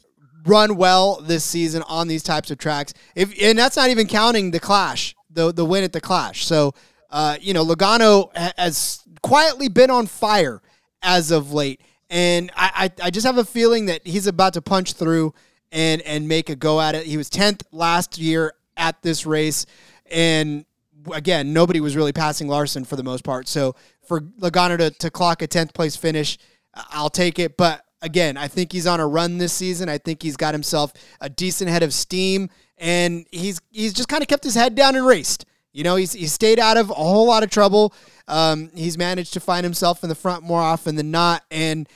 run 0.45 0.77
well 0.77 1.19
this 1.21 1.43
season 1.43 1.83
on 1.89 2.07
these 2.07 2.23
types 2.23 2.51
of 2.51 2.59
tracks. 2.59 2.93
If 3.15 3.33
and 3.41 3.57
that's 3.57 3.75
not 3.75 3.89
even 3.89 4.07
counting 4.07 4.51
the 4.51 4.59
Clash, 4.59 5.15
the 5.29 5.51
the 5.51 5.65
win 5.65 5.83
at 5.83 5.91
the 5.91 5.99
Clash. 5.99 6.45
So, 6.45 6.73
uh, 7.09 7.37
you 7.41 7.53
know, 7.53 7.65
Logano 7.65 8.29
has 8.57 9.03
quietly 9.23 9.67
been 9.67 9.89
on 9.89 10.05
fire 10.05 10.61
as 11.01 11.31
of 11.31 11.51
late, 11.51 11.81
and 12.09 12.51
I, 12.55 12.91
I 13.01 13.07
I 13.07 13.09
just 13.09 13.25
have 13.25 13.39
a 13.39 13.45
feeling 13.45 13.87
that 13.87 14.05
he's 14.05 14.27
about 14.27 14.53
to 14.53 14.61
punch 14.61 14.93
through 14.93 15.33
and 15.71 16.03
and 16.03 16.27
make 16.27 16.51
a 16.51 16.55
go 16.55 16.79
at 16.79 16.93
it. 16.93 17.07
He 17.07 17.17
was 17.17 17.31
tenth 17.31 17.63
last 17.71 18.19
year 18.19 18.53
at 18.77 19.01
this 19.01 19.25
race. 19.25 19.65
And 20.09 20.65
again, 21.11 21.53
nobody 21.53 21.79
was 21.79 21.95
really 21.95 22.13
passing 22.13 22.47
Larson 22.47 22.85
for 22.85 22.95
the 22.95 23.03
most 23.03 23.23
part. 23.23 23.47
So 23.47 23.75
for 24.07 24.21
Logano 24.21 24.77
to, 24.77 24.91
to 24.91 25.11
clock 25.11 25.41
a 25.41 25.47
10th 25.47 25.73
place 25.73 25.95
finish, 25.95 26.37
I'll 26.73 27.09
take 27.09 27.39
it. 27.39 27.57
But 27.57 27.83
again, 28.01 28.37
I 28.37 28.47
think 28.47 28.71
he's 28.71 28.87
on 28.87 28.99
a 28.99 29.07
run 29.07 29.37
this 29.37 29.53
season. 29.53 29.89
I 29.89 29.97
think 29.97 30.21
he's 30.21 30.37
got 30.37 30.53
himself 30.53 30.93
a 31.21 31.29
decent 31.29 31.69
head 31.69 31.83
of 31.83 31.93
steam, 31.93 32.49
and 32.77 33.25
he's 33.31 33.59
he's 33.71 33.93
just 33.93 34.07
kind 34.07 34.21
of 34.21 34.27
kept 34.27 34.43
his 34.43 34.55
head 34.55 34.75
down 34.75 34.95
and 34.95 35.05
raced. 35.05 35.45
You 35.73 35.83
know, 35.83 35.95
he's 35.95 36.13
he's 36.13 36.33
stayed 36.33 36.59
out 36.59 36.77
of 36.77 36.89
a 36.89 36.95
whole 36.95 37.27
lot 37.27 37.43
of 37.43 37.49
trouble. 37.49 37.93
Um, 38.27 38.69
he's 38.75 38.97
managed 38.97 39.33
to 39.33 39.39
find 39.39 39.63
himself 39.63 40.03
in 40.03 40.09
the 40.09 40.15
front 40.15 40.43
more 40.43 40.61
often 40.61 40.95
than 40.95 41.11
not, 41.11 41.43
and 41.51 41.87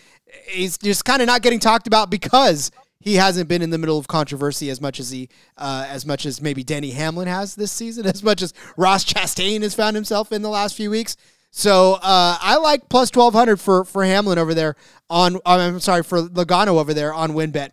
he's 0.47 0.77
just 0.77 1.05
kind 1.05 1.21
of 1.21 1.27
not 1.27 1.41
getting 1.41 1.59
talked 1.59 1.87
about 1.87 2.09
because 2.09 2.71
he 3.01 3.15
hasn't 3.15 3.49
been 3.49 3.61
in 3.61 3.69
the 3.69 3.77
middle 3.77 3.97
of 3.97 4.07
controversy 4.07 4.69
as 4.69 4.79
much 4.79 4.99
as 4.99 5.11
he, 5.11 5.29
uh, 5.57 5.85
as 5.89 6.05
much 6.05 6.25
as 6.25 6.41
maybe 6.41 6.63
Denny 6.63 6.91
Hamlin 6.91 7.27
has 7.27 7.55
this 7.55 7.71
season, 7.71 8.05
as 8.07 8.23
much 8.23 8.41
as 8.41 8.53
Ross 8.77 9.03
Chastain 9.03 9.61
has 9.63 9.73
found 9.73 9.95
himself 9.95 10.31
in 10.31 10.41
the 10.41 10.49
last 10.49 10.75
few 10.75 10.89
weeks. 10.89 11.17
So 11.51 11.95
uh, 11.95 12.37
I 12.39 12.57
like 12.57 12.87
plus 12.87 13.11
twelve 13.11 13.33
hundred 13.33 13.59
for 13.59 13.83
for 13.83 14.05
Hamlin 14.05 14.39
over 14.39 14.53
there 14.53 14.77
on. 15.09 15.37
I'm 15.45 15.81
sorry 15.81 16.03
for 16.03 16.21
Logano 16.21 16.79
over 16.79 16.93
there 16.93 17.13
on 17.13 17.31
WynnBET. 17.31 17.71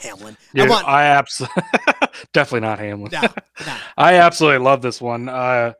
Hamlin. 0.00 0.36
Yeah, 0.52 0.64
I 0.64 0.68
want. 0.68 0.88
I 0.88 1.04
absolutely 1.04 1.62
definitely 2.32 2.66
not 2.66 2.78
Hamlin. 2.78 3.10
Nah, 3.12 3.22
nah. 3.64 3.76
I 3.96 4.14
absolutely 4.14 4.64
love 4.64 4.82
this 4.82 5.00
one. 5.00 5.28
Uh, 5.28 5.72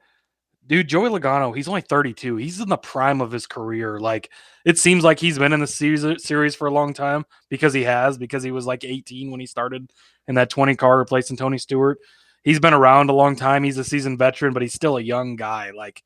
dude, 0.67 0.89
Joey 0.89 1.11
Logano, 1.11 1.55
he's 1.55 1.69
only 1.69 1.81
32. 1.81 2.37
He's 2.37 2.61
in 2.61 2.69
the 2.69 2.77
prime 2.77 3.21
of 3.21 3.31
his 3.31 3.47
career. 3.47 3.99
Like 4.01 4.31
it 4.67 4.79
seems 4.79 5.05
like 5.05 5.21
he's 5.21 5.39
been 5.39 5.53
in 5.53 5.61
the 5.61 5.67
series, 5.69 6.05
series 6.25 6.57
for 6.57 6.67
a 6.67 6.73
long 6.73 6.93
time 6.93 7.25
because 7.49 7.73
he 7.73 7.85
has, 7.85 8.19
because 8.19 8.43
he 8.43 8.51
was 8.51 8.67
like 8.67 8.83
18 8.83 9.31
when 9.31 9.39
he 9.39 9.47
started 9.47 9.93
in 10.27 10.35
that 10.35 10.51
20 10.51 10.75
car 10.75 10.99
replacing 10.99 11.37
Tony 11.37 11.57
Stewart. 11.57 12.01
He's 12.43 12.59
been 12.59 12.75
around 12.75 13.09
a 13.09 13.15
long 13.15 13.37
time. 13.37 13.63
He's 13.63 13.79
a 13.79 13.85
seasoned 13.85 14.19
veteran, 14.19 14.53
but 14.53 14.63
he's 14.63 14.75
still 14.75 14.97
a 14.97 15.01
young 15.01 15.37
guy. 15.37 15.71
Like, 15.71 16.03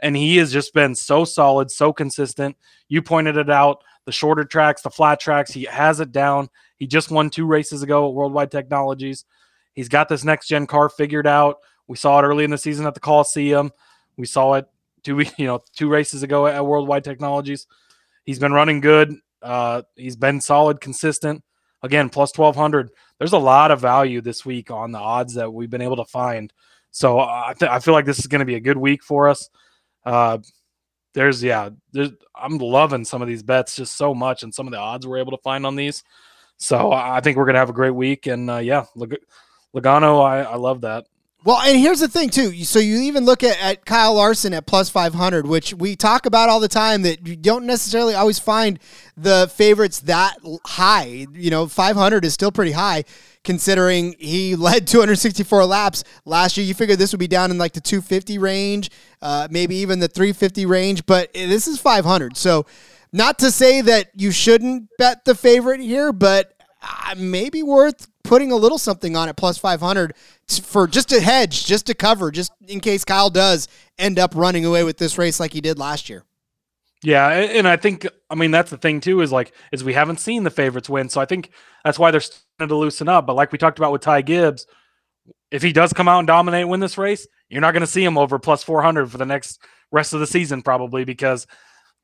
and 0.00 0.14
he 0.14 0.36
has 0.36 0.52
just 0.52 0.74
been 0.74 0.94
so 0.94 1.24
solid, 1.24 1.70
so 1.70 1.94
consistent. 1.94 2.58
You 2.88 3.00
pointed 3.00 3.38
it 3.38 3.48
out. 3.48 3.82
The 4.04 4.12
shorter 4.12 4.44
tracks, 4.44 4.82
the 4.82 4.90
flat 4.90 5.18
tracks, 5.18 5.50
he 5.50 5.64
has 5.64 5.98
it 5.98 6.12
down. 6.12 6.50
He 6.76 6.86
just 6.86 7.10
won 7.10 7.30
two 7.30 7.46
races 7.46 7.82
ago 7.82 8.06
at 8.06 8.14
Worldwide 8.14 8.50
Technologies. 8.50 9.24
He's 9.72 9.88
got 9.88 10.10
this 10.10 10.24
next 10.24 10.48
gen 10.48 10.66
car 10.66 10.90
figured 10.90 11.26
out. 11.26 11.56
We 11.86 11.96
saw 11.96 12.18
it 12.18 12.24
early 12.24 12.44
in 12.44 12.50
the 12.50 12.58
season 12.58 12.86
at 12.86 12.92
the 12.92 13.00
Coliseum. 13.00 13.72
We 14.18 14.26
saw 14.26 14.54
it 14.54 14.66
two 15.04 15.24
you 15.38 15.46
know 15.46 15.62
two 15.74 15.88
races 15.88 16.22
ago 16.22 16.46
at 16.46 16.66
Worldwide 16.66 17.04
Technologies. 17.04 17.66
He's 18.24 18.38
been 18.38 18.52
running 18.52 18.80
good. 18.80 19.14
Uh, 19.42 19.82
he's 19.96 20.16
been 20.16 20.40
solid, 20.40 20.80
consistent. 20.80 21.42
Again, 21.82 22.08
plus 22.08 22.32
twelve 22.32 22.56
hundred. 22.56 22.90
There's 23.18 23.34
a 23.34 23.38
lot 23.38 23.70
of 23.70 23.80
value 23.80 24.20
this 24.20 24.44
week 24.44 24.70
on 24.70 24.90
the 24.90 24.98
odds 24.98 25.34
that 25.34 25.52
we've 25.52 25.70
been 25.70 25.82
able 25.82 25.96
to 25.96 26.04
find. 26.06 26.52
So 26.90 27.20
I, 27.20 27.54
th- 27.58 27.70
I 27.70 27.78
feel 27.78 27.92
like 27.92 28.06
this 28.06 28.18
is 28.18 28.26
going 28.26 28.38
to 28.38 28.46
be 28.46 28.54
a 28.54 28.60
good 28.60 28.76
week 28.76 29.02
for 29.02 29.28
us. 29.28 29.50
Uh, 30.04 30.38
there's 31.12 31.42
yeah, 31.42 31.70
there's, 31.92 32.10
I'm 32.34 32.58
loving 32.58 33.04
some 33.04 33.20
of 33.20 33.28
these 33.28 33.42
bets 33.42 33.76
just 33.76 33.96
so 33.96 34.14
much, 34.14 34.42
and 34.42 34.54
some 34.54 34.66
of 34.66 34.72
the 34.72 34.78
odds 34.78 35.06
we're 35.06 35.18
able 35.18 35.36
to 35.36 35.42
find 35.42 35.66
on 35.66 35.76
these. 35.76 36.02
So 36.56 36.92
I 36.92 37.20
think 37.20 37.36
we're 37.36 37.46
gonna 37.46 37.58
have 37.58 37.70
a 37.70 37.74
great 37.74 37.94
week, 37.94 38.26
and 38.26 38.48
uh, 38.50 38.58
yeah, 38.58 38.86
Logano, 38.96 40.24
I, 40.24 40.42
I 40.42 40.56
love 40.56 40.80
that. 40.82 41.06
Well, 41.44 41.60
and 41.60 41.78
here's 41.78 42.00
the 42.00 42.08
thing 42.08 42.30
too. 42.30 42.64
So 42.64 42.78
you 42.78 43.02
even 43.02 43.26
look 43.26 43.44
at, 43.44 43.60
at 43.60 43.84
Kyle 43.84 44.14
Larson 44.14 44.54
at 44.54 44.64
plus 44.64 44.88
500, 44.88 45.46
which 45.46 45.74
we 45.74 45.94
talk 45.94 46.24
about 46.24 46.48
all 46.48 46.58
the 46.58 46.68
time 46.68 47.02
that 47.02 47.26
you 47.26 47.36
don't 47.36 47.66
necessarily 47.66 48.14
always 48.14 48.38
find 48.38 48.78
the 49.14 49.52
favorites 49.54 50.00
that 50.00 50.38
high. 50.64 51.26
You 51.34 51.50
know, 51.50 51.66
500 51.66 52.24
is 52.24 52.32
still 52.32 52.50
pretty 52.50 52.72
high 52.72 53.04
considering 53.44 54.14
he 54.18 54.56
led 54.56 54.86
264 54.86 55.66
laps 55.66 56.02
last 56.24 56.56
year. 56.56 56.66
You 56.66 56.72
figured 56.72 56.98
this 56.98 57.12
would 57.12 57.20
be 57.20 57.28
down 57.28 57.50
in 57.50 57.58
like 57.58 57.74
the 57.74 57.80
250 57.82 58.38
range, 58.38 58.90
uh, 59.20 59.46
maybe 59.50 59.76
even 59.76 59.98
the 59.98 60.08
350 60.08 60.64
range, 60.64 61.04
but 61.04 61.30
this 61.34 61.68
is 61.68 61.78
500. 61.78 62.38
So 62.38 62.64
not 63.12 63.38
to 63.40 63.50
say 63.50 63.82
that 63.82 64.12
you 64.16 64.30
shouldn't 64.30 64.88
bet 64.96 65.26
the 65.26 65.34
favorite 65.34 65.80
here, 65.80 66.10
but 66.10 66.54
uh, 66.82 67.16
maybe 67.18 67.62
worth 67.62 68.08
putting 68.24 68.50
a 68.50 68.56
little 68.56 68.78
something 68.78 69.14
on 69.16 69.28
it 69.28 69.36
plus 69.36 69.56
500 69.58 70.14
for 70.62 70.88
just 70.88 71.12
a 71.12 71.20
hedge, 71.20 71.66
just 71.66 71.86
to 71.86 71.94
cover, 71.94 72.30
just 72.30 72.52
in 72.66 72.80
case 72.80 73.04
Kyle 73.04 73.30
does 73.30 73.68
end 73.98 74.18
up 74.18 74.32
running 74.34 74.64
away 74.64 74.82
with 74.82 74.98
this 74.98 75.16
race 75.16 75.38
like 75.38 75.52
he 75.52 75.60
did 75.60 75.78
last 75.78 76.08
year. 76.08 76.24
Yeah, 77.02 77.28
and 77.28 77.68
I 77.68 77.76
think 77.76 78.06
I 78.30 78.34
mean 78.34 78.50
that's 78.50 78.70
the 78.70 78.78
thing 78.78 79.00
too 79.00 79.20
is 79.20 79.30
like 79.30 79.52
is 79.72 79.84
we 79.84 79.92
haven't 79.92 80.20
seen 80.20 80.42
the 80.42 80.50
favorites 80.50 80.88
win, 80.88 81.10
so 81.10 81.20
I 81.20 81.26
think 81.26 81.50
that's 81.84 81.98
why 81.98 82.10
they're 82.10 82.20
starting 82.20 82.68
to 82.68 82.76
loosen 82.76 83.08
up. 83.08 83.26
But 83.26 83.36
like 83.36 83.52
we 83.52 83.58
talked 83.58 83.78
about 83.78 83.92
with 83.92 84.00
Ty 84.00 84.22
Gibbs, 84.22 84.66
if 85.50 85.62
he 85.62 85.72
does 85.72 85.92
come 85.92 86.08
out 86.08 86.20
and 86.20 86.26
dominate, 86.26 86.66
win 86.66 86.80
this 86.80 86.96
race, 86.96 87.26
you're 87.50 87.60
not 87.60 87.72
going 87.72 87.82
to 87.82 87.86
see 87.86 88.02
him 88.02 88.16
over 88.16 88.38
plus 88.38 88.64
400 88.64 89.10
for 89.10 89.18
the 89.18 89.26
next 89.26 89.60
rest 89.92 90.14
of 90.14 90.20
the 90.20 90.26
season 90.26 90.62
probably 90.62 91.04
because 91.04 91.46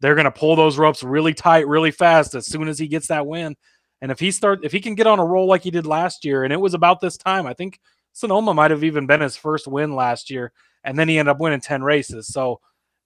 they're 0.00 0.14
going 0.14 0.26
to 0.26 0.30
pull 0.30 0.54
those 0.54 0.78
ropes 0.78 1.02
really 1.02 1.34
tight, 1.34 1.66
really 1.66 1.90
fast 1.90 2.34
as 2.34 2.46
soon 2.46 2.68
as 2.68 2.78
he 2.78 2.86
gets 2.86 3.08
that 3.08 3.26
win. 3.26 3.56
And 4.02 4.10
if 4.10 4.18
he 4.18 4.30
start, 4.30 4.60
if 4.62 4.72
he 4.72 4.80
can 4.80 4.94
get 4.94 5.06
on 5.06 5.18
a 5.18 5.24
roll 5.24 5.46
like 5.46 5.62
he 5.62 5.70
did 5.70 5.86
last 5.86 6.24
year, 6.24 6.44
and 6.44 6.52
it 6.52 6.60
was 6.60 6.74
about 6.74 7.00
this 7.00 7.16
time, 7.16 7.46
I 7.46 7.54
think 7.54 7.80
Sonoma 8.12 8.54
might 8.54 8.70
have 8.70 8.84
even 8.84 9.06
been 9.06 9.20
his 9.20 9.36
first 9.36 9.66
win 9.66 9.94
last 9.94 10.30
year, 10.30 10.52
and 10.84 10.98
then 10.98 11.08
he 11.08 11.18
ended 11.18 11.30
up 11.30 11.40
winning 11.40 11.60
ten 11.60 11.82
races. 11.82 12.28
So 12.28 12.60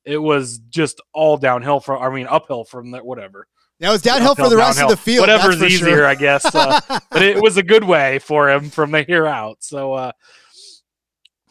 it 0.04 0.18
was 0.18 0.58
just 0.68 1.00
all 1.12 1.36
downhill 1.36 1.80
from, 1.80 2.02
I 2.02 2.14
mean, 2.14 2.26
uphill 2.28 2.64
from 2.64 2.92
that, 2.92 3.04
whatever. 3.04 3.48
That 3.80 3.90
was 3.90 4.02
downhill 4.02 4.30
uphill, 4.30 4.46
for 4.46 4.50
the 4.50 4.56
rest 4.56 4.78
downhill. 4.78 4.92
of 4.92 4.98
the 4.98 5.02
field. 5.02 5.28
Whatever's 5.28 5.62
easier, 5.62 5.88
sure. 5.88 6.06
I 6.06 6.14
guess. 6.14 6.44
Uh, 6.54 6.80
but 7.10 7.22
it 7.22 7.42
was 7.42 7.56
a 7.56 7.62
good 7.62 7.84
way 7.84 8.18
for 8.20 8.48
him 8.50 8.70
from 8.70 8.92
the 8.92 9.02
here 9.02 9.26
out. 9.26 9.64
So, 9.64 9.94
uh, 9.94 10.12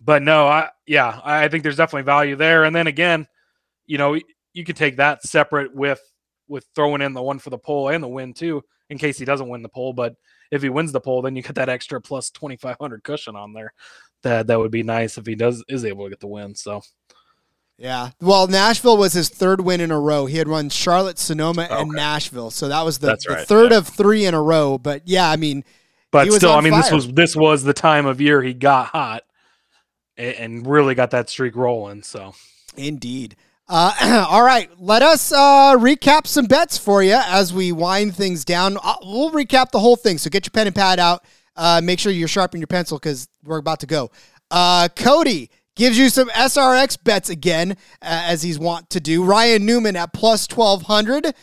but 0.01 0.21
no, 0.21 0.47
I 0.47 0.69
yeah, 0.87 1.19
I 1.23 1.47
think 1.49 1.63
there's 1.63 1.77
definitely 1.77 2.03
value 2.03 2.35
there. 2.35 2.63
And 2.63 2.75
then 2.75 2.87
again, 2.87 3.27
you 3.85 3.97
know, 3.97 4.17
you 4.53 4.63
could 4.63 4.77
take 4.77 4.97
that 4.97 5.23
separate 5.23 5.75
with 5.75 6.01
with 6.47 6.65
throwing 6.75 7.01
in 7.01 7.13
the 7.13 7.21
one 7.21 7.39
for 7.39 7.49
the 7.49 7.57
pole 7.57 7.89
and 7.89 8.03
the 8.03 8.07
win 8.07 8.33
too, 8.33 8.63
in 8.93 8.99
case 8.99 9.17
he 9.17 9.25
doesn't 9.25 9.49
win 9.49 9.63
the 9.63 9.69
pole. 9.69 9.91
But 9.91 10.15
if 10.51 10.61
he 10.61 10.69
wins 10.69 10.93
the 10.93 11.01
pole, 11.01 11.21
then 11.21 11.35
you 11.35 11.41
get 11.41 11.55
that 11.55 11.67
extra 11.67 11.99
plus 11.99 12.29
twenty 12.29 12.55
five 12.55 12.77
hundred 12.79 13.03
cushion 13.03 13.35
on 13.35 13.51
there. 13.51 13.73
That 14.21 14.47
that 14.47 14.59
would 14.59 14.71
be 14.71 14.83
nice 14.83 15.17
if 15.17 15.25
he 15.25 15.35
does 15.35 15.63
is 15.67 15.83
able 15.83 16.05
to 16.05 16.11
get 16.11 16.21
the 16.21 16.27
win. 16.27 16.55
So. 16.55 16.81
Yeah. 17.79 18.11
Well, 18.21 18.45
Nashville 18.45 18.97
was 18.97 19.13
his 19.13 19.29
third 19.29 19.59
win 19.59 19.81
in 19.81 19.89
a 19.89 19.99
row. 19.99 20.27
He 20.27 20.37
had 20.37 20.47
run 20.47 20.69
Charlotte, 20.69 21.17
Sonoma, 21.17 21.63
okay. 21.63 21.81
and 21.81 21.91
Nashville. 21.91 22.51
So 22.51 22.69
that 22.69 22.83
was 22.83 22.99
the, 22.99 23.07
right. 23.07 23.19
the 23.19 23.35
third 23.45 23.71
yeah. 23.71 23.79
of 23.79 23.87
three 23.87 24.25
in 24.25 24.35
a 24.35 24.41
row. 24.41 24.77
But 24.77 25.01
yeah, 25.07 25.27
I 25.27 25.37
mean, 25.37 25.65
but 26.11 26.31
still, 26.31 26.51
I 26.51 26.61
mean, 26.61 26.71
fire. 26.71 26.83
this 26.83 26.91
was 26.91 27.07
this 27.11 27.35
was 27.35 27.63
the 27.63 27.73
time 27.73 28.05
of 28.05 28.21
year 28.21 28.43
he 28.43 28.53
got 28.53 28.87
hot 28.87 29.23
and 30.15 30.65
really 30.67 30.93
got 30.93 31.11
that 31.11 31.29
streak 31.29 31.55
rolling. 31.55 32.03
So 32.03 32.35
indeed. 32.77 33.35
Uh, 33.75 34.27
all 34.29 34.43
right, 34.43 34.69
let 34.77 35.01
us 35.01 35.31
uh, 35.31 35.75
recap 35.77 36.27
some 36.27 36.45
bets 36.45 36.77
for 36.77 37.01
you 37.01 37.19
as 37.25 37.51
we 37.51 37.71
wind 37.71 38.15
things 38.15 38.45
down. 38.45 38.77
Uh, 38.77 38.93
we'll 39.01 39.31
recap 39.31 39.71
the 39.71 39.79
whole 39.79 39.95
thing, 39.95 40.19
so 40.19 40.29
get 40.29 40.45
your 40.45 40.51
pen 40.51 40.67
and 40.67 40.75
pad 40.75 40.99
out. 40.99 41.25
Uh, 41.55 41.81
make 41.83 41.97
sure 41.97 42.11
you're 42.11 42.27
sharpening 42.27 42.61
your 42.61 42.67
pencil 42.67 42.99
because 42.99 43.27
we're 43.43 43.57
about 43.57 43.79
to 43.79 43.87
go. 43.87 44.11
Uh, 44.51 44.87
Cody 44.95 45.49
gives 45.75 45.97
you 45.97 46.09
some 46.09 46.29
SRX 46.29 47.03
bets 47.03 47.29
again, 47.29 47.71
uh, 48.01 48.23
as 48.25 48.43
he's 48.43 48.59
want 48.59 48.89
to 48.91 48.99
do. 48.99 49.23
Ryan 49.23 49.65
Newman 49.65 49.95
at 49.95 50.13
plus 50.13 50.47
twelve 50.47 50.83
hundred. 50.83 51.33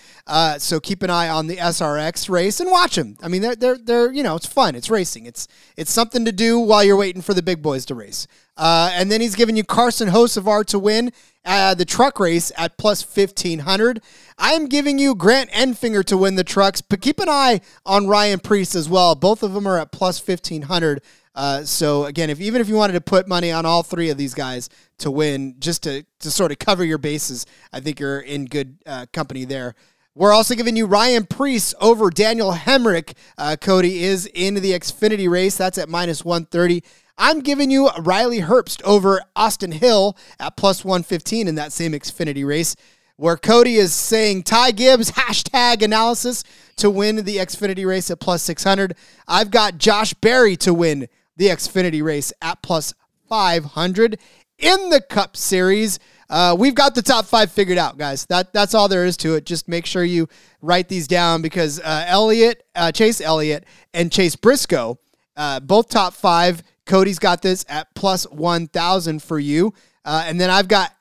so 0.59 0.81
keep 0.81 1.03
an 1.03 1.11
eye 1.11 1.28
on 1.28 1.47
the 1.47 1.57
SRX 1.57 2.28
race 2.28 2.61
and 2.61 2.70
watch 2.70 2.97
him. 2.97 3.16
I 3.22 3.28
mean, 3.28 3.43
they're 3.43 3.57
they're 3.57 3.78
they're 3.78 4.12
you 4.12 4.22
know 4.22 4.37
it's 4.37 4.47
fun. 4.47 4.74
It's 4.74 4.91
racing. 4.91 5.26
It's 5.26 5.49
it's 5.76 5.93
something 5.93 6.24
to 6.24 6.33
do 6.33 6.59
while 6.59 6.85
you're 6.85 6.97
waiting 6.97 7.22
for 7.22 7.35
the 7.35 7.43
big 7.43 7.62
boys 7.62 7.85
to 7.87 7.95
race. 7.95 8.26
and 8.57 9.11
then 9.11 9.20
he's 9.20 9.35
giving 9.35 9.57
you 9.57 9.64
Carson 9.64 10.09
Hocevar 10.09 10.64
to 10.66 10.78
win 10.78 11.12
uh, 11.45 11.74
the 11.74 11.85
truck 11.85 12.20
race 12.20 12.53
at 12.57 12.76
plus 12.76 13.03
1500. 13.05 14.03
I 14.39 14.53
am 14.53 14.66
giving 14.66 14.99
you 14.99 15.14
Grant 15.14 15.51
Enfinger 15.51 16.05
to 16.05 16.16
win 16.16 16.35
the 16.35 16.45
trucks, 16.45 16.81
but 16.81 17.01
keep 17.01 17.18
an 17.20 17.28
eye 17.28 17.61
on 17.87 18.07
Ryan 18.07 18.41
Preece 18.41 18.74
as 18.74 18.89
well. 18.89 19.14
Both 19.14 19.43
of 19.43 19.55
them 19.55 19.66
are 19.66 19.78
at 19.78 19.93
plus 19.93 20.26
1500. 20.26 21.03
Uh, 21.41 21.64
so 21.64 22.05
again, 22.05 22.28
if 22.28 22.38
even 22.38 22.61
if 22.61 22.68
you 22.68 22.74
wanted 22.74 22.93
to 22.93 23.01
put 23.01 23.26
money 23.26 23.51
on 23.51 23.64
all 23.64 23.82
three 23.82 24.11
of 24.11 24.18
these 24.18 24.34
guys 24.34 24.68
to 24.99 25.11
win, 25.11 25.55
just 25.59 25.82
to, 25.82 26.05
to 26.18 26.30
sort 26.30 26.53
of 26.53 26.59
cover 26.59 26.84
your 26.84 26.99
bases, 26.99 27.47
I 27.72 27.80
think 27.80 27.99
you're 27.99 28.20
in 28.20 28.45
good 28.45 28.76
uh, 28.84 29.07
company 29.14 29.47
there. 29.47 29.74
We're 30.14 30.34
also 30.34 30.55
giving 30.55 30.76
you 30.76 30.84
Ryan 30.84 31.24
Preece 31.24 31.72
over 31.80 32.11
Daniel 32.11 32.53
Hemric. 32.53 33.14
Uh, 33.38 33.57
Cody 33.59 34.05
is 34.05 34.26
in 34.34 34.53
the 34.53 34.72
Xfinity 34.72 35.30
race. 35.30 35.57
That's 35.57 35.78
at 35.78 35.88
minus 35.88 36.26
130. 36.26 36.82
I'm 37.16 37.41
giving 37.41 37.70
you 37.70 37.88
Riley 37.99 38.41
Herbst 38.41 38.82
over 38.82 39.22
Austin 39.34 39.72
Hill 39.72 40.18
at 40.38 40.59
plus 40.59 40.84
115 40.84 41.49
in 41.49 41.55
that 41.55 41.72
same 41.72 41.93
Xfinity 41.93 42.47
race, 42.47 42.76
where 43.16 43.38
Cody 43.38 43.76
is 43.76 43.95
saying 43.95 44.43
Ty 44.43 44.72
Gibbs 44.72 45.12
hashtag 45.12 45.80
analysis 45.80 46.45
to 46.76 46.91
win 46.91 47.24
the 47.24 47.38
Xfinity 47.38 47.86
race 47.86 48.11
at 48.11 48.20
plus 48.20 48.43
600. 48.43 48.95
I've 49.26 49.51
got 49.51 49.78
Josh 49.78 50.12
Berry 50.12 50.57
to 50.59 50.74
win 50.74 51.09
the 51.41 51.47
Xfinity 51.47 52.03
race 52.03 52.32
at 52.43 52.62
plus 52.62 52.93
500. 53.28 54.20
In 54.59 54.91
the 54.91 55.01
Cup 55.01 55.38
Series, 55.38 55.99
uh, 56.28 56.55
we've 56.57 56.74
got 56.74 56.95
the 56.95 57.01
top 57.01 57.24
five 57.24 57.51
figured 57.51 57.78
out, 57.78 57.97
guys. 57.97 58.26
That 58.26 58.53
that's 58.53 58.74
all 58.74 58.88
there 58.88 59.07
is 59.07 59.16
to 59.18 59.36
it. 59.36 59.47
Just 59.47 59.66
make 59.66 59.86
sure 59.86 60.05
you 60.05 60.28
write 60.61 60.91
these 60.91 61.09
down 61.09 61.41
because 61.41 61.80
uh, 61.80 62.05
Elliott, 62.07 62.62
uh, 62.74 62.93
Chase 62.93 63.22
Elliott, 63.22 63.64
and 63.95 64.12
Chase 64.12 64.36
Briscoe, 64.36 64.99
uh, 65.34 65.61
both 65.61 65.88
top 65.88 66.12
five 66.12 66.62
Cody's 66.84 67.18
got 67.18 67.41
this 67.41 67.64
at 67.70 67.95
plus 67.95 68.24
1,000 68.24 69.22
for 69.22 69.38
you. 69.38 69.72
Uh, 70.05 70.24
and 70.26 70.38
then 70.38 70.51
I've 70.51 70.68
got 70.68 70.93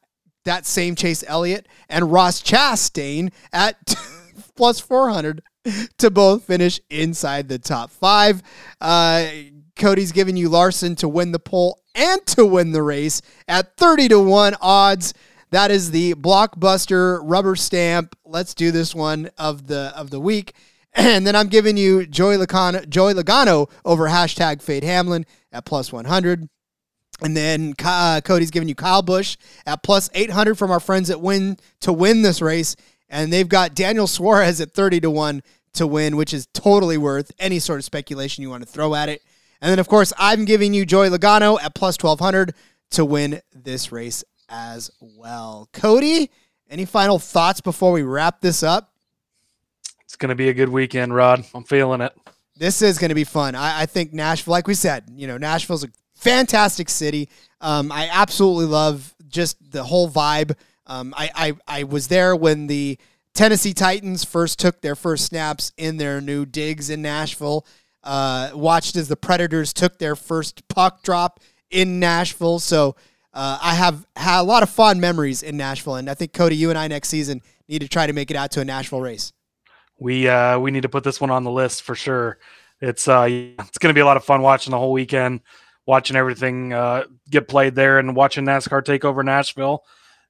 that 0.45 0.65
same 0.65 0.95
Chase 0.95 1.23
Elliott 1.27 1.67
and 1.89 2.13
Ross 2.13 2.41
Chastain 2.41 3.33
at 3.51 3.75
plus 4.55 4.79
400 4.79 5.41
to 5.97 6.09
both 6.09 6.45
finish 6.45 6.79
inside 6.89 7.49
the 7.49 7.59
top 7.59 7.91
five. 7.91 8.41
Cody's 9.79 10.11
giving 10.11 10.37
you 10.37 10.49
Larson 10.49 10.95
to 10.97 11.07
win 11.07 11.31
the 11.31 11.39
pole 11.39 11.81
and 11.95 12.23
to 12.27 12.45
win 12.45 12.71
the 12.71 12.83
race 12.83 13.21
at 13.47 13.75
30 13.77 14.09
to 14.09 14.19
1 14.19 14.55
odds. 14.61 15.13
That 15.51 15.71
is 15.71 15.91
the 15.91 16.13
blockbuster 16.13 17.19
rubber 17.23 17.55
stamp. 17.55 18.15
Let's 18.23 18.53
do 18.53 18.71
this 18.71 18.93
one 18.93 19.31
of 19.37 19.67
the 19.67 19.91
of 19.95 20.11
the 20.11 20.19
week. 20.19 20.53
And 20.95 21.25
then 21.25 21.35
I'm 21.35 21.49
giving 21.49 21.77
you 21.77 22.07
Joey 22.07 22.35
Logano, 22.35 22.83
Logano 22.83 23.69
over 23.85 24.07
hashtag 24.09 24.59
Fade 24.59 24.83
Hamlin 24.83 25.23
at 25.51 25.63
plus 25.63 25.93
100. 25.93 26.49
And 27.21 27.37
then 27.37 27.75
uh, 27.85 28.21
Cody's 28.23 28.49
giving 28.49 28.67
you 28.67 28.73
Kyle 28.73 29.03
Busch 29.03 29.37
at 29.67 29.83
plus 29.83 30.09
800 30.15 30.57
from 30.57 30.71
our 30.71 30.79
friends 30.79 31.11
at 31.11 31.21
Win 31.21 31.57
to 31.81 31.93
win 31.93 32.23
this 32.23 32.41
race. 32.41 32.75
And 33.07 33.31
they've 33.31 33.47
got 33.47 33.75
Daniel 33.75 34.07
Suarez 34.07 34.59
at 34.59 34.71
30 34.71 35.01
to 35.01 35.11
1 35.11 35.43
to 35.73 35.85
win, 35.85 36.17
which 36.17 36.33
is 36.33 36.47
totally 36.53 36.97
worth 36.97 37.31
any 37.37 37.59
sort 37.59 37.79
of 37.79 37.85
speculation 37.85 38.41
you 38.41 38.49
want 38.49 38.63
to 38.63 38.69
throw 38.69 38.95
at 38.95 39.09
it. 39.09 39.21
And 39.61 39.71
then, 39.71 39.79
of 39.79 39.87
course, 39.87 40.13
I'm 40.17 40.45
giving 40.45 40.73
you 40.73 40.85
Joey 40.85 41.09
Logano 41.09 41.61
at 41.61 41.75
plus 41.75 41.97
1200 42.01 42.53
to 42.91 43.05
win 43.05 43.41
this 43.53 43.91
race 43.91 44.23
as 44.47 44.89
well. 44.99 45.69
Cody, 45.73 46.31
any 46.69 46.85
final 46.85 47.19
thoughts 47.19 47.61
before 47.61 47.91
we 47.91 48.03
wrap 48.03 48.41
this 48.41 48.63
up? 48.63 48.93
It's 50.03 50.15
going 50.15 50.29
to 50.29 50.35
be 50.35 50.49
a 50.49 50.53
good 50.53 50.69
weekend, 50.69 51.13
Rod. 51.13 51.45
I'm 51.53 51.63
feeling 51.63 52.01
it. 52.01 52.15
This 52.57 52.81
is 52.81 52.97
going 52.97 53.09
to 53.09 53.15
be 53.15 53.23
fun. 53.23 53.55
I, 53.55 53.81
I 53.81 53.85
think 53.85 54.13
Nashville, 54.13 54.51
like 54.51 54.67
we 54.67 54.73
said, 54.73 55.05
you 55.13 55.27
know, 55.27 55.37
Nashville's 55.37 55.83
a 55.83 55.89
fantastic 56.15 56.89
city. 56.89 57.29
Um, 57.61 57.91
I 57.91 58.09
absolutely 58.11 58.65
love 58.65 59.13
just 59.27 59.57
the 59.71 59.83
whole 59.83 60.09
vibe. 60.09 60.55
Um, 60.87 61.13
I, 61.15 61.29
I, 61.35 61.79
I 61.79 61.83
was 61.83 62.07
there 62.07 62.35
when 62.35 62.67
the 62.67 62.97
Tennessee 63.33 63.73
Titans 63.73 64.23
first 64.23 64.59
took 64.59 64.81
their 64.81 64.95
first 64.95 65.25
snaps 65.25 65.71
in 65.77 65.97
their 65.97 66.19
new 66.19 66.45
digs 66.45 66.89
in 66.89 67.01
Nashville. 67.01 67.65
Uh, 68.09 68.49
watched 68.55 68.95
as 68.95 69.07
the 69.07 69.15
Predators 69.15 69.71
took 69.71 69.99
their 69.99 70.15
first 70.15 70.67
puck 70.67 71.03
drop 71.03 71.39
in 71.69 71.99
Nashville. 71.99 72.57
So 72.57 72.95
uh, 73.35 73.59
I 73.61 73.75
have 73.75 74.03
had 74.15 74.41
a 74.41 74.43
lot 74.43 74.63
of 74.63 74.69
fond 74.71 74.99
memories 74.99 75.43
in 75.43 75.57
Nashville, 75.57 75.93
and 75.93 76.09
I 76.09 76.15
think 76.15 76.33
Cody, 76.33 76.55
you 76.55 76.69
and 76.69 76.79
I 76.79 76.87
next 76.87 77.09
season 77.09 77.43
need 77.67 77.83
to 77.83 77.87
try 77.87 78.07
to 78.07 78.13
make 78.13 78.31
it 78.31 78.35
out 78.35 78.49
to 78.53 78.61
a 78.61 78.65
Nashville 78.65 78.99
race. 78.99 79.31
We 79.99 80.27
uh, 80.27 80.57
we 80.57 80.71
need 80.71 80.81
to 80.81 80.89
put 80.89 81.03
this 81.03 81.21
one 81.21 81.29
on 81.29 81.43
the 81.43 81.51
list 81.51 81.83
for 81.83 81.93
sure. 81.93 82.39
It's 82.81 83.07
uh, 83.07 83.27
it's 83.29 83.77
going 83.77 83.93
to 83.93 83.97
be 83.97 84.01
a 84.01 84.05
lot 84.07 84.17
of 84.17 84.25
fun 84.25 84.41
watching 84.41 84.71
the 84.71 84.79
whole 84.79 84.91
weekend, 84.91 85.41
watching 85.85 86.15
everything 86.15 86.73
uh, 86.73 87.03
get 87.29 87.47
played 87.47 87.75
there, 87.75 87.99
and 87.99 88.15
watching 88.15 88.43
NASCAR 88.43 88.83
take 88.83 89.05
over 89.05 89.21
Nashville. 89.21 89.83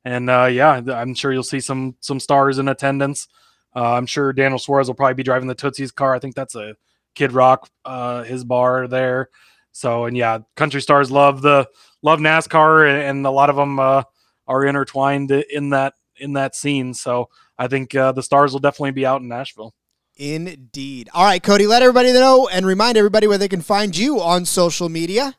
And 0.03 0.29
uh, 0.29 0.49
yeah, 0.51 0.81
I'm 0.93 1.13
sure 1.13 1.31
you'll 1.31 1.43
see 1.43 1.61
some 1.61 1.95
some 2.01 2.19
stars 2.19 2.57
in 2.59 2.67
attendance. 2.67 3.29
Uh, 3.73 3.93
I'm 3.93 4.05
sure 4.05 4.33
Daniel 4.33 4.59
Suarez 4.59 4.87
will 4.87 4.95
probably 4.95 5.13
be 5.13 5.23
driving 5.23 5.47
the 5.47 5.55
Tootsie's 5.55 5.93
car. 5.93 6.13
I 6.13 6.19
think 6.19 6.35
that's 6.35 6.55
a 6.55 6.75
Kid 7.19 7.33
Rock, 7.33 7.69
uh, 7.83 8.23
his 8.23 8.45
bar 8.45 8.87
there. 8.87 9.29
So 9.73 10.05
and 10.05 10.15
yeah, 10.15 10.39
country 10.55 10.81
stars 10.81 11.11
love 11.11 11.41
the 11.41 11.67
love 12.01 12.19
NASCAR, 12.19 12.89
and, 12.89 13.01
and 13.01 13.25
a 13.27 13.29
lot 13.29 13.49
of 13.49 13.57
them 13.57 13.77
uh, 13.77 14.03
are 14.47 14.65
intertwined 14.65 15.29
in 15.29 15.71
that 15.71 15.95
in 16.15 16.31
that 16.33 16.55
scene. 16.55 16.93
So 16.93 17.27
I 17.57 17.67
think 17.67 17.93
uh, 17.93 18.13
the 18.13 18.23
stars 18.23 18.53
will 18.53 18.61
definitely 18.61 18.91
be 18.91 19.05
out 19.05 19.19
in 19.19 19.27
Nashville. 19.27 19.75
Indeed. 20.15 21.09
All 21.13 21.25
right, 21.25 21.43
Cody, 21.43 21.67
let 21.67 21.81
everybody 21.81 22.13
know 22.13 22.47
and 22.47 22.65
remind 22.65 22.95
everybody 22.97 23.27
where 23.27 23.37
they 23.37 23.49
can 23.49 23.61
find 23.61 23.95
you 23.95 24.21
on 24.21 24.45
social 24.45 24.87
media. 24.87 25.35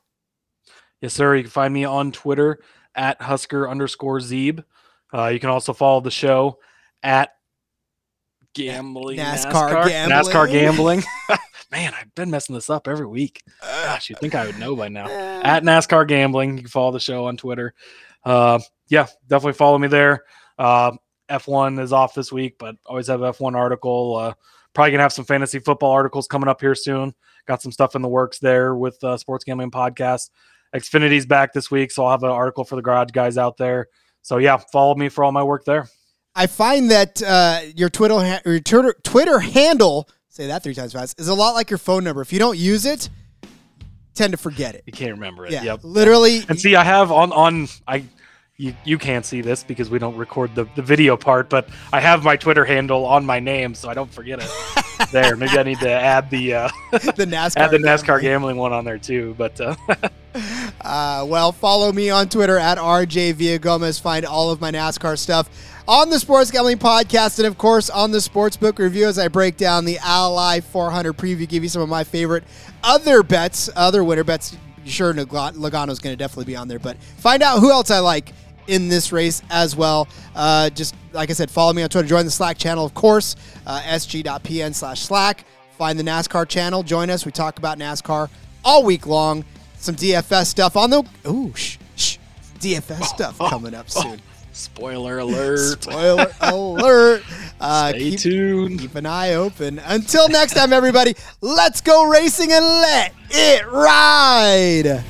Yes, 1.00 1.14
sir. 1.14 1.34
You 1.34 1.44
can 1.44 1.50
find 1.50 1.72
me 1.72 1.84
on 1.84 2.12
Twitter 2.12 2.60
at 2.94 3.22
Husker 3.22 3.70
underscore 3.70 4.18
Zeeb. 4.18 4.64
Uh, 5.14 5.28
you 5.28 5.40
can 5.40 5.48
also 5.48 5.72
follow 5.72 6.02
the 6.02 6.10
show 6.10 6.58
at 7.02 7.30
gambling 8.54 9.18
NASCAR, 9.18 9.84
NASCAR 9.84 9.88
gambling. 9.88 10.24
NASCAR 10.24 10.50
gambling. 10.50 11.02
Man, 11.70 11.94
I've 11.94 12.12
been 12.14 12.30
messing 12.30 12.54
this 12.54 12.68
up 12.68 12.88
every 12.88 13.06
week. 13.06 13.42
Gosh, 13.60 14.10
you 14.10 14.16
think 14.16 14.34
I 14.34 14.46
would 14.46 14.58
know 14.58 14.74
by 14.74 14.88
now. 14.88 15.08
At 15.42 15.62
NASCAR 15.62 16.06
gambling, 16.08 16.56
you 16.56 16.62
can 16.64 16.70
follow 16.70 16.90
the 16.90 17.00
show 17.00 17.26
on 17.26 17.36
Twitter. 17.36 17.74
Uh, 18.24 18.58
yeah, 18.88 19.06
definitely 19.28 19.52
follow 19.52 19.78
me 19.78 19.88
there. 19.88 20.24
Uh, 20.58 20.92
F1 21.30 21.80
is 21.80 21.92
off 21.92 22.12
this 22.12 22.32
week, 22.32 22.56
but 22.58 22.74
always 22.86 23.06
have 23.06 23.20
F1 23.20 23.54
article. 23.54 24.16
Uh, 24.16 24.34
probably 24.74 24.90
gonna 24.90 25.02
have 25.02 25.12
some 25.12 25.24
fantasy 25.24 25.60
football 25.60 25.92
articles 25.92 26.26
coming 26.26 26.48
up 26.48 26.60
here 26.60 26.74
soon. 26.74 27.14
Got 27.46 27.62
some 27.62 27.72
stuff 27.72 27.94
in 27.94 28.02
the 28.02 28.08
works 28.08 28.40
there 28.40 28.74
with 28.74 29.02
uh, 29.04 29.16
Sports 29.16 29.44
Gambling 29.44 29.70
Podcast. 29.70 30.30
Xfinity's 30.74 31.26
back 31.26 31.52
this 31.52 31.70
week, 31.70 31.90
so 31.90 32.04
I'll 32.04 32.12
have 32.12 32.22
an 32.22 32.30
article 32.30 32.64
for 32.64 32.76
the 32.76 32.82
garage 32.82 33.10
guys 33.12 33.38
out 33.38 33.56
there. 33.56 33.88
So 34.22 34.38
yeah, 34.38 34.56
follow 34.56 34.94
me 34.94 35.08
for 35.08 35.24
all 35.24 35.32
my 35.32 35.42
work 35.42 35.64
there. 35.64 35.88
I 36.40 36.46
find 36.46 36.90
that 36.90 37.22
uh, 37.22 37.60
your 37.76 37.90
Twitter 37.90 38.14
ha- 38.14 38.40
your 38.46 38.60
Twitter 38.60 38.94
Twitter 39.02 39.38
handle 39.40 40.08
say 40.30 40.46
that 40.46 40.62
three 40.62 40.72
times 40.74 40.94
fast 40.94 41.20
is 41.20 41.28
a 41.28 41.34
lot 41.34 41.50
like 41.52 41.68
your 41.68 41.76
phone 41.78 42.02
number. 42.02 42.22
If 42.22 42.32
you 42.32 42.38
don't 42.38 42.56
use 42.56 42.86
it, 42.86 43.10
tend 44.14 44.30
to 44.32 44.38
forget 44.38 44.74
it. 44.74 44.84
You 44.86 44.92
can't 44.94 45.12
remember 45.12 45.44
it. 45.44 45.52
Yeah, 45.52 45.64
Yep. 45.64 45.80
literally. 45.82 46.42
And 46.48 46.58
see, 46.58 46.76
I 46.76 46.84
have 46.84 47.12
on 47.12 47.30
on 47.32 47.68
I 47.86 48.04
you, 48.56 48.74
you 48.84 48.96
can't 48.96 49.26
see 49.26 49.42
this 49.42 49.62
because 49.62 49.90
we 49.90 49.98
don't 49.98 50.16
record 50.16 50.54
the, 50.54 50.66
the 50.76 50.82
video 50.82 51.14
part, 51.16 51.50
but 51.50 51.68
I 51.92 52.00
have 52.00 52.24
my 52.24 52.36
Twitter 52.36 52.64
handle 52.64 53.04
on 53.04 53.24
my 53.26 53.38
name, 53.40 53.74
so 53.74 53.90
I 53.90 53.94
don't 53.94 54.12
forget 54.12 54.38
it. 54.42 54.50
there, 55.12 55.36
maybe 55.36 55.58
I 55.58 55.62
need 55.62 55.80
to 55.80 55.90
add 55.90 56.30
the 56.30 56.54
uh, 56.54 56.68
the 56.92 57.26
NASCAR 57.26 57.56
add 57.56 57.70
the 57.70 57.78
NASCAR 57.78 58.06
gambling. 58.06 58.22
gambling 58.22 58.56
one 58.56 58.72
on 58.72 58.86
there 58.86 58.98
too. 58.98 59.34
But 59.36 59.60
uh, 59.60 59.76
Uh, 60.80 61.26
well, 61.28 61.52
follow 61.52 61.92
me 61.92 62.08
on 62.08 62.28
Twitter 62.28 62.56
at 62.56 62.78
RJ 62.78 63.60
Gomez. 63.60 63.98
Find 63.98 64.24
all 64.24 64.50
of 64.50 64.60
my 64.60 64.70
NASCAR 64.70 65.18
stuff 65.18 65.48
on 65.90 66.08
the 66.08 66.20
Sports 66.20 66.52
Gambling 66.52 66.78
Podcast 66.78 67.40
and, 67.40 67.48
of 67.48 67.58
course, 67.58 67.90
on 67.90 68.12
the 68.12 68.18
Sportsbook 68.18 68.78
Review 68.78 69.08
as 69.08 69.18
I 69.18 69.26
break 69.26 69.56
down 69.56 69.84
the 69.84 69.98
Ally 69.98 70.60
400 70.60 71.14
preview, 71.14 71.48
give 71.48 71.64
you 71.64 71.68
some 71.68 71.82
of 71.82 71.88
my 71.88 72.04
favorite 72.04 72.44
other 72.84 73.24
bets, 73.24 73.68
other 73.74 74.04
winner 74.04 74.22
bets. 74.22 74.56
Sure, 74.84 75.12
Logano's 75.12 75.98
going 75.98 76.12
to 76.12 76.16
definitely 76.16 76.44
be 76.44 76.54
on 76.54 76.68
there, 76.68 76.78
but 76.78 76.96
find 77.18 77.42
out 77.42 77.58
who 77.58 77.72
else 77.72 77.90
I 77.90 77.98
like 77.98 78.32
in 78.68 78.88
this 78.88 79.10
race 79.10 79.42
as 79.50 79.74
well. 79.74 80.06
Uh, 80.36 80.70
just 80.70 80.94
like 81.12 81.28
I 81.28 81.32
said, 81.32 81.50
follow 81.50 81.72
me 81.72 81.82
on 81.82 81.88
Twitter. 81.88 82.06
Join 82.06 82.24
the 82.24 82.30
Slack 82.30 82.56
channel, 82.56 82.84
of 82.84 82.94
course, 82.94 83.34
uh, 83.66 83.80
sg.pn 83.80 84.72
slash 84.72 85.00
Slack. 85.00 85.44
Find 85.76 85.98
the 85.98 86.04
NASCAR 86.04 86.46
channel. 86.46 86.84
Join 86.84 87.10
us. 87.10 87.26
We 87.26 87.32
talk 87.32 87.58
about 87.58 87.80
NASCAR 87.80 88.30
all 88.64 88.84
week 88.84 89.08
long. 89.08 89.44
Some 89.78 89.96
DFS 89.96 90.46
stuff 90.46 90.76
on 90.76 90.90
the. 90.90 91.04
Ooh, 91.26 91.52
shh, 91.56 91.78
shh. 91.96 92.18
DFS 92.60 93.02
stuff 93.06 93.38
coming 93.38 93.74
up 93.74 93.90
soon. 93.90 94.20
spoiler 94.60 95.18
alert! 95.18 95.82
Spoiler 95.82 96.32
alert. 96.40 97.22
Uh, 97.62 97.90
Stay 97.90 97.98
keep, 98.12 98.20
tuned. 98.20 98.80
keep 98.80 98.94
an 98.94 99.04
eye 99.04 99.34
open. 99.34 99.78
Until 99.80 100.30
next 100.30 100.54
time, 100.54 100.72
everybody, 100.72 101.14
let's 101.42 101.82
go 101.82 102.08
racing 102.08 102.50
and 102.52 102.64
let 102.64 103.12
it 103.30 103.66
ride. 103.66 105.04